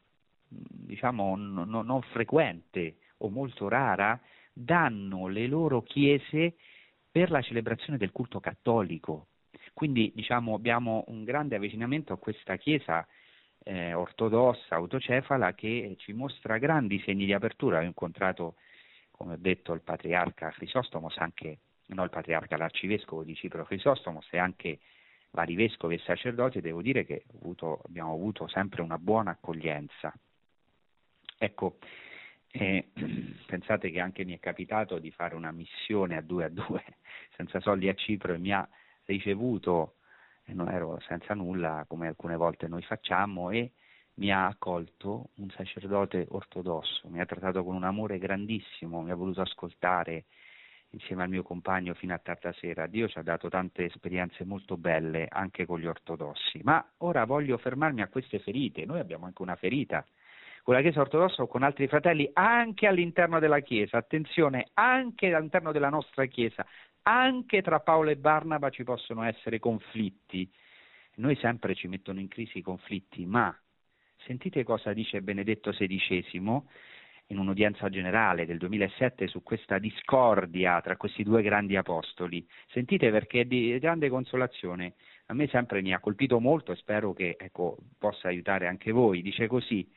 diciamo 0.46 1.36
non, 1.36 1.68
non 1.68 2.02
frequente 2.10 2.96
o 3.18 3.28
molto 3.28 3.68
rara 3.68 4.18
danno 4.60 5.26
le 5.28 5.46
loro 5.46 5.82
chiese 5.82 6.56
per 7.10 7.30
la 7.30 7.42
celebrazione 7.42 7.98
del 7.98 8.12
culto 8.12 8.40
cattolico 8.40 9.28
quindi 9.72 10.12
diciamo, 10.14 10.54
abbiamo 10.54 11.04
un 11.08 11.24
grande 11.24 11.56
avvicinamento 11.56 12.12
a 12.12 12.18
questa 12.18 12.56
Chiesa 12.56 13.06
eh, 13.62 13.92
ortodossa, 13.92 14.74
autocefala, 14.74 15.54
che 15.54 15.94
ci 15.98 16.12
mostra 16.12 16.58
grandi 16.58 17.00
segni 17.04 17.24
di 17.24 17.32
apertura. 17.32 17.78
Ho 17.78 17.82
incontrato, 17.82 18.56
come 19.10 19.34
ho 19.34 19.38
detto, 19.38 19.72
il 19.72 19.82
patriarca 19.82 20.50
Crisostomos, 20.50 21.16
anche, 21.18 21.58
no 21.86 22.04
il 22.04 22.10
patriarca, 22.10 22.56
l'arcivescovo 22.56 23.22
di 23.22 23.34
Cipro 23.34 23.64
Crisostomos 23.64 24.26
e 24.30 24.38
anche 24.38 24.80
vari 25.30 25.54
vescovi 25.54 25.94
e 25.94 26.02
sacerdoti, 26.04 26.60
devo 26.60 26.82
dire 26.82 27.04
che 27.04 27.24
avuto, 27.34 27.82
abbiamo 27.86 28.12
avuto 28.12 28.48
sempre 28.48 28.82
una 28.82 28.98
buona 28.98 29.30
accoglienza. 29.30 30.12
Ecco, 31.38 31.78
eh, 32.52 32.88
pensate 33.46 33.90
che 33.90 34.00
anche 34.00 34.24
mi 34.24 34.34
è 34.34 34.40
capitato 34.40 34.98
di 34.98 35.10
fare 35.10 35.34
una 35.34 35.52
missione 35.52 36.16
a 36.16 36.20
due 36.20 36.44
a 36.44 36.48
due, 36.48 36.82
senza 37.36 37.60
soldi 37.60 37.88
a 37.88 37.94
Cipro, 37.94 38.34
e 38.34 38.38
mi 38.38 38.52
ha 38.52 38.68
ricevuto, 39.04 39.96
e 40.44 40.52
non 40.52 40.68
ero 40.68 40.98
senza 41.06 41.34
nulla, 41.34 41.84
come 41.88 42.08
alcune 42.08 42.36
volte 42.36 42.68
noi 42.68 42.82
facciamo, 42.82 43.50
e 43.50 43.72
mi 44.14 44.32
ha 44.32 44.46
accolto 44.46 45.30
un 45.36 45.48
sacerdote 45.50 46.26
ortodosso, 46.30 47.08
mi 47.08 47.20
ha 47.20 47.26
trattato 47.26 47.64
con 47.64 47.74
un 47.74 47.84
amore 47.84 48.18
grandissimo, 48.18 49.00
mi 49.00 49.10
ha 49.10 49.14
voluto 49.14 49.40
ascoltare 49.40 50.24
insieme 50.90 51.22
al 51.22 51.28
mio 51.28 51.44
compagno 51.44 51.94
fino 51.94 52.14
a 52.14 52.18
tarda 52.18 52.52
sera. 52.54 52.86
Dio 52.86 53.08
ci 53.08 53.18
ha 53.18 53.22
dato 53.22 53.48
tante 53.48 53.84
esperienze 53.84 54.44
molto 54.44 54.76
belle 54.76 55.28
anche 55.30 55.64
con 55.64 55.78
gli 55.78 55.86
ortodossi, 55.86 56.60
ma 56.64 56.84
ora 56.98 57.24
voglio 57.24 57.56
fermarmi 57.58 58.02
a 58.02 58.08
queste 58.08 58.40
ferite. 58.40 58.84
Noi 58.84 58.98
abbiamo 58.98 59.26
anche 59.26 59.40
una 59.40 59.56
ferita 59.56 60.04
con 60.62 60.74
la 60.74 60.80
Chiesa 60.80 61.00
ortodossa 61.00 61.42
o 61.42 61.46
con 61.46 61.62
altri 61.62 61.88
fratelli 61.88 62.28
anche 62.32 62.86
all'interno 62.86 63.38
della 63.38 63.60
Chiesa. 63.60 63.98
Attenzione, 63.98 64.68
anche 64.74 65.32
all'interno 65.34 65.72
della 65.72 65.88
nostra 65.88 66.26
Chiesa, 66.26 66.66
anche 67.02 67.62
tra 67.62 67.80
Paolo 67.80 68.10
e 68.10 68.16
Barnaba 68.16 68.70
ci 68.70 68.84
possono 68.84 69.22
essere 69.22 69.58
conflitti. 69.58 70.50
Noi 71.16 71.36
sempre 71.36 71.74
ci 71.74 71.88
mettono 71.88 72.20
in 72.20 72.28
crisi 72.28 72.58
i 72.58 72.62
conflitti, 72.62 73.26
ma 73.26 73.54
Sentite 74.26 74.64
cosa 74.64 74.92
dice 74.92 75.22
Benedetto 75.22 75.70
XVI 75.70 76.62
in 77.28 77.38
un'udienza 77.38 77.88
generale 77.88 78.44
del 78.44 78.58
2007 78.58 79.28
su 79.28 79.42
questa 79.42 79.78
discordia 79.78 80.80
tra 80.80 80.96
questi 80.96 81.22
due 81.22 81.42
grandi 81.42 81.76
apostoli. 81.76 82.46
Sentite 82.68 83.10
perché 83.10 83.42
è 83.42 83.44
di 83.44 83.78
grande 83.78 84.08
consolazione. 84.08 84.94
A 85.26 85.34
me 85.34 85.46
sempre 85.48 85.80
mi 85.80 85.94
ha 85.94 86.00
colpito 86.00 86.40
molto 86.40 86.72
e 86.72 86.76
spero 86.76 87.12
che 87.12 87.36
ecco, 87.38 87.78
possa 87.98 88.28
aiutare 88.28 88.66
anche 88.66 88.90
voi. 88.90 89.22
Dice 89.22 89.46
così, 89.46 89.88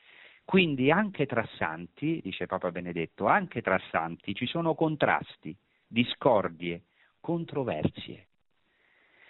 quindi 0.46 0.92
anche 0.92 1.26
tra 1.26 1.48
santi, 1.58 2.20
dice 2.22 2.46
Papa 2.46 2.72
Benedetto, 2.72 3.28
anche 3.28 3.62
tra 3.62 3.80
santi 3.90 4.36
ci 4.36 4.46
sono 4.46 4.76
contrasti, 4.76 5.56
discordie, 5.88 6.84
controversie. 7.20 8.28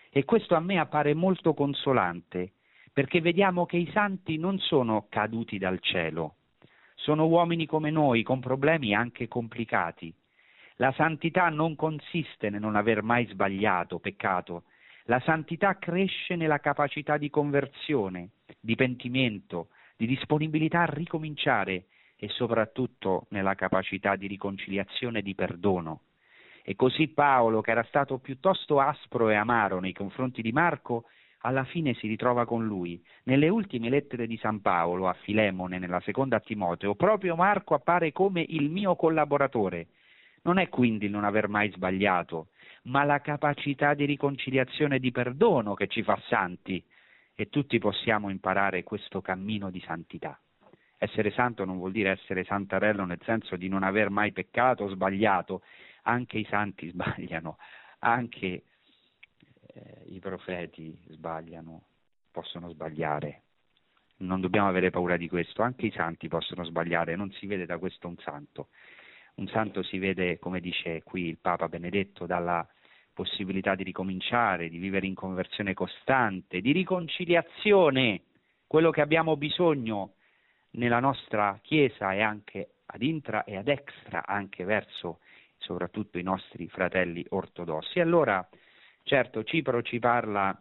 E 0.09 0.25
questo 0.25 0.55
a 0.55 0.59
me 0.59 0.79
appare 0.79 1.13
molto 1.13 1.53
consolante 1.53 2.53
perché 2.91 3.21
vediamo 3.21 3.65
che 3.65 3.77
i 3.77 3.89
santi 3.91 4.37
non 4.37 4.59
sono 4.59 5.07
caduti 5.09 5.57
dal 5.57 5.79
cielo, 5.79 6.35
sono 6.95 7.25
uomini 7.25 7.65
come 7.65 7.89
noi, 7.89 8.21
con 8.23 8.39
problemi 8.39 8.93
anche 8.93 9.27
complicati. 9.27 10.13
La 10.77 10.91
santità 10.93 11.49
non 11.49 11.75
consiste 11.75 12.49
nel 12.49 12.61
non 12.61 12.75
aver 12.75 13.01
mai 13.01 13.25
sbagliato, 13.25 13.99
peccato. 13.99 14.63
La 15.05 15.19
santità 15.19 15.77
cresce 15.77 16.35
nella 16.35 16.59
capacità 16.59 17.17
di 17.17 17.29
conversione, 17.29 18.29
di 18.59 18.75
pentimento, 18.75 19.69
di 19.95 20.05
disponibilità 20.05 20.81
a 20.81 20.93
ricominciare 20.93 21.85
e 22.17 22.29
soprattutto 22.29 23.25
nella 23.29 23.55
capacità 23.55 24.15
di 24.15 24.27
riconciliazione 24.27 25.19
e 25.19 25.21
di 25.21 25.35
perdono. 25.35 26.01
E 26.63 26.75
così 26.75 27.09
Paolo, 27.09 27.61
che 27.61 27.71
era 27.71 27.83
stato 27.83 28.19
piuttosto 28.19 28.79
aspro 28.79 29.29
e 29.29 29.35
amaro 29.35 29.79
nei 29.79 29.91
confronti 29.91 30.41
di 30.41 30.53
Marco, 30.53 31.05
alla 31.39 31.65
fine 31.65 31.93
si 31.95 32.07
ritrova 32.07 32.45
con 32.45 32.65
lui. 32.65 33.03
Nelle 33.23 33.49
ultime 33.49 33.89
lettere 33.89 34.27
di 34.27 34.37
San 34.37 34.61
Paolo 34.61 35.09
a 35.09 35.13
Filemone, 35.13 35.77
nella 35.77 35.99
seconda 35.99 36.37
a 36.37 36.39
Timoteo, 36.39 36.95
proprio 36.95 37.35
Marco 37.35 37.73
appare 37.73 38.13
come 38.13 38.45
il 38.47 38.69
mio 38.69 38.95
collaboratore. 38.95 39.87
Non 40.43 40.57
è 40.57 40.69
quindi 40.69 41.05
il 41.05 41.11
non 41.11 41.25
aver 41.25 41.49
mai 41.49 41.69
sbagliato, 41.71 42.47
ma 42.83 43.03
la 43.03 43.19
capacità 43.19 43.93
di 43.93 44.05
riconciliazione 44.05 44.95
e 44.95 44.99
di 44.99 45.11
perdono 45.11 45.73
che 45.73 45.87
ci 45.87 46.03
fa 46.03 46.17
santi 46.27 46.81
e 47.35 47.49
tutti 47.49 47.79
possiamo 47.79 48.29
imparare 48.29 48.83
questo 48.83 49.21
cammino 49.21 49.69
di 49.69 49.81
santità. 49.81 50.39
Essere 50.97 51.31
santo 51.31 51.65
non 51.65 51.77
vuol 51.77 51.91
dire 51.91 52.11
essere 52.11 52.43
santarello 52.43 53.05
nel 53.05 53.19
senso 53.23 53.55
di 53.55 53.67
non 53.67 53.83
aver 53.83 54.09
mai 54.09 54.31
peccato 54.31 54.85
o 54.85 54.89
sbagliato, 54.89 55.61
anche 56.03 56.37
i 56.37 56.45
santi 56.45 56.87
sbagliano, 56.91 57.57
anche 57.99 58.63
eh, 59.73 60.03
i 60.07 60.19
profeti 60.19 60.97
sbagliano, 61.09 61.83
possono 62.31 62.69
sbagliare. 62.69 63.41
Non 64.17 64.39
dobbiamo 64.39 64.69
avere 64.69 64.91
paura 64.91 65.17
di 65.17 65.27
questo, 65.27 65.63
anche 65.63 65.87
i 65.87 65.91
santi 65.91 66.27
possono 66.27 66.63
sbagliare, 66.63 67.15
non 67.15 67.31
si 67.31 67.47
vede 67.47 67.65
da 67.65 67.77
questo 67.77 68.07
un 68.07 68.17
santo. 68.17 68.69
Un 69.35 69.47
santo 69.47 69.81
si 69.81 69.97
vede, 69.97 70.37
come 70.37 70.61
dice 70.61 71.01
qui 71.03 71.27
il 71.27 71.39
Papa 71.39 71.67
Benedetto, 71.67 72.25
dalla 72.25 72.65
possibilità 73.13 73.75
di 73.75 73.83
ricominciare, 73.83 74.69
di 74.69 74.77
vivere 74.77 75.07
in 75.07 75.13
conversione 75.13 75.73
costante, 75.73 76.61
di 76.61 76.71
riconciliazione, 76.71 78.21
quello 78.67 78.89
che 78.89 79.01
abbiamo 79.01 79.37
bisogno 79.37 80.13
nella 80.71 80.99
nostra 80.99 81.59
Chiesa 81.61 82.13
e 82.13 82.21
anche 82.21 82.69
ad 82.87 83.01
intra 83.01 83.43
e 83.43 83.55
ad 83.55 83.67
extra, 83.67 84.25
anche 84.25 84.63
verso 84.63 85.19
soprattutto 85.57 86.17
i 86.17 86.23
nostri 86.23 86.67
fratelli 86.67 87.25
ortodossi. 87.29 87.99
Allora 87.99 88.45
Certo, 89.03 89.43
Cipro 89.43 89.81
ci 89.81 89.99
parla 89.99 90.57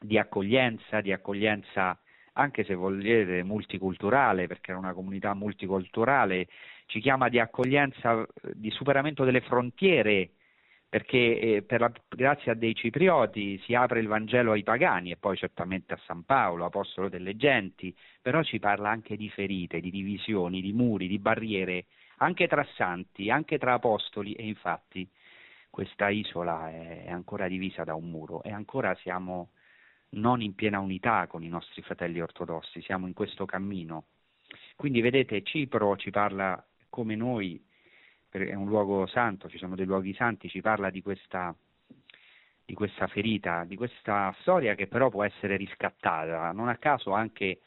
di 0.00 0.18
accoglienza, 0.18 1.02
di 1.02 1.12
accoglienza 1.12 1.98
anche 2.32 2.64
se 2.64 2.74
volete 2.74 3.42
multiculturale, 3.42 4.46
perché 4.46 4.72
è 4.72 4.74
una 4.74 4.94
comunità 4.94 5.34
multiculturale, 5.34 6.48
ci 6.86 7.00
chiama 7.00 7.28
di 7.28 7.38
accoglienza, 7.38 8.26
di 8.54 8.70
superamento 8.70 9.24
delle 9.24 9.42
frontiere, 9.42 10.30
perché 10.90 11.38
eh, 11.38 11.62
per 11.62 11.80
la 11.80 11.92
grazia 12.08 12.52
dei 12.54 12.74
ciprioti 12.74 13.58
si 13.64 13.74
apre 13.74 14.00
il 14.00 14.08
Vangelo 14.08 14.50
ai 14.52 14.64
pagani 14.64 15.12
e 15.12 15.16
poi 15.16 15.36
certamente 15.36 15.94
a 15.94 16.00
San 16.04 16.24
Paolo, 16.24 16.64
apostolo 16.64 17.08
delle 17.08 17.36
genti, 17.36 17.96
però 18.20 18.42
ci 18.42 18.58
parla 18.58 18.90
anche 18.90 19.16
di 19.16 19.30
ferite, 19.30 19.78
di 19.78 19.90
divisioni, 19.90 20.60
di 20.60 20.72
muri, 20.72 21.06
di 21.06 21.20
barriere, 21.20 21.86
anche 22.16 22.48
tra 22.48 22.66
santi, 22.74 23.30
anche 23.30 23.56
tra 23.56 23.74
apostoli 23.74 24.32
e 24.32 24.46
infatti 24.48 25.08
questa 25.70 26.08
isola 26.08 26.68
è 26.68 27.08
ancora 27.08 27.46
divisa 27.46 27.84
da 27.84 27.94
un 27.94 28.10
muro 28.10 28.42
e 28.42 28.50
ancora 28.50 28.92
siamo 28.96 29.52
non 30.14 30.42
in 30.42 30.56
piena 30.56 30.80
unità 30.80 31.28
con 31.28 31.44
i 31.44 31.48
nostri 31.48 31.82
fratelli 31.82 32.20
ortodossi, 32.20 32.82
siamo 32.82 33.06
in 33.06 33.12
questo 33.12 33.44
cammino. 33.44 34.06
Quindi 34.74 35.00
vedete, 35.00 35.42
Cipro 35.44 35.96
ci 35.96 36.10
parla 36.10 36.60
come 36.88 37.14
noi, 37.14 37.64
è 38.30 38.54
un 38.54 38.68
luogo 38.68 39.06
santo, 39.06 39.48
ci 39.48 39.58
sono 39.58 39.74
dei 39.74 39.86
luoghi 39.86 40.14
santi, 40.14 40.48
ci 40.48 40.60
parla 40.60 40.90
di 40.90 41.02
questa, 41.02 41.54
di 42.64 42.74
questa 42.74 43.06
ferita, 43.08 43.64
di 43.64 43.76
questa 43.76 44.34
storia 44.40 44.74
che 44.74 44.86
però 44.86 45.10
può 45.10 45.24
essere 45.24 45.56
riscattata. 45.56 46.52
Non 46.52 46.68
a 46.68 46.76
caso 46.76 47.12
anche 47.12 47.60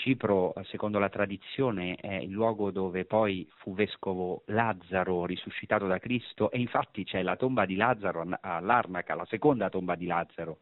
Cipro, 0.00 0.54
secondo 0.62 0.98
la 0.98 1.10
tradizione, 1.10 1.94
è 1.96 2.14
il 2.14 2.30
luogo 2.30 2.70
dove 2.70 3.04
poi 3.04 3.46
fu 3.58 3.74
vescovo 3.74 4.44
Lazzaro 4.46 5.26
risuscitato 5.26 5.86
da 5.86 5.98
Cristo 5.98 6.50
e 6.50 6.58
infatti 6.58 7.04
c'è 7.04 7.22
la 7.22 7.36
tomba 7.36 7.66
di 7.66 7.76
Lazzaro 7.76 8.26
a 8.40 8.60
Larnaca, 8.60 9.14
la 9.14 9.26
seconda 9.26 9.68
tomba 9.68 9.96
di 9.96 10.06
Lazzaro. 10.06 10.58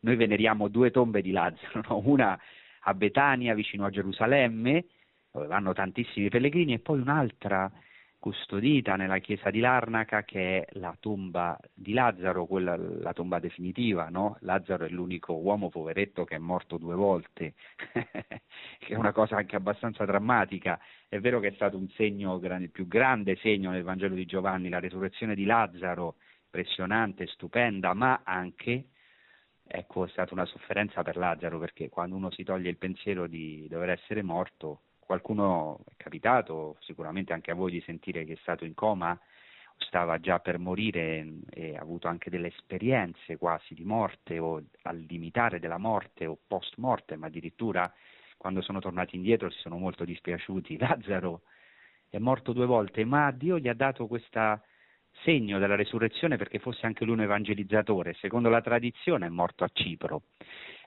Noi 0.00 0.16
veneriamo 0.16 0.68
due 0.68 0.90
tombe 0.90 1.20
di 1.20 1.32
Lazzaro, 1.32 1.82
no? 1.86 2.00
una 2.04 2.40
a 2.80 2.94
Betania 2.94 3.52
vicino 3.52 3.84
a 3.84 3.90
Gerusalemme, 3.90 4.86
dove 5.30 5.46
vanno 5.46 5.74
tantissimi 5.74 6.30
pellegrini, 6.30 6.72
e 6.72 6.78
poi 6.78 7.00
un'altra 7.00 7.70
custodita 8.18 8.96
nella 8.96 9.18
chiesa 9.18 9.50
di 9.50 9.60
Larnaca 9.60 10.24
che 10.24 10.64
è 10.64 10.78
la 10.78 10.96
tomba 10.98 11.58
di 11.72 11.92
Lazzaro, 11.92 12.46
quella, 12.46 12.76
la 12.76 13.12
tomba 13.12 13.38
definitiva, 13.38 14.08
no? 14.08 14.36
Lazzaro 14.40 14.84
è 14.84 14.88
l'unico 14.88 15.34
uomo 15.34 15.68
poveretto 15.68 16.24
che 16.24 16.36
è 16.36 16.38
morto 16.38 16.78
due 16.78 16.94
volte, 16.94 17.54
che 18.78 18.92
è 18.92 18.94
una 18.94 19.12
cosa 19.12 19.36
anche 19.36 19.56
abbastanza 19.56 20.04
drammatica. 20.04 20.78
È 21.08 21.18
vero 21.20 21.40
che 21.40 21.48
è 21.48 21.52
stato 21.54 21.76
un 21.76 21.88
segno, 21.90 22.36
il 22.36 22.70
più 22.70 22.86
grande 22.86 23.36
segno 23.36 23.70
nel 23.70 23.82
Vangelo 23.82 24.14
di 24.14 24.26
Giovanni, 24.26 24.68
la 24.68 24.80
resurrezione 24.80 25.34
di 25.34 25.44
Lazzaro, 25.44 26.16
impressionante, 26.44 27.26
stupenda, 27.26 27.94
ma 27.94 28.22
anche 28.24 28.88
ecco, 29.68 30.06
è 30.06 30.08
stata 30.08 30.32
una 30.34 30.46
sofferenza 30.46 31.02
per 31.02 31.16
Lazzaro 31.16 31.58
perché 31.58 31.88
quando 31.88 32.16
uno 32.16 32.30
si 32.30 32.42
toglie 32.42 32.70
il 32.70 32.78
pensiero 32.78 33.26
di 33.26 33.66
dover 33.68 33.90
essere 33.90 34.22
morto, 34.22 34.82
qualcuno 35.08 35.78
è 35.86 35.94
capitato, 35.96 36.76
sicuramente 36.80 37.32
anche 37.32 37.50
a 37.50 37.54
voi, 37.54 37.70
di 37.70 37.80
sentire 37.80 38.26
che 38.26 38.34
è 38.34 38.38
stato 38.42 38.66
in 38.66 38.74
coma, 38.74 39.18
stava 39.78 40.20
già 40.20 40.38
per 40.38 40.58
morire 40.58 41.26
e 41.48 41.76
ha 41.76 41.80
avuto 41.80 42.08
anche 42.08 42.28
delle 42.28 42.48
esperienze 42.48 43.38
quasi 43.38 43.72
di 43.72 43.84
morte 43.84 44.38
o 44.38 44.62
al 44.82 44.98
limitare 45.08 45.60
della 45.60 45.78
morte 45.78 46.26
o 46.26 46.36
post 46.46 46.74
morte, 46.76 47.16
ma 47.16 47.28
addirittura 47.28 47.90
quando 48.36 48.60
sono 48.60 48.80
tornati 48.80 49.16
indietro 49.16 49.48
si 49.48 49.58
sono 49.60 49.78
molto 49.78 50.04
dispiaciuti. 50.04 50.76
Lazzaro 50.78 51.40
è 52.10 52.18
morto 52.18 52.52
due 52.52 52.66
volte, 52.66 53.06
ma 53.06 53.30
Dio 53.30 53.58
gli 53.58 53.68
ha 53.68 53.74
dato 53.74 54.06
questo 54.08 54.60
segno 55.22 55.58
della 55.58 55.74
resurrezione 55.74 56.36
perché 56.36 56.58
fosse 56.58 56.84
anche 56.84 57.06
lui 57.06 57.14
un 57.14 57.22
evangelizzatore. 57.22 58.12
Secondo 58.20 58.50
la 58.50 58.60
tradizione 58.60 59.24
è 59.24 59.30
morto 59.30 59.64
a 59.64 59.70
Cipro. 59.72 60.24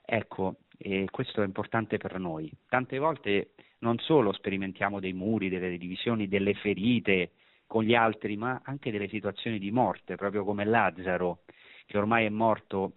Ecco, 0.04 0.58
e 0.78 1.06
questo 1.10 1.42
è 1.42 1.44
importante 1.44 1.98
per 1.98 2.18
noi. 2.18 2.50
Tante 2.68 2.98
volte 2.98 3.50
non 3.78 3.98
solo 3.98 4.32
sperimentiamo 4.32 5.00
dei 5.00 5.12
muri, 5.12 5.48
delle 5.48 5.78
divisioni, 5.78 6.28
delle 6.28 6.54
ferite 6.54 7.32
con 7.66 7.84
gli 7.84 7.94
altri, 7.94 8.36
ma 8.36 8.60
anche 8.64 8.90
delle 8.90 9.08
situazioni 9.08 9.58
di 9.58 9.70
morte, 9.70 10.16
proprio 10.16 10.44
come 10.44 10.64
Lazzaro, 10.64 11.40
che 11.86 11.98
ormai 11.98 12.26
è 12.26 12.28
morto 12.28 12.92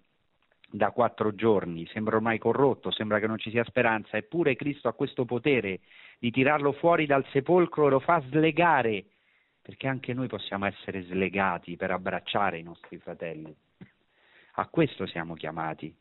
da 0.69 0.91
quattro 0.91 1.33
giorni, 1.33 1.87
sembra 1.87 2.17
ormai 2.17 2.37
corrotto, 2.37 2.91
sembra 2.91 3.19
che 3.19 3.27
non 3.27 3.37
ci 3.37 3.49
sia 3.49 3.63
speranza, 3.63 4.17
eppure 4.17 4.55
Cristo 4.55 4.87
ha 4.87 4.93
questo 4.93 5.23
potere 5.25 5.79
di 6.19 6.31
tirarlo 6.31 6.73
fuori 6.73 7.05
dal 7.05 7.25
sepolcro 7.31 7.87
e 7.87 7.91
lo 7.91 7.99
fa 7.99 8.21
slegare, 8.29 9.05
perché 9.61 9.87
anche 9.87 10.13
noi 10.13 10.27
possiamo 10.27 10.65
essere 10.65 11.03
slegati 11.03 11.75
per 11.77 11.91
abbracciare 11.91 12.59
i 12.59 12.63
nostri 12.63 12.97
fratelli. 12.97 13.55
A 14.57 14.67
questo 14.67 15.05
siamo 15.05 15.33
chiamati, 15.33 15.93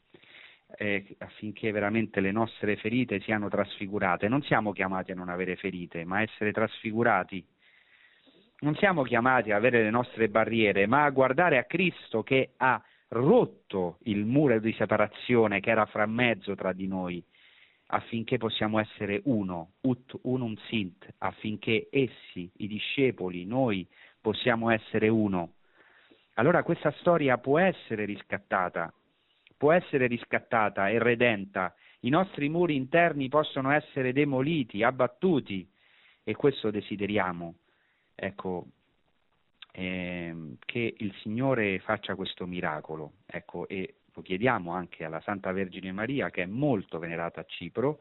eh, 0.77 1.17
affinché 1.19 1.71
veramente 1.71 2.21
le 2.21 2.33
nostre 2.33 2.77
ferite 2.77 3.21
siano 3.21 3.49
trasfigurate. 3.49 4.29
Non 4.29 4.43
siamo 4.43 4.73
chiamati 4.73 5.13
a 5.13 5.15
non 5.15 5.29
avere 5.29 5.57
ferite, 5.57 6.05
ma 6.05 6.17
a 6.17 6.23
essere 6.23 6.53
trasfigurati. 6.53 7.45
Non 8.61 8.75
siamo 8.77 9.03
chiamati 9.03 9.51
a 9.51 9.57
avere 9.57 9.83
le 9.83 9.91
nostre 9.91 10.29
barriere, 10.29 10.87
ma 10.87 11.05
a 11.05 11.11
guardare 11.11 11.59
a 11.59 11.65
Cristo 11.65 12.23
che 12.23 12.53
ha 12.57 12.83
rotto 13.09 13.99
il 14.05 14.25
muro 14.25 14.59
di 14.59 14.73
separazione 14.73 15.61
che 15.61 15.71
era 15.71 15.87
fra 15.87 16.07
mezzo 16.07 16.55
tra 16.55 16.73
di 16.73 16.87
noi, 16.87 17.23
affinché 17.87 18.39
possiamo 18.39 18.79
essere 18.79 19.21
uno, 19.25 19.73
ut 19.83 20.19
unum 20.23 20.57
sint, 20.69 21.07
affinché 21.19 21.89
essi, 21.91 22.51
i 22.59 22.67
discepoli, 22.67 23.45
noi 23.45 23.87
possiamo 24.21 24.71
essere 24.71 25.09
uno. 25.09 25.55
Allora 26.35 26.63
questa 26.63 26.91
storia 26.99 27.39
può 27.39 27.59
essere 27.59 28.05
riscattata, 28.05 28.93
può 29.57 29.73
essere 29.73 30.07
riscattata 30.07 30.89
e 30.89 30.99
redenta, 30.99 31.75
i 32.01 32.11
nostri 32.11 32.49
muri 32.49 32.77
interni 32.77 33.29
possono 33.29 33.71
essere 33.71 34.13
demoliti, 34.13 34.83
abbattuti 34.83 35.69
e 36.23 36.35
questo 36.35 36.71
desideriamo. 36.71 37.55
Ecco, 38.15 38.67
eh, 39.73 40.57
che 40.65 40.95
il 40.99 41.15
Signore 41.23 41.81
faccia 41.81 42.15
questo 42.15 42.47
miracolo, 42.47 43.15
ecco, 43.27 43.67
e 43.69 43.97
lo 44.15 44.23
chiediamo 44.23 44.73
anche 44.73 45.05
alla 45.05 45.21
Santa 45.23 45.51
Vergine 45.51 45.93
Maria 45.93 46.31
che 46.31 46.43
è 46.43 46.47
molto 46.47 46.99
venerata 46.99 47.41
a 47.41 47.45
Cipro 47.45 48.01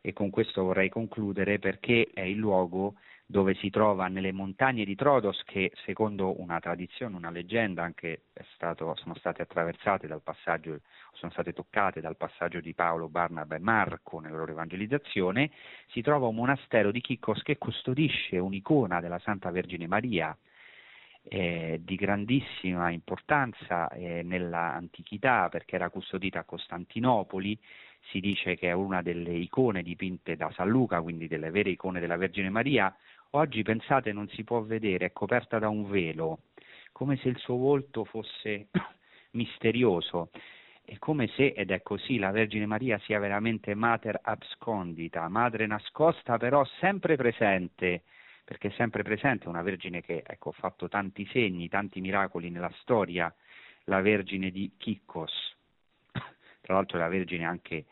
e 0.00 0.12
con 0.12 0.30
questo 0.30 0.62
vorrei 0.62 0.88
concludere 0.88 1.58
perché 1.58 2.10
è 2.12 2.20
il 2.20 2.36
luogo 2.36 2.96
dove 3.26 3.54
si 3.54 3.70
trova 3.70 4.08
nelle 4.08 4.32
montagne 4.32 4.84
di 4.84 4.94
Trodos 4.94 5.42
che 5.44 5.72
secondo 5.84 6.40
una 6.40 6.60
tradizione, 6.60 7.16
una 7.16 7.30
leggenda 7.30 7.82
anche 7.82 8.24
stato, 8.54 8.94
sono 8.96 9.14
state 9.14 9.42
attraversate 9.42 10.06
dal 10.06 10.22
passaggio, 10.22 10.80
sono 11.12 11.32
state 11.32 11.52
toccate 11.52 12.00
dal 12.00 12.16
passaggio 12.16 12.60
di 12.60 12.74
Paolo, 12.74 13.08
Barnaba 13.08 13.56
e 13.56 13.60
Marco 13.60 14.20
nella 14.20 14.36
loro 14.36 14.52
evangelizzazione, 14.52 15.50
si 15.88 16.02
trova 16.02 16.26
un 16.26 16.34
monastero 16.34 16.90
di 16.90 17.00
Chicos 17.00 17.42
che 17.42 17.56
custodisce 17.56 18.38
un'icona 18.38 19.00
della 19.00 19.18
Santa 19.18 19.50
Vergine 19.50 19.86
Maria 19.86 20.36
eh, 21.26 21.80
di 21.82 21.96
grandissima 21.96 22.90
importanza 22.90 23.88
eh, 23.88 24.22
nell'antichità 24.22 25.48
perché 25.48 25.76
era 25.76 25.88
custodita 25.88 26.40
a 26.40 26.44
Costantinopoli, 26.44 27.58
si 28.10 28.20
dice 28.20 28.56
che 28.56 28.68
è 28.68 28.72
una 28.72 29.00
delle 29.00 29.32
icone 29.32 29.82
dipinte 29.82 30.36
da 30.36 30.50
San 30.52 30.68
Luca, 30.68 31.00
quindi 31.00 31.26
delle 31.26 31.50
vere 31.50 31.70
icone 31.70 32.00
della 32.00 32.16
Vergine 32.16 32.50
Maria, 32.50 32.94
oggi 33.36 33.62
pensate 33.62 34.12
non 34.12 34.28
si 34.28 34.44
può 34.44 34.60
vedere, 34.62 35.06
è 35.06 35.12
coperta 35.12 35.58
da 35.58 35.68
un 35.68 35.88
velo, 35.88 36.40
come 36.92 37.16
se 37.16 37.28
il 37.28 37.38
suo 37.38 37.56
volto 37.56 38.04
fosse 38.04 38.68
misterioso, 39.32 40.30
è 40.84 40.98
come 40.98 41.28
se, 41.28 41.48
ed 41.56 41.70
è 41.70 41.82
così, 41.82 42.18
la 42.18 42.30
Vergine 42.30 42.66
Maria 42.66 42.98
sia 43.00 43.18
veramente 43.18 43.74
mater 43.74 44.18
abscondita, 44.22 45.28
madre 45.28 45.66
nascosta 45.66 46.36
però 46.36 46.64
sempre 46.78 47.16
presente, 47.16 48.02
perché 48.44 48.68
è 48.68 48.72
sempre 48.72 49.02
presente 49.02 49.48
una 49.48 49.62
Vergine 49.62 50.02
che 50.02 50.22
ecco, 50.24 50.50
ha 50.50 50.52
fatto 50.52 50.88
tanti 50.88 51.26
segni, 51.32 51.68
tanti 51.68 52.00
miracoli 52.00 52.50
nella 52.50 52.72
storia, 52.80 53.34
la 53.84 54.00
Vergine 54.00 54.50
di 54.50 54.74
Chiccos, 54.76 55.32
tra 56.60 56.74
l'altro 56.74 56.98
la 56.98 57.08
Vergine 57.08 57.46
anche 57.46 57.86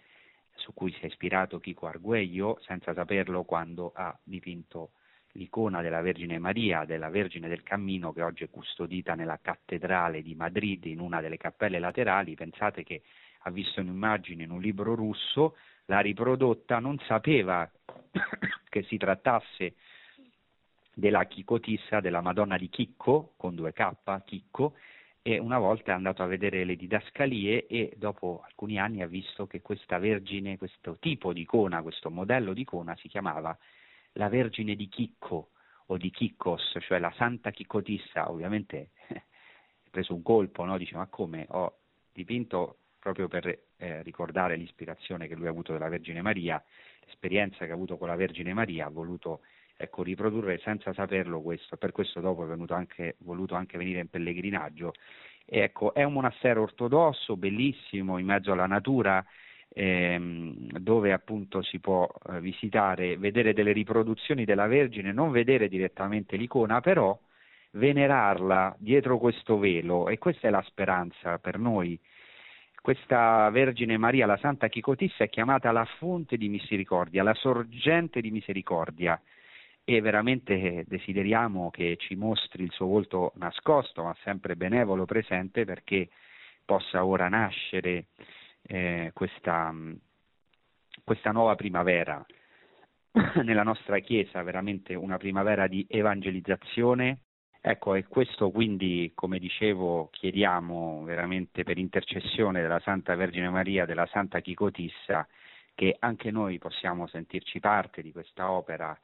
su 0.55 0.73
cui 0.75 0.93
si 0.93 1.01
è 1.01 1.07
ispirato 1.07 1.59
Chico 1.59 1.87
Arguello, 1.87 2.59
senza 2.61 2.95
saperlo 2.95 3.43
quando 3.43 3.91
ha 3.95 4.17
dipinto 4.23 4.93
l'icona 5.33 5.81
della 5.81 6.01
Vergine 6.01 6.39
Maria, 6.39 6.85
della 6.85 7.09
Vergine 7.09 7.49
del 7.49 7.63
Cammino, 7.63 8.13
che 8.13 8.23
oggi 8.23 8.45
è 8.45 8.51
custodita 8.51 9.15
nella 9.15 9.39
cattedrale 9.41 10.23
di 10.23 10.35
Madrid, 10.35 10.85
in 10.85 11.01
una 11.01 11.21
delle 11.21 11.37
cappelle 11.37 11.79
laterali. 11.79 12.35
Pensate 12.35 12.83
che 12.83 13.03
ha 13.41 13.51
visto 13.51 13.81
un'immagine 13.81 14.45
in 14.45 14.51
un 14.51 14.61
libro 14.61 14.95
russo, 14.95 15.57
l'ha 15.87 16.01
riprodotta, 16.01 16.79
non 16.79 16.99
sapeva 17.07 17.71
che 18.69 18.83
si 18.85 18.97
trattasse 18.97 19.75
della 20.95 21.25
Chicotissa, 21.25 22.01
della 22.01 22.21
Madonna 22.21 22.59
di 22.59 22.69
Chicco, 22.69 23.33
con 23.37 23.55
due 23.55 23.73
K, 23.73 24.23
Chicco, 24.25 24.75
e 25.23 25.39
una 25.39 25.59
volta 25.59 25.93
è 25.93 25.95
andato 25.95 26.23
a 26.23 26.27
vedere 26.27 26.65
le 26.65 26.77
didascalie 26.77 27.67
e 27.67 27.95
dopo 27.97 28.43
alcuni 28.45 28.79
anni 28.79 29.03
ha 29.03 29.07
visto 29.07 29.47
che 29.47 29.63
questa 29.63 29.99
Vergine, 29.99 30.59
questo 30.59 30.97
tipo 30.99 31.33
di 31.33 31.43
icona, 31.43 31.81
questo 31.81 32.11
modello 32.11 32.53
di 32.53 32.63
icona 32.63 32.97
si 32.97 33.09
chiamava 33.09 33.57
la 34.13 34.29
Vergine 34.29 34.75
di 34.75 34.89
Chicco 34.89 35.51
o 35.87 35.97
di 35.97 36.11
Chiccos, 36.11 36.77
cioè 36.81 36.99
la 36.99 37.13
Santa 37.17 37.51
Chiccotissa, 37.51 38.31
ovviamente 38.31 38.91
ha 39.09 39.89
preso 39.91 40.15
un 40.15 40.23
colpo, 40.23 40.65
no? 40.65 40.79
dice 40.79 40.97
ma 40.97 41.07
come 41.07 41.47
ho 41.51 41.79
dipinto 42.13 42.77
proprio 42.99 43.27
per 43.27 43.47
eh, 43.77 44.03
ricordare 44.03 44.57
l'ispirazione 44.57 45.27
che 45.27 45.35
lui 45.35 45.47
ha 45.47 45.51
avuto 45.51 45.73
della 45.73 45.89
Vergine 45.89 46.23
Maria, 46.23 46.63
l'esperienza 47.05 47.65
che 47.65 47.73
ha 47.73 47.75
avuto 47.75 47.97
con 47.97 48.09
la 48.09 48.15
Vergine 48.15 48.55
Maria, 48.55 48.87
ha 48.87 48.91
voluto 48.91 49.41
ecco, 49.77 50.03
riprodurre 50.03 50.59
senza 50.59 50.93
saperlo 50.93 51.41
questo, 51.41 51.77
per 51.77 51.91
questo 51.91 52.21
dopo 52.21 52.49
è 52.49 52.57
anche, 52.69 53.17
voluto 53.19 53.55
anche 53.55 53.77
venire 53.77 54.01
in 54.01 54.09
pellegrinaggio. 54.09 54.93
E 55.45 55.61
ecco, 55.61 55.93
è 55.93 56.05
un 56.05 56.13
monastero 56.13 56.63
ortodosso, 56.63 57.37
bellissimo, 57.37 58.19
in 58.19 58.27
mezzo 58.27 58.53
alla 58.53 58.67
natura, 58.67 59.25
ehm, 59.73 60.79
dove 60.79 61.13
appunto 61.13 61.63
si 61.63 61.79
può 61.79 62.09
eh, 62.29 62.41
visitare, 62.41 63.17
vedere 63.17 63.53
delle 63.53 63.73
riproduzioni 63.73 64.45
della 64.45 64.67
Vergine, 64.67 65.13
non 65.13 65.31
vedere 65.31 65.69
direttamente 65.69 66.37
l'icona, 66.37 66.81
però 66.81 67.19
venerarla 67.73 68.77
dietro 68.79 69.19
questo 69.19 69.59
velo 69.59 70.09
e 70.09 70.19
questa 70.19 70.49
è 70.49 70.51
la 70.51 70.63
speranza 70.63 71.39
per 71.39 71.59
noi. 71.59 71.99
Questa 72.81 73.49
Vergine 73.51 73.97
Maria, 73.97 74.27
la 74.27 74.37
Santa 74.39 74.69
Chicotissa, 74.69 75.25
è 75.25 75.29
chiamata 75.29 75.71
la 75.71 75.85
fonte 75.99 76.37
di 76.37 76.49
misericordia, 76.49 77.23
la 77.23 77.35
sorgente 77.35 78.21
di 78.21 78.31
misericordia 78.31 79.21
e 79.85 80.01
veramente 80.01 80.85
desideriamo 80.87 81.71
che 81.71 81.97
ci 81.99 82.15
mostri 82.15 82.65
il 82.65 82.71
suo 82.71 82.87
volto 82.87 83.33
nascosto 83.37 84.05
ma 84.05 84.15
sempre 84.23 84.55
benevolo 84.55 85.05
presente 85.07 85.65
perché 85.65 86.09
possa 86.65 87.05
ora 87.05 87.29
nascere 87.29 88.07
eh, 88.63 89.11
questa, 89.15 89.75
questa 91.05 91.31
nuova 91.31 91.55
primavera 91.55 92.25
nella 93.43 93.63
nostra 93.63 93.99
Chiesa, 93.99 94.43
veramente 94.43 94.95
una 94.95 95.17
primavera 95.17 95.67
di 95.67 95.87
evangelizzazione. 95.89 97.21
Ecco, 97.61 97.95
e 97.95 98.07
questo 98.07 98.51
quindi, 98.51 99.13
come 99.15 99.39
dicevo, 99.39 100.09
chiediamo 100.11 101.05
veramente 101.05 101.63
per 101.63 101.79
intercessione 101.79 102.61
della 102.61 102.81
Santa 102.81 103.15
Vergine 103.15 103.51
Maria, 103.51 103.87
della 103.87 104.07
Santa 104.07 104.41
Chicotissa, 104.41 105.27
che 105.75 105.97
anche 106.01 106.31
noi 106.31 106.59
possiamo 106.59 107.07
sentirci 107.07 107.61
parte 107.61 108.03
di 108.03 108.11
questa 108.11 108.51
opera 108.51 108.99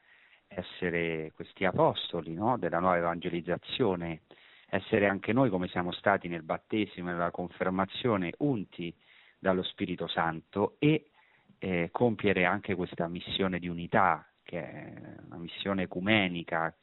essere 0.49 1.31
questi 1.35 1.63
apostoli 1.63 2.33
no? 2.33 2.57
della 2.57 2.79
nuova 2.79 2.97
evangelizzazione, 2.97 4.21
essere 4.67 5.07
anche 5.07 5.31
noi 5.31 5.49
come 5.49 5.67
siamo 5.67 5.91
stati 5.91 6.27
nel 6.27 6.43
battesimo 6.43 7.09
e 7.09 7.13
nella 7.13 7.31
confermazione 7.31 8.33
unti 8.39 8.93
dallo 9.39 9.63
Spirito 9.63 10.07
Santo 10.07 10.75
e 10.77 11.09
eh, 11.57 11.89
compiere 11.91 12.45
anche 12.45 12.75
questa 12.75 13.07
missione 13.07 13.59
di 13.59 13.67
unità, 13.67 14.27
che 14.43 14.61
è 14.61 14.93
una 15.25 15.37
missione 15.37 15.83
ecumenica 15.83 16.75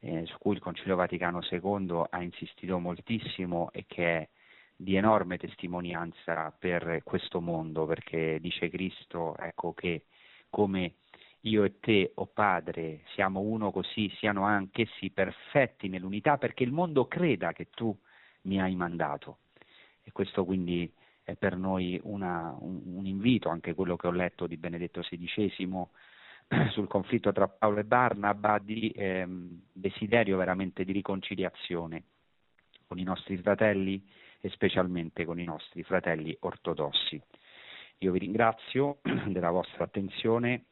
eh, 0.00 0.26
su 0.26 0.36
cui 0.38 0.54
il 0.54 0.60
Concilio 0.60 0.96
Vaticano 0.96 1.40
II 1.48 2.04
ha 2.10 2.22
insistito 2.22 2.78
moltissimo 2.78 3.70
e 3.72 3.84
che 3.86 4.18
è 4.18 4.28
di 4.74 4.96
enorme 4.96 5.38
testimonianza 5.38 6.52
per 6.58 7.02
questo 7.04 7.40
mondo, 7.40 7.86
perché 7.86 8.38
dice 8.40 8.68
Cristo 8.68 9.36
ecco, 9.36 9.72
che 9.74 10.06
come 10.50 10.94
io 11.42 11.64
e 11.64 11.78
te, 11.80 12.12
o 12.14 12.22
oh 12.22 12.26
Padre, 12.26 13.02
siamo 13.14 13.40
uno 13.40 13.70
così, 13.70 14.08
siano 14.18 14.44
anch'essi 14.44 15.10
perfetti 15.10 15.88
nell'unità, 15.88 16.36
perché 16.36 16.62
il 16.62 16.72
mondo 16.72 17.06
creda 17.06 17.52
che 17.52 17.68
tu 17.70 17.96
mi 18.42 18.60
hai 18.60 18.74
mandato. 18.74 19.38
E 20.02 20.12
questo 20.12 20.44
quindi 20.44 20.92
è 21.24 21.36
per 21.36 21.56
noi 21.56 22.00
una, 22.04 22.54
un, 22.58 22.80
un, 22.84 23.06
invito, 23.06 23.48
anche 23.48 23.74
quello 23.74 23.96
che 23.96 24.06
ho 24.06 24.12
letto 24.12 24.46
di 24.46 24.56
Benedetto 24.56 25.00
XVI 25.00 25.86
sul 26.70 26.88
conflitto 26.88 27.32
tra 27.32 27.48
Paolo 27.48 27.80
e 27.80 27.84
Barnaba, 27.84 28.58
di 28.58 28.92
ehm, 28.94 29.62
desiderio 29.72 30.36
veramente 30.36 30.84
di 30.84 30.92
riconciliazione 30.92 32.04
con 32.86 32.98
i 32.98 33.04
nostri 33.04 33.36
fratelli 33.38 34.04
e 34.40 34.50
specialmente 34.50 35.24
con 35.24 35.38
i 35.38 35.44
nostri 35.44 35.82
fratelli 35.82 36.36
ortodossi. 36.40 37.20
Io 37.98 38.12
vi 38.12 38.18
ringrazio 38.18 38.98
della 39.28 39.50
vostra 39.50 39.84
attenzione 39.84 40.64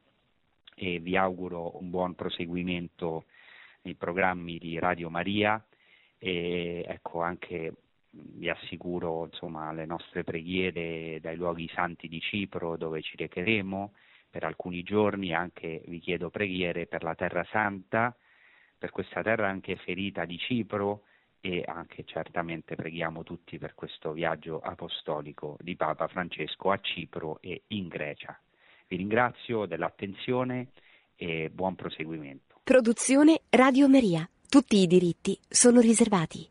e 0.75 0.99
vi 0.99 1.17
auguro 1.17 1.79
un 1.81 1.91
buon 1.91 2.15
proseguimento 2.15 3.25
nei 3.83 3.95
programmi 3.95 4.59
di 4.59 4.79
Radio 4.79 5.09
Maria 5.09 5.65
e 6.19 6.85
ecco 6.87 7.23
anche 7.23 7.75
vi 8.11 8.49
assicuro 8.49 9.27
insomma, 9.27 9.73
le 9.73 9.87
nostre 9.87 10.25
preghiere 10.25 11.21
dai 11.21 11.37
luoghi 11.37 11.71
santi 11.75 12.09
di 12.09 12.21
Cipro 12.21 12.77
dove 12.77 13.03
ci 13.03 13.17
recheremo 13.17 13.93
per 14.29 14.45
alcuni 14.45 14.83
giorni, 14.83 15.35
anche 15.35 15.83
vi 15.87 15.99
chiedo 15.99 16.31
preghiere 16.31 16.87
per 16.87 17.03
la 17.03 17.15
Terra 17.15 17.45
Santa, 17.51 18.15
per 18.79 18.91
questa 18.91 19.23
terra 19.23 19.49
anche 19.49 19.77
ferita 19.77 20.25
di 20.25 20.39
Cipro 20.39 21.03
e 21.41 21.65
anche 21.67 22.05
certamente 22.05 22.77
preghiamo 22.77 23.23
tutti 23.23 23.59
per 23.59 23.75
questo 23.75 24.13
viaggio 24.13 24.61
apostolico 24.61 25.57
di 25.61 25.75
Papa 25.75 26.07
Francesco 26.07 26.71
a 26.71 26.79
Cipro 26.81 27.41
e 27.41 27.63
in 27.69 27.89
Grecia. 27.89 28.39
Vi 28.87 28.97
ringrazio 28.97 29.67
dell'attenzione 29.67 30.69
e 31.17 31.51
buon 31.51 31.75
proseguimento. 31.75 32.61
Produzione 32.63 33.43
Radio 33.51 33.89
Maria. 33.89 34.29
Tutti 34.49 34.77
i 34.79 34.87
diritti 34.87 35.39
sono 35.49 35.81
riservati. 35.81 36.49